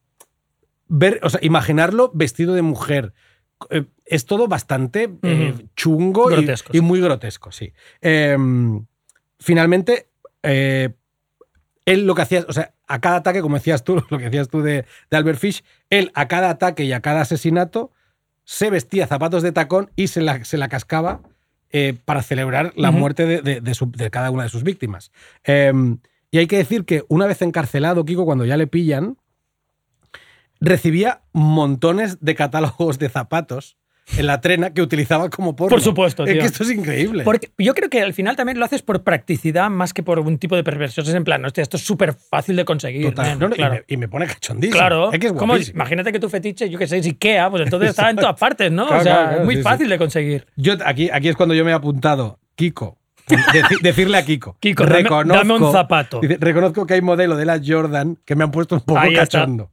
[0.88, 3.12] ver, o sea, imaginarlo vestido de mujer.
[3.70, 7.72] eh, es todo bastante eh, chungo y- y, muy grotesco, sí.
[8.00, 8.36] Eh,
[9.40, 10.08] finalmente,
[10.42, 10.90] eh,
[11.92, 14.48] él lo que hacía, o sea, a cada ataque, como decías tú, lo que decías
[14.48, 17.92] tú de, de Albert Fish, él a cada ataque y a cada asesinato
[18.44, 21.20] se vestía zapatos de tacón y se la, se la cascaba
[21.70, 25.12] eh, para celebrar la muerte de, de- de su- de cada una de sus víctimas.
[25.44, 25.72] Eh,
[26.30, 29.16] y hay que decir que una vez encarcelado, Kiko, cuando ya le pillan,
[30.60, 33.76] recibía montones de catálogos de zapatos
[34.16, 35.70] en la trena que utilizaba como porno.
[35.70, 36.40] Por supuesto, Es tío.
[36.40, 37.24] que esto es increíble.
[37.24, 40.38] Porque yo creo que al final también lo haces por practicidad más que por un
[40.38, 41.06] tipo de perversión.
[41.06, 43.04] Es en plan, hostia, esto es súper fácil de conseguir.
[43.10, 43.38] Total.
[43.38, 44.78] No, y me- y, me, pone cachondísimo.
[44.78, 45.76] Claro, Es que es ¿Cómo- guapísimo.
[45.76, 48.72] imagínate que tu fetiche, yo qué sé, es Ikea, pues entonces está en todas partes,
[48.72, 48.86] ¿no?
[48.86, 49.64] Claro, o sea, claro, claro, es muy sí, sí.
[49.64, 50.46] fácil de conseguir.
[50.56, 52.96] Yo aquí, aquí es cuando yo me he apuntado Kiko.
[53.28, 54.56] Deci- decirle a Kiko.
[54.58, 56.20] Kiko, dame- dame un zapato.
[56.20, 59.70] dice, reconozco que hay modelo de la Jordan que me han puesto un poco cachondo.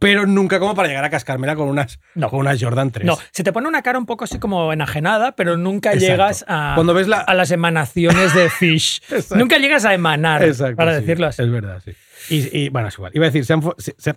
[0.00, 2.28] Pero nunca como para llegar a cascármela con unas, No.
[2.30, 3.06] con unas Jordan 3.
[3.06, 6.10] No, se te pone una cara un poco así como enajenada, pero nunca Exacto.
[6.12, 9.02] llegas a, Cuando ves la- a las emanaciones de Fish.
[9.36, 11.42] Nunca llegas a emanar, Exacto, para sí, decirlo así.
[11.42, 11.92] Es verdad, sí.
[12.34, 13.12] Y, y, bueno, es igual.
[13.14, 14.14] Iba a decir, se han se- se-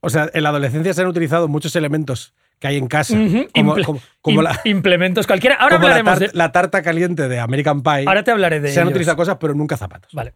[0.00, 3.14] o sea, en la adolescencia se han utilizado muchos elementos que hay en casa.
[3.16, 5.54] Ujú, como, imple- como- como la, Implementos cualquiera.
[5.56, 6.36] Ahora como la hablaremos tar- de.
[6.38, 8.04] la tarta caliente de American Pie.
[8.08, 8.94] Ahora te hablaré de se han ellos.
[8.94, 10.12] utilizado cosas, pero nunca zapatos.
[10.12, 10.34] Vale,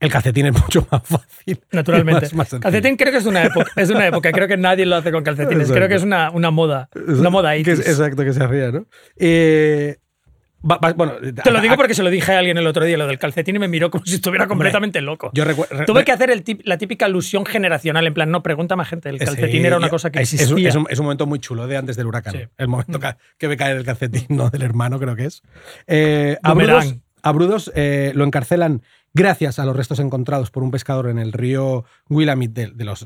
[0.00, 1.60] El calcetín es mucho más fácil.
[1.72, 2.28] naturalmente.
[2.34, 3.70] Más- calcetín creo que es de una época.
[3.76, 4.30] Es de una época.
[4.32, 5.62] Creo que nadie lo hace con calcetines.
[5.62, 5.74] Exacto.
[5.74, 6.88] Creo que es una, una moda.
[7.06, 7.78] Una moda 80s.
[7.80, 8.86] Exacto, que se hacía, ¿no?
[9.16, 9.96] Eh,
[10.68, 12.98] va- va- bueno, Te lo digo porque se lo dije a alguien el otro día,
[12.98, 15.30] lo del calcetín, y me miró como si estuviera completamente loco.
[15.32, 15.44] Yo
[15.86, 19.08] Tuve que hacer el tip- la típica alusión generacional, en plan, no, pregunta más gente,
[19.08, 20.54] el calcetín Sí, era una cosa que es, es existía.
[20.56, 22.32] un, es un- es un momento muy chulo de antes del huracán.
[22.34, 22.38] Sí.
[22.40, 22.48] Mm.
[22.58, 25.42] El momento ca- que ve caer el calcetín, no del hermano, creo que es.
[25.86, 26.36] Eh,
[27.26, 28.82] a Brudos, eh, lo encarcelan
[29.12, 33.04] gracias a los restos encontrados por un pescador en el río Willamette de, los,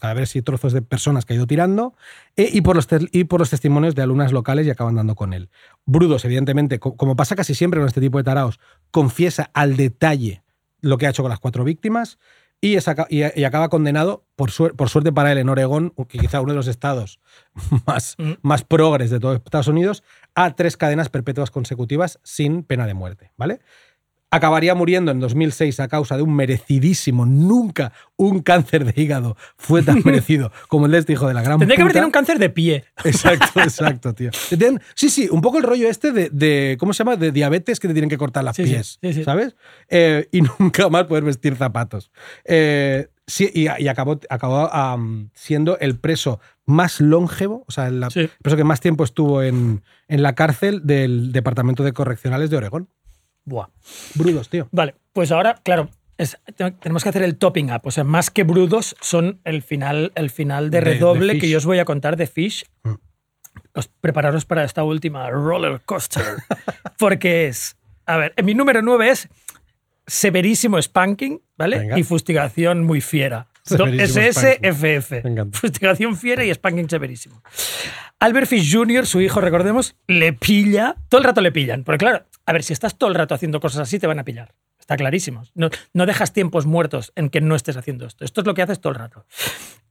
[0.00, 1.94] cadáveres y trozos de personas que ha ido tirando
[2.36, 5.48] eh, y, por los testimonios de alumnas locales y acaban dando con él.
[5.86, 8.58] Brudos, evidentemente, co- como pasa casi siempre con este tipo de taraos,
[8.90, 10.42] confiesa al detalle
[10.80, 12.18] lo que ha hecho con las cuatro víctimas
[12.62, 16.18] y, es y, y acaba condenado, por, suer- por suerte para él, en Oregón, que
[16.18, 17.20] quizá uno de los estados
[17.86, 18.32] más, Mm.
[18.40, 20.02] más progres de todo Estados Unidos,
[20.34, 23.60] a tres cadenas perpetuas consecutivas sin pena de muerte, ¿vale?
[24.34, 29.82] Acabaría muriendo en 2006 a causa de un merecidísimo, nunca un cáncer de hígado fue
[29.82, 31.98] tan merecido como el de este hijo de la gran Tendría que haber puta.
[32.00, 32.84] tenido un cáncer de pie.
[33.04, 34.30] Exacto, exacto, tío.
[34.94, 37.16] Sí, sí, un poco el rollo este de, de- ¿cómo se llama?
[37.16, 39.22] De diabetes que te tienen que cortar las Sí, pies, sí, sí.
[39.24, 39.54] ¿sabes?
[39.90, 42.10] Eh, y nunca más poder vestir zapatos.
[42.46, 44.70] Eh, sí, y, y acabó, acabó
[45.34, 48.20] siendo el preso más longevo, o sea, el Sí.
[48.20, 52.56] el preso que más tiempo estuvo en, en la cárcel del Departamento de Correccionales de
[52.56, 52.88] Oregón.
[53.44, 53.68] Buah.
[54.14, 54.68] Brudos, tío.
[54.72, 55.88] Vale, pues ahora, claro,
[56.18, 56.38] es-
[56.80, 57.80] tenemos que hacer el topping up.
[57.84, 61.48] O sea, más que brudos son el final, el final de De- de redoble que
[61.50, 62.64] yo os voy a contar de Fish.
[62.84, 62.94] Mm.
[63.74, 66.22] Os prepararos para esta última roller coaster.
[66.98, 67.76] Porque es.
[68.06, 69.28] A ver, mi número 9 es
[70.06, 71.78] severísimo spanking, ¿vale?
[71.78, 71.98] Venga.
[71.98, 73.46] Y fustigación muy fiera.
[73.64, 75.22] SSFF.
[75.52, 77.42] Fustigación fiera y spanking severísimo.
[78.18, 80.96] Albert Fish Jr., su hijo, recordemos, le pilla.
[81.08, 81.84] Todo el rato le pillan.
[81.84, 84.24] Porque claro, a ver, si estás todo el rato haciendo cosas así, te van a
[84.24, 84.54] pillar.
[84.78, 85.44] Está clarísimo.
[85.54, 88.24] No, no dejas tiempos muertos en que no estés haciendo esto.
[88.24, 89.26] Esto es lo que haces todo el rato.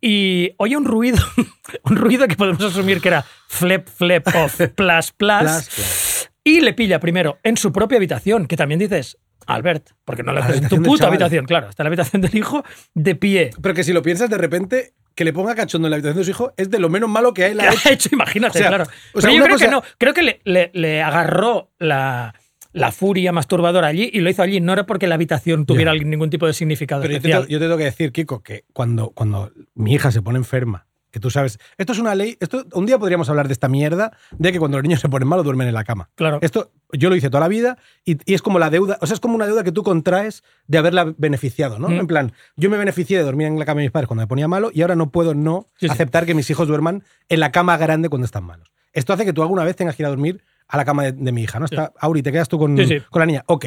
[0.02, 1.20] Y oye un ruido,
[1.86, 5.12] un ruido que podemos asumir que era flip, flip, off, plus, plus.
[5.14, 6.30] Plas.
[6.44, 10.42] Y le pilla primero en su propia habitación, que también dices, Albert, porque no lo
[10.42, 11.46] haces en tu puta habitación.
[11.46, 12.64] Claro, está en la habitación del hijo
[12.94, 13.52] de pie.
[13.62, 16.24] Pero que si lo piensas de repente, que le ponga cachondo en la habitación de
[16.26, 18.10] su hijo es de lo menos malo que hay en ¿Qué la ha hecho?
[18.14, 18.84] Imagínate, O sea, claro.
[19.14, 19.84] o sea, Pero yo creo que no.
[19.98, 22.34] Creo que le, le- le agarró la,
[22.72, 24.62] la furia masturbadora allí y lo hizo allí.
[24.62, 27.78] No era porque la habitación tuviera ningún tipo de significado Pero te, yo te tengo
[27.78, 31.94] que decir, Kiko, que cuando, cuando mi hija se pone enferma, que tú sabes, esto
[31.94, 34.84] es una ley, esto un día podríamos hablar de esta mierda de que cuando los
[34.84, 36.10] niños se ponen malos duermen en la cama.
[36.16, 36.40] Claro.
[36.42, 39.14] Esto yo lo hice toda la vida y, y es como la deuda, o sea,
[39.14, 41.90] es como una deuda que tú contraes de haberla beneficiado, ¿no?
[41.90, 42.00] Mm.
[42.00, 44.28] En plan, yo me beneficié de dormir en la cama de mis padres cuando me
[44.28, 45.92] ponía malo y ahora no puedo no Sí, sí.
[45.92, 48.72] aceptar que mis hijos duerman en la cama grande cuando están malos.
[48.94, 51.12] Esto hace que tú alguna vez tengas que ir a dormir a la cama de,
[51.12, 51.66] de mi hija, ¿no?
[51.66, 53.00] Está, Auri, te quedas tú con, Sí, sí.
[53.10, 53.44] con la niña.
[53.48, 53.66] Ok.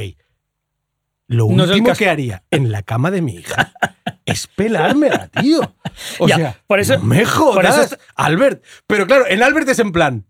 [1.27, 3.73] Lo último que haría en la cama de mi hija
[4.27, 5.75] es pelármela, tío.
[6.19, 8.63] O Ya, sea, por eso- no me jodas, por eso- Albert.
[8.87, 10.25] Pero claro, en Albert es en plan,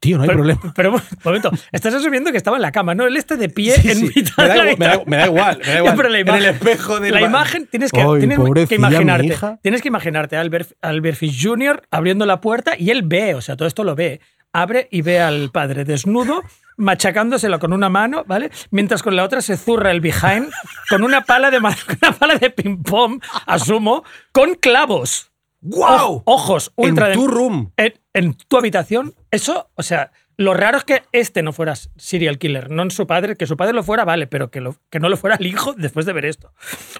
[0.00, 0.60] tío, no hay pero, problema.
[0.76, 3.06] pero un momento, estás asumiendo que estaba en la cama, ¿no?
[3.06, 4.10] Él está de pie Sí, en sí.
[4.16, 5.10] mitad Me da de la igual, me da- habitación.
[5.10, 5.96] me da igual, me da Ya, igual.
[5.96, 9.36] pero la En imagen, el espejo del La imagen tienes que, Ay, tienes que imaginarte.
[9.62, 11.82] Tienes que imaginarte a Albert, Albert Fish Jr.
[11.90, 14.20] abriendo la puerta y él ve, o sea, todo esto lo ve.
[14.52, 16.42] Abre y ve al padre desnudo,
[16.76, 18.50] machacándoselo con una mano, ¿vale?
[18.70, 20.50] Mientras con la otra se zurra el behind
[20.88, 25.30] con una pala de, una pala de ping-pong, asumo, con clavos.
[25.60, 26.22] ¡Guau!
[26.24, 27.72] O- ojos ultra En de- tu room.
[27.76, 32.38] en, en tu habitación, eso, o sea, lo raro es que este no fuera serial
[32.38, 35.00] killer, no en su padre, que su padre lo fuera, vale, pero que, lo- que
[35.00, 36.52] no lo fuera el hijo después de ver esto.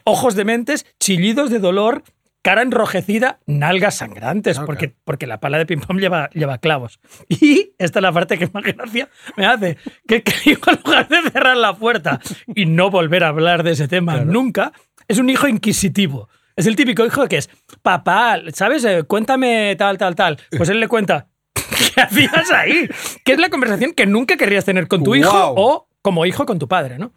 [0.05, 2.03] Ojos dementes, chillidos de dolor,
[2.47, 4.67] cara enrojecida, nalgas sangrantes, Ok.
[4.67, 7.01] porque, porque la pala de ping-pong lleva, lleva clavos.
[7.29, 11.23] Y esta es la parte que más gracia me hace, que, hijo, en lugar de
[11.29, 12.21] cerrar la puerta
[12.55, 14.71] y no volver a hablar de ese tema nunca,
[15.09, 16.29] es un hijo inquisitivo.
[16.55, 17.51] Es el típico hijo que es,
[17.83, 18.85] papá, ¿sabes?
[18.85, 20.39] Eh, cuéntame tal, tal, tal.
[20.57, 21.27] Pues él le cuenta,
[21.95, 22.89] ¿qué hacías ahí?
[23.25, 25.55] Que es la conversación que nunca querrías tener con tu hijo Guau.
[25.57, 27.11] o como hijo con tu padre, ¿no?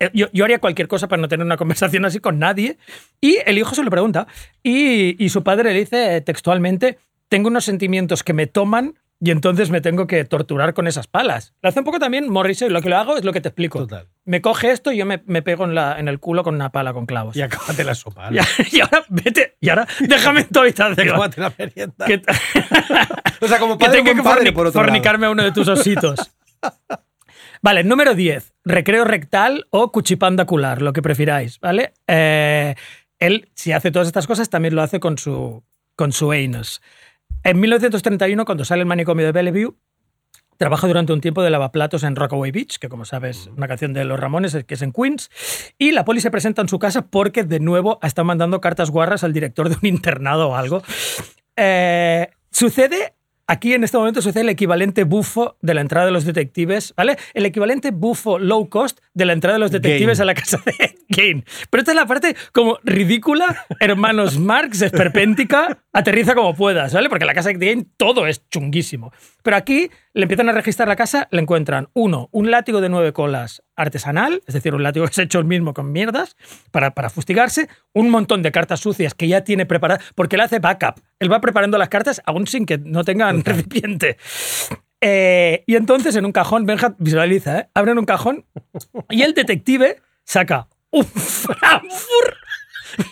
[0.00, 2.78] Eh, Yo, yo haría cualquier cosa para no tener una conversación así con nadie.
[3.20, 4.26] Y el hijo se lo pregunta.
[4.62, 6.98] Y, y su padre le dice textualmente,
[7.28, 11.52] tengo unos sentimientos que me toman y entonces me tengo que torturar con esas palas.
[11.60, 13.80] Lo hace un poco también Morrissey, lo que lo hago es lo que te explico.
[13.80, 14.06] Total.
[14.24, 16.70] Me coge esto y yo me, me pego en, la, en el culo con una
[16.70, 17.34] pala con clavos.
[17.36, 18.30] Y acábate la sopa.
[18.32, 21.08] Y, y ahora vete, y ahora déjame en tu habitación.
[21.08, 22.06] Acábate la merienda.
[22.06, 22.22] Que,
[23.40, 24.88] o sea, como que padre tengo con que padre, por otro lado.
[24.92, 26.30] fornicarme a uno de tus ositos.
[27.62, 28.52] Vale, número 10.
[28.64, 31.94] Recreo rectal o cuchipandacular, lo que prefiráis, ¿vale?
[32.06, 32.74] Eh,
[33.18, 35.64] él, si hace todas estas cosas, también lo hace con su,
[35.96, 36.80] con su anus.
[37.42, 39.74] En 1931, cuando sale el manicomio de Bellevue,
[40.56, 44.04] trabaja durante un tiempo de lavaplatos en Rockaway Beach, que como sabes, una canción de
[44.04, 45.30] los Ramones, que es en Queens,
[45.78, 49.24] y la poli se presenta en su casa porque de nuevo estado mandando cartas guarras
[49.24, 50.82] al director de un internado o algo.
[51.56, 53.14] Eh, sucede,
[53.48, 57.16] aquí en este momento sucede el equivalente bufo de la entrada de los detectives, ¿vale?
[57.34, 60.22] El equivalente bufo low cost de la entrada de los detectives Gain.
[60.22, 61.44] a la casa de Kane.
[61.70, 67.08] Pero esta es la parte como ridícula, hermanos Marx, esperpéntica, aterriza como puedas, ¿vale?
[67.08, 69.12] Porque la casa de Kane todo es chunguísimo.
[69.48, 73.14] Pero aquí le empiezan a registrar la casa, le encuentran, uno, un látigo de nueve
[73.14, 76.36] colas artesanal, es decir, un látigo que se ha hecho él mismo con mierdas
[76.70, 80.58] para, para fustigarse, un montón de cartas sucias que ya tiene preparadas, porque él hace
[80.58, 81.00] backup.
[81.18, 84.18] Él va preparando las cartas aún sin que no tengan recipiente.
[85.00, 87.68] Eh, y entonces en un cajón, Benja visualiza, ¿eh?
[87.72, 88.44] abren un cajón
[89.08, 92.36] y el detective saca un Frankfurt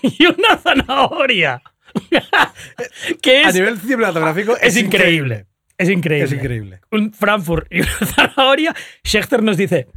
[0.02, 1.62] y una zanahoria.
[3.22, 5.46] que A es, nivel cinematográfico es increíble.
[5.78, 6.24] Es increíble.
[6.27, 6.81] Es increíble.
[6.90, 8.74] Un Frankfurt y una zanahoria.
[9.05, 9.89] Schechter nos dice.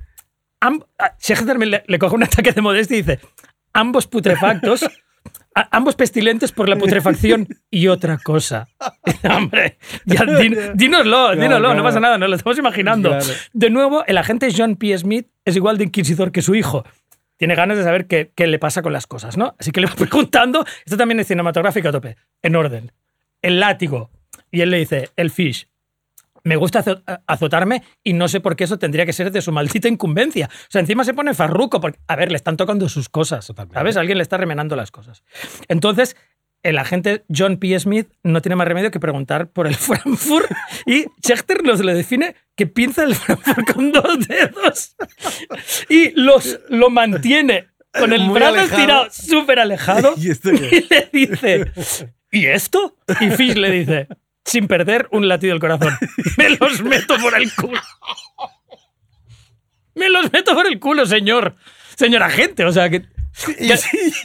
[0.60, 3.20] am- a- Schechter le, le coge un ataque de modestia y dice:
[3.74, 4.84] ambos putrefactos,
[5.56, 8.68] a- ambos pestilentes por la putrefacción y otra cosa.
[9.30, 11.74] Hombre, ya, din- dínoslo, dínoslo, claro.
[11.76, 13.10] no pasa nada, nos lo estamos imaginando.
[13.10, 13.26] Claro.
[13.54, 14.98] De nuevo, el agente John P.
[14.98, 16.84] Smith es igual de inquisidor que su hijo.
[17.38, 19.56] Tiene ganas de saber qué, qué le pasa con las cosas, ¿no?
[19.58, 22.92] Así que le va preguntando, esto también es cinematográfico a tope, en orden.
[23.42, 24.10] El látigo.
[24.52, 25.69] Y él le dice, el fish.
[26.50, 29.52] Me gusta azo- azotarme y no sé por qué eso tendría que ser de su
[29.52, 30.50] maldita incumbencia.
[30.52, 33.46] O sea, encima se pone farruco porque, a ver, le están tocando sus cosas.
[33.48, 33.76] Totalmente.
[33.80, 33.98] ¿Sabes?
[33.98, 35.24] Alguien le está remenando las cosas.
[35.68, 36.16] Entonces,
[36.64, 37.80] el agente John P.
[37.80, 40.50] Smith no tiene más remedio que preguntar por el Frankfurt
[40.86, 44.96] y Schechter nos lo define que pinza el Frankfurt con dos dedos
[45.88, 47.68] y los, lo mantiene
[47.98, 48.76] con el Muy brazo alejado.
[48.78, 50.58] estirado súper alejado ¿Y esto y
[50.90, 51.72] le dice,
[52.32, 52.98] ¿y esto?
[53.22, 54.08] Y Fish le dice,
[54.50, 55.96] sin perder un latido del corazón,
[56.38, 57.80] me los meto por el culo.
[59.96, 61.56] Me los meto por el culo, señor.
[61.96, 63.04] Señor agente, o sea que...
[63.60, 63.70] Y-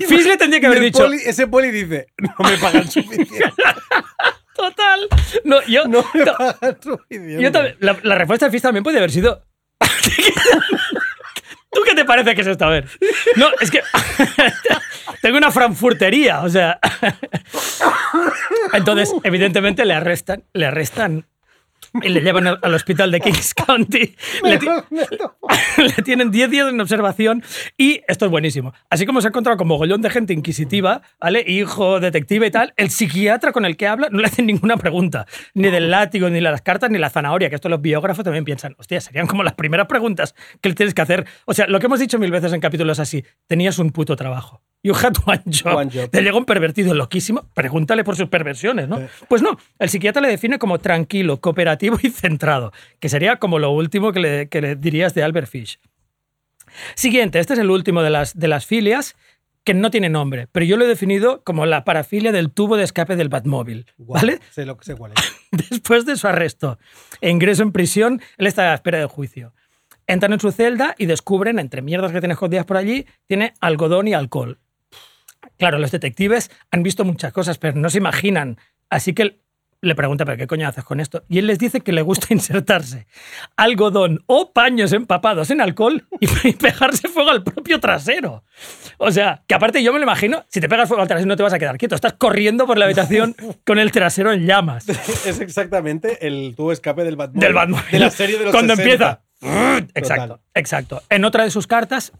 [0.07, 1.05] Fish le tendría que haber dicho...
[1.05, 3.39] poli- ese poli dice: No me pagan suficiente.
[4.55, 5.09] Total.
[5.45, 7.43] No, yo, No me pagan suficiente.
[7.43, 9.45] yo también- la, la respuesta de Fish también puede haber sido...
[11.75, 12.65] ¿Tú qué te parece que es esto?
[12.65, 12.87] A ver.
[13.37, 13.81] No, es que
[15.23, 16.79] tengo una frankfurtería, o sea...
[18.73, 21.27] Entonces, evidentemente, le arrestan, le arrestan
[22.03, 24.15] y le llevan al, al hospital de Kings County.
[24.43, 24.59] Le,
[25.97, 27.43] le tienen 10 días en observación
[27.77, 28.73] y esto es buenísimo.
[28.91, 31.45] Así como se ha encontrado con mogollón de gente inquisitiva, ¿vale?
[31.47, 35.27] Hijo, detective y tal, el psiquiatra con el que habla no le hacen ninguna pregunta,
[35.55, 38.75] ni del látigo, ni las cartas, ni la zanahoria, que esto los biógrafos también piensan,
[38.79, 41.27] hostia, serían como las primeras preguntas que le tienes que hacer.
[41.47, 44.63] O sea, lo que hemos dicho mil veces en capítulos así, tenías un puto trabajo.
[44.85, 45.77] You had one job.
[45.77, 46.11] One job.
[46.11, 49.01] Te llega un pervertido loquísimo, pregúntale por sus perversiones, ¿no?
[49.29, 52.71] Pues no, el psiquiatra le define como tranquilo, cooperativo y centrado,
[53.01, 55.81] que sería como lo último que le, que le dirías de Albert Fish.
[56.95, 59.17] Siguiente, este es el último de las, de las filias
[59.65, 62.85] que no tiene nombre, pero yo lo he definido como la parafilia del tubo de
[62.85, 64.41] escape del Batmóvil, ¿vale?
[64.51, 65.35] Sé, lo, sé cuál es.
[65.71, 66.79] Después de su arresto
[67.23, 69.55] e ingreso en prisión, él está a la espera del juicio.
[70.07, 74.07] Entran en su celda y descubren, entre mierdas que tiene escondidas por allí, tiene algodón
[74.07, 74.59] y alcohol.
[75.59, 78.59] Claro, los detectives han visto muchas cosas, pero no se imaginan.
[78.91, 79.41] Así que
[79.85, 81.25] le pregunta, ¿pero qué coño haces con esto?
[81.29, 83.07] Y él les dice que le gusta insertarse
[83.57, 88.45] algodón o paños empapados en alcohol y pegarse fuego al propio trasero.
[88.99, 91.37] O sea, que aparte yo me lo imagino, si te pegas fuego al trasero no
[91.37, 94.89] te vas a quedar quieto, estás corriendo por la habitación con el trasero en llamas.
[94.89, 97.41] Es exactamente el tubo escape del Batman.
[97.41, 97.85] Del Batman.
[97.91, 98.93] De la serie de los Cuando 60.
[98.93, 99.21] empieza.
[99.95, 101.03] Exacto, exacto.
[101.11, 102.13] En otra de sus cartas,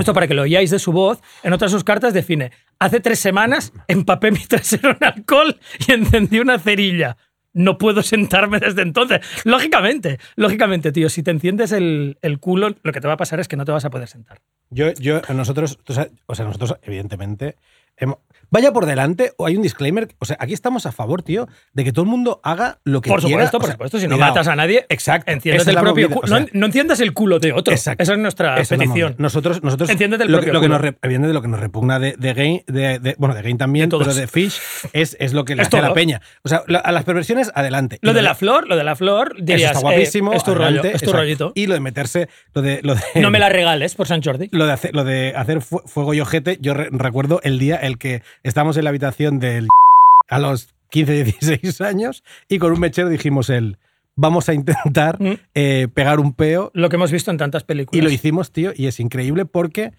[0.00, 3.00] Esto para que lo oíais de su voz, en otra de sus cartas define, hace
[3.00, 7.16] tres semanas empapé mi trasero en alcohol y encendí una cerilla.
[7.54, 9.20] No puedo sentarme desde entonces.
[9.44, 13.40] Lógicamente, lógicamente, tío, si te enciendes el, el culo, lo que te va a pasar
[13.40, 14.40] es que no te vas a poder sentar.
[14.70, 17.56] Yo, yo, nosotros, o sea, nosotros, evidentemente,
[17.98, 18.18] hemos-
[18.52, 20.06] vaya por delante o hay un disclaimer.
[20.20, 23.10] O sea, aquí estamos a favor, tío, de que todo el mundo haga lo que
[23.10, 23.32] Por quiera.
[23.46, 23.98] supuesto, por sea, supuesto.
[23.98, 24.32] Si no cuidado.
[24.34, 25.32] matas a nadie, Exacto.
[25.32, 26.20] enciendes el propio movida, culo.
[26.24, 27.74] o sea, no, no enciendas el culo de otro.
[27.74, 28.00] Exacto.
[28.02, 29.16] Esa es nuestra Esa petición.
[29.18, 30.78] Nosotros, nosotros Enciéndete el lo, propio lo que culo.
[30.78, 33.88] nos, evidentemente, lo que nos repugna de, de Game, de, de- bueno, de Game también,
[33.88, 34.60] De pero de Fish,
[34.92, 36.20] es, es lo que le Es hace a la peña.
[36.44, 37.98] O sea, la- a las perversiones, adelante.
[38.02, 40.32] Lo de la flor, lo de la flor, Eso dirías, está eh, guapísimo.
[40.34, 41.52] es tu rollo, es tu rollito.
[41.54, 44.48] Y lo de meterse, lo de, lo de, No me la regales por San Jordi.
[44.52, 47.76] lo de hacer, lo de hacer fu- fuego y ojete, yo re- recuerdo el día
[47.76, 49.68] el que estábamos en la habitación del
[50.28, 53.78] a los 15, 16 años y con un mechero dijimos el
[54.14, 55.34] vamos a intentar Mm.
[55.54, 57.98] eh, pegar un peo Lo que hemos visto en tantas películas.
[57.98, 59.92] y lo hicimos, tío, y es increíble porque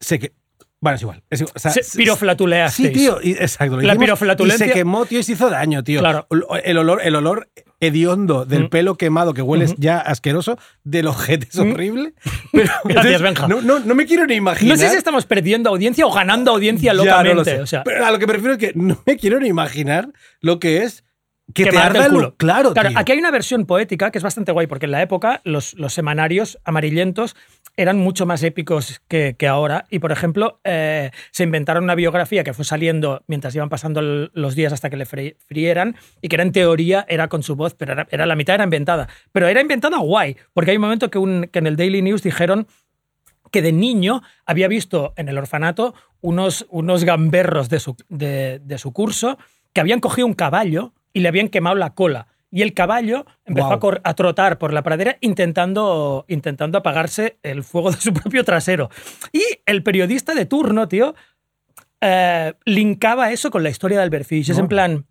[0.00, 0.32] sé que
[0.80, 1.22] bueno, es igual.
[1.30, 1.52] Es igual.
[1.54, 2.88] O sea, Se- s- piroflatuleasteis.
[2.88, 3.76] Sí, tío, y- exacto.
[3.76, 6.00] lo La hicimos piroflatulencia- Y se quemó, tío, y se hizo daño, tío.
[6.00, 6.26] Claro.
[6.64, 7.48] El olor, el olor
[7.82, 8.68] hediondo del Mm.
[8.70, 11.72] pelo quemado que hueles ya asqueroso, del ojete es Mm.
[11.72, 12.14] horrible.
[12.52, 13.48] Pero, Gracias, Benja.
[13.48, 14.76] No, no, no me quiero ni imaginar.
[14.76, 17.34] No sé si estamos perdiendo audiencia o ganando audiencia Ya, no locamente.
[17.34, 17.60] lo sé.
[17.60, 20.08] o sea, Pero a lo que me refiero es que no me quiero ni imaginar
[20.40, 21.04] lo que es
[21.54, 22.34] que te arda el culo.
[22.36, 22.98] Claro, Claro, tío.
[22.98, 25.92] aquí hay una versión poética que es bastante guay, porque en la época los, los
[25.92, 27.36] semanarios amarillentos
[27.76, 29.86] eran mucho más épicos que, que ahora.
[29.90, 34.30] Y, por ejemplo, eh, se inventaron una biografía que fue saliendo mientras iban pasando el-
[34.34, 37.56] los días hasta que le fri- frieran y que era en teoría era con su
[37.56, 39.08] voz, pero era, era- la mitad era inventada.
[39.32, 42.22] Pero era inventada guay, porque hay un momento que, un- que en el Daily News
[42.22, 42.66] dijeron
[43.50, 48.78] que de niño había visto en el orfanato unos, unos gamberros de su, de, de
[48.78, 49.38] su curso
[49.72, 52.28] que habían cogido un caballo y le habían quemado la cola.
[52.50, 57.62] Y el caballo empezó a, cor- a trotar por la pradera intentando, intentando apagarse el
[57.64, 58.90] fuego de su propio trasero.
[59.32, 61.14] Y el periodista de turno, tío,
[62.00, 64.50] eh, linkaba eso con la historia de Albert Fish.
[64.50, 65.06] Es en plan,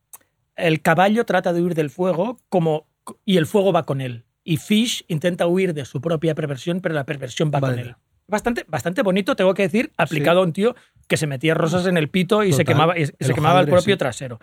[0.55, 2.85] el caballo trata de huir del fuego como,
[3.25, 4.25] y el fuego va con él.
[4.43, 7.75] Y Fish intenta huir de su propia perversión, pero la perversión va Vale.
[7.75, 7.95] con él.
[8.27, 10.75] Bastante, bastante bonito, tengo que decir, aplicado a un tío
[11.07, 13.67] que se metía rosas en el pito y se quemaba, y se El quemaba el
[13.67, 13.99] propio sí.
[13.99, 14.39] trasero.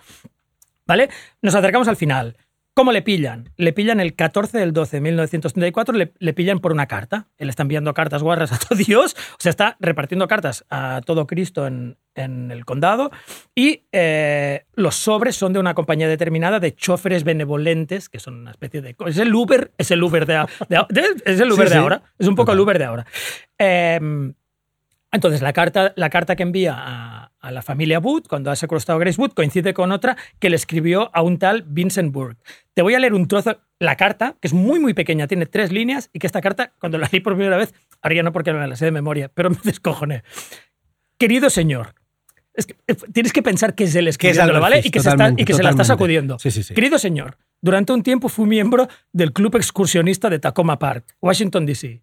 [0.89, 1.11] ¿Vale?
[1.43, 2.37] Nos acercamos al final.
[2.75, 3.51] ¿Cómo le pillan?
[3.57, 7.27] Le pillan el 14 del 12 de 1934, le, le pillan por una carta.
[7.37, 11.27] Él está enviando cartas guarras a todo Dios, o sea, está repartiendo cartas a todo
[11.27, 13.11] Cristo en, en el condado.
[13.55, 18.53] Y eh, los sobres son de una compañía determinada de choferes benevolentes, que son una
[18.53, 18.95] especie de.
[19.07, 21.83] Es el Uber, es el Uber de, de es el Uber Sí, de sí.
[21.83, 22.03] ahora.
[22.17, 22.61] Es un poco el Total.
[22.65, 23.07] Uber de ahora.
[23.59, 24.35] Em,
[25.13, 28.99] entonces, la carta, la carta que envía a, a la familia Wood, cuando ha secuestrado
[28.99, 32.41] a Grace Wood, coincide con otra que le escribió a un tal Vincent Burke.
[32.75, 35.73] Te voy a leer un trozo, la carta, que es muy, muy pequeña, tiene tres
[35.73, 37.73] líneas, y que esta carta, cuando la leí por primera vez,
[38.03, 40.23] ahora ya no porque me la sé de memoria, pero me descojoné.
[41.19, 41.95] Querido señor,
[42.55, 44.87] es que, eh, tienes que pensar que es él Que es escribiéndolo, Albert ¿vale?
[44.87, 46.39] Y que, se, está- y que se la está sacudiendo.
[46.39, 46.75] Sí, sí, sí.
[46.75, 52.03] Querido señor, durante un tiempo fui miembro del Club Excursionista de Tacoma Park, Washington, D.C.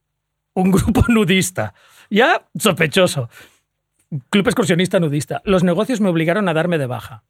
[0.55, 1.73] Un grupo nudista.
[2.09, 3.29] Ya sospechoso.
[4.31, 5.41] Club Excursionista nudista.
[5.45, 7.23] Los negocios me obligaron a darme de baja.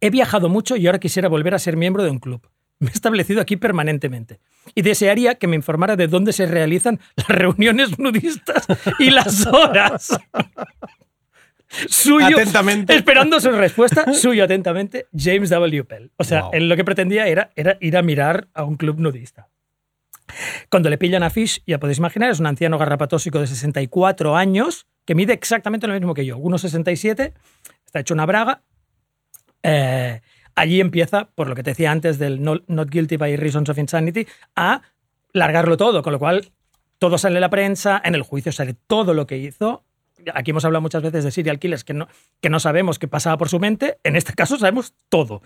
[0.00, 2.48] He viajado mucho y ahora quisiera volver a ser miembro de un club.
[2.80, 4.38] Me he establecido aquí permanentemente.
[4.74, 8.66] Y desearía que me informara de dónde se realizan las reuniones nudistas
[9.00, 10.16] y las horas.
[11.88, 12.94] Suyo, Atentamente.
[12.96, 15.84] esperando su respuesta, suyo atentamente, James W.
[15.84, 16.10] Pell.
[16.16, 16.50] O sea, Wow.
[16.54, 19.48] él lo que pretendía era, era ir a mirar a un club nudista.
[20.70, 24.86] Cuando le pillan a Fish, ya podéis imaginar, es un anciano garrapatósico de 64 años,
[25.04, 27.32] que mide exactamente lo mismo que yo, 1,67,
[27.86, 28.62] está hecho una braga.
[29.62, 30.20] Eh,
[30.54, 33.78] allí empieza, por lo que te decía antes del no- Not Guilty by Reasons of
[33.78, 34.82] Insanity, a
[35.32, 36.52] largarlo todo, con lo cual
[36.98, 39.84] todo sale en la prensa, en el juicio sale todo lo que hizo.
[40.34, 42.08] Aquí hemos hablado muchas veces de serial killers que no,
[42.40, 45.42] que no sabemos qué pasaba por su mente, en este caso sabemos todo.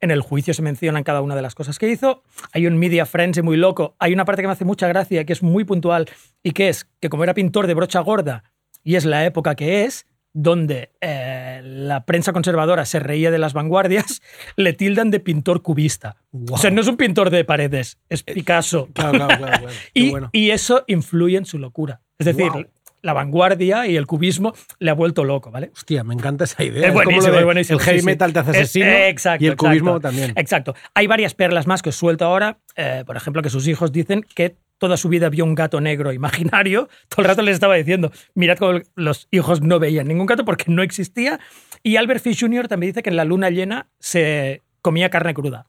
[0.00, 2.22] En el juicio se mencionan cada una de las cosas que hizo.
[2.52, 3.96] Hay un media frenzy muy loco.
[3.98, 6.08] Hay una parte que me hace mucha gracia, que es muy puntual,
[6.42, 8.44] y que es que como era pintor de brocha gorda,
[8.84, 13.54] y es la época que es, donde eh, la prensa conservadora se reía de las
[13.54, 14.22] vanguardias,
[14.56, 16.16] le tildan de pintor cubista.
[16.50, 18.88] O sea, no es un pintor de paredes, es Picasso.
[18.92, 19.58] Claro, claro, claro.
[19.58, 19.74] claro.
[19.94, 20.30] Qué Y, bueno.
[20.32, 22.02] y eso influye en su locura.
[22.18, 22.66] Es decir, Guau.
[23.02, 25.70] La vanguardia y el cubismo le ha vuelto loco, ¿vale?
[25.74, 26.88] Hostia, me encanta esa idea.
[26.88, 27.78] Es como lo buenísimo, de es buenísimo.
[27.78, 30.32] El heavy sí, metal te hace Es- asesino exacto, y el cubismo también.
[30.36, 30.74] Exacto.
[30.94, 32.58] Hay varias perlas más que os suelto ahora.
[32.76, 36.12] Eh, por ejemplo, que sus hijos dicen que toda su vida vio un gato negro
[36.12, 36.88] imaginario.
[37.08, 40.66] Todo el rato les estaba diciendo, mirad cómo los hijos no veían ningún gato porque
[40.68, 41.40] no existía.
[41.82, 42.68] Y Albert Fish Jr.
[42.68, 45.66] también dice que en la luna llena se comía carne cruda.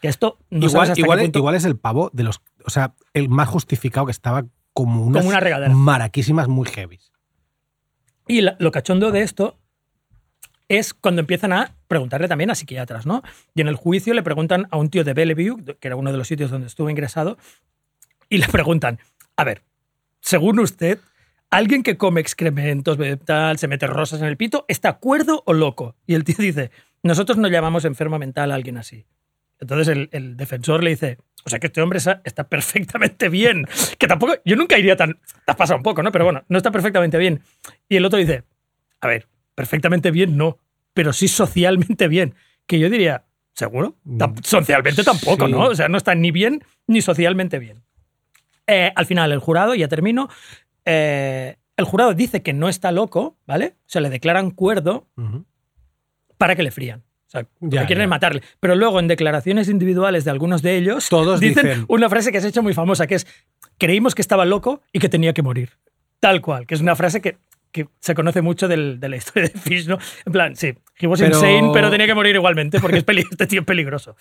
[0.00, 2.40] Que esto no igual, igual es el pavo de los.
[2.64, 4.44] O sea, el más justificado que estaba
[4.78, 5.74] como unas Como una regadera.
[5.74, 7.00] maraquísimas muy heavy.
[8.28, 9.58] Y lo cachondo de esto
[10.68, 13.24] es cuando empiezan a preguntarle también a psiquiatras, ¿no?
[13.56, 16.18] Y en el juicio le preguntan a un tío de Bellevue, que era uno de
[16.18, 17.38] los sitios donde estuvo ingresado,
[18.28, 19.00] y le preguntan,
[19.36, 19.62] a ver,
[20.20, 21.00] según usted,
[21.50, 25.96] alguien que come excrementos, tal, se mete rosas en el pito, ¿está cuerdo o loco?
[26.06, 26.70] Y el tío dice,
[27.02, 29.06] nosotros no llamamos enfermo mental a alguien así.
[29.58, 33.66] Entonces el, el defensor le dice, o sea que este hombre está, perfectamente bien.
[33.98, 36.12] Que tampoco, yo nunca iría tan, te has pasado un poco, ¿no?
[36.12, 37.40] Pero bueno, no está perfectamente bien.
[37.88, 38.44] Y el otro dice,
[39.00, 40.58] a ver, perfectamente bien no,
[40.94, 42.34] pero sí socialmente bien.
[42.66, 43.24] Que yo diría,
[43.54, 43.96] ¿seguro?
[44.06, 45.52] Tam- socialmente tampoco, Sí.
[45.52, 45.60] ¿no?
[45.68, 47.82] O sea, no está ni bien ni socialmente bien.
[48.66, 50.28] Eh, al final, el jurado, ya termino,
[50.84, 53.76] eh, el jurado dice que no está loco, ¿vale?
[53.80, 55.06] O sea, le declaran cuerdo
[56.36, 57.04] para que le frían.
[57.28, 58.08] O sea, Ya, que quieren ya.
[58.08, 58.42] matarle.
[58.58, 62.38] Pero luego, en declaraciones individuales de algunos de ellos, Todos dicen, dicen- una frase que
[62.38, 63.26] has hecho muy famosa, que es,
[63.78, 65.70] creímos que estaba loco y que tenía que morir.
[66.20, 67.36] Tal cual, que es una frase que,
[67.70, 69.98] que se conoce mucho del- de la historia de Fish, ¿no?
[70.24, 73.46] En plan, sí, he was Pero- insane, pero tenía que morir igualmente, porque es este
[73.46, 74.16] tío es peligroso.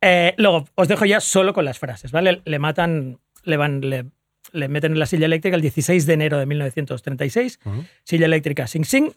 [0.00, 2.40] Eh, luego, os dejo ya solo con las frases, ¿vale?
[2.44, 4.04] Le matan, le van, le,
[4.52, 7.84] le meten en la silla eléctrica el 16 de enero de 1936, Ujú.
[8.04, 9.10] silla eléctrica Sing Sing,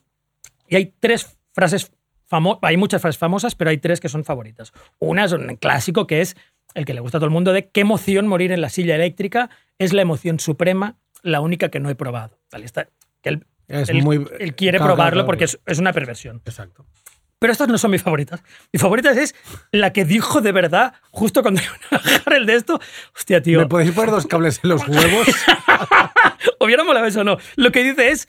[0.68, 1.91] y hay tres frases
[2.32, 4.72] famosas, hay muchas frases famosas, pero hay tres que son favoritas.
[4.99, 6.36] Una es un clásico que es
[6.74, 8.95] el que le gusta a todo el mundo de qué emoción morir en la silla
[8.95, 12.40] eléctrica es la emoción suprema, la única que no he probado.
[12.52, 12.66] ¿Vale?
[12.66, 12.88] Está-
[13.22, 14.26] que él, Es él- muy.
[14.40, 16.41] él quiere claro, probarlo claro, porque es, es una perversión.
[16.45, 16.86] Exacto.
[17.40, 18.44] Pero estas no son mis favoritas.
[18.72, 19.34] Mi favorita es
[19.72, 22.80] la que dijo de verdad justo cuando iban a bajar el de esto.
[23.16, 23.60] Hostia, tío.
[23.60, 25.28] ¿Me podéis poner dos cables en los huevos?
[26.60, 27.38] Hubiera molado eso o no.
[27.56, 28.28] Lo que dice es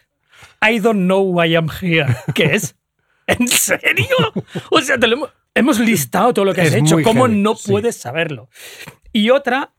[0.67, 2.07] I don't know why I'm here.
[2.35, 2.75] ¿Qué es?
[3.39, 4.07] ¿En serio?
[4.71, 6.97] O sea, te lo hemos, hemos listado todo lo que has Es hecho.
[7.03, 7.71] ¿Cómo heavy, no sí.
[7.71, 8.49] puedes saberlo?
[9.13, 9.73] Y otra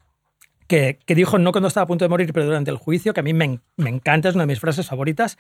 [0.68, 3.20] que, que dijo no cuando estaba a punto de morir, pero durante el juicio, que
[3.20, 5.38] a mí me, me encanta, es una de mis frases favoritas,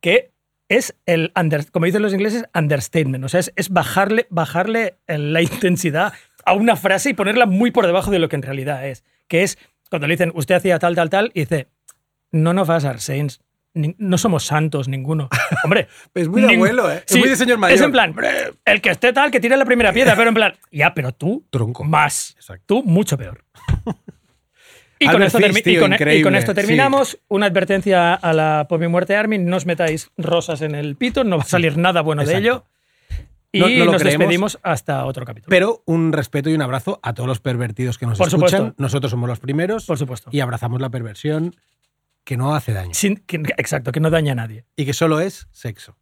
[0.00, 0.32] que
[0.68, 3.24] es el, under- como dicen los ingleses, understatement.
[3.24, 6.12] O sea, es, es bajarle, bajarle la intensidad
[6.44, 9.04] a una frase y ponerla muy por debajo de lo que en realidad es.
[9.28, 9.58] Que es
[9.90, 11.68] cuando le dicen, usted hacía tal, tal, tal, y dice,
[12.30, 13.40] no nos vas a saints.
[13.98, 15.28] No somos santos ninguno.
[15.64, 15.88] Hombre.
[16.14, 17.04] Es muy de abuelo, ¿eh?
[17.06, 17.76] Es muy de señor mayor.
[17.76, 18.14] Es en plan,
[18.64, 21.44] el que esté tal, que tire la primera piedra, pero en plan, ya, pero tú,
[21.50, 21.84] Tronco.
[21.84, 22.34] más.
[22.36, 22.64] Exacto.
[22.66, 23.44] Tú, mucho peor.
[25.00, 26.56] Y con, esto y con- y increíble, con esto sí.
[26.56, 27.18] terminamos.
[27.28, 31.36] Una advertencia a la pobre muerte Armin: no os metáis rosas en el pito, no
[31.36, 32.64] va a salir nada bueno de ello.
[33.52, 34.18] Y No- no lo nos creemos.
[34.18, 35.50] despedimos hasta otro capítulo.
[35.50, 38.48] Pero un respeto y un abrazo a todos los pervertidos que nos Por escuchan.
[38.58, 38.74] supuesto.
[38.82, 40.30] Nosotros somos los primeros Por supuesto.
[40.32, 41.54] y abrazamos la perversión
[42.28, 44.66] que no hace daño Sin- que- exacto, que no daña a nadie.
[44.76, 45.96] y que solo es sexo.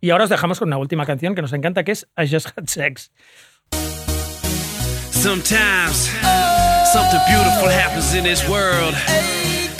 [0.00, 2.48] Y ahora os dejamos con una última canción que nos encanta, que es I Just
[2.56, 3.12] Had Sex.
[5.12, 6.10] Sometimes
[6.92, 8.94] something beautiful happens in this world.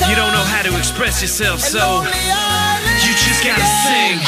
[0.09, 4.19] You don't know how to express yourself, so you just gotta sing.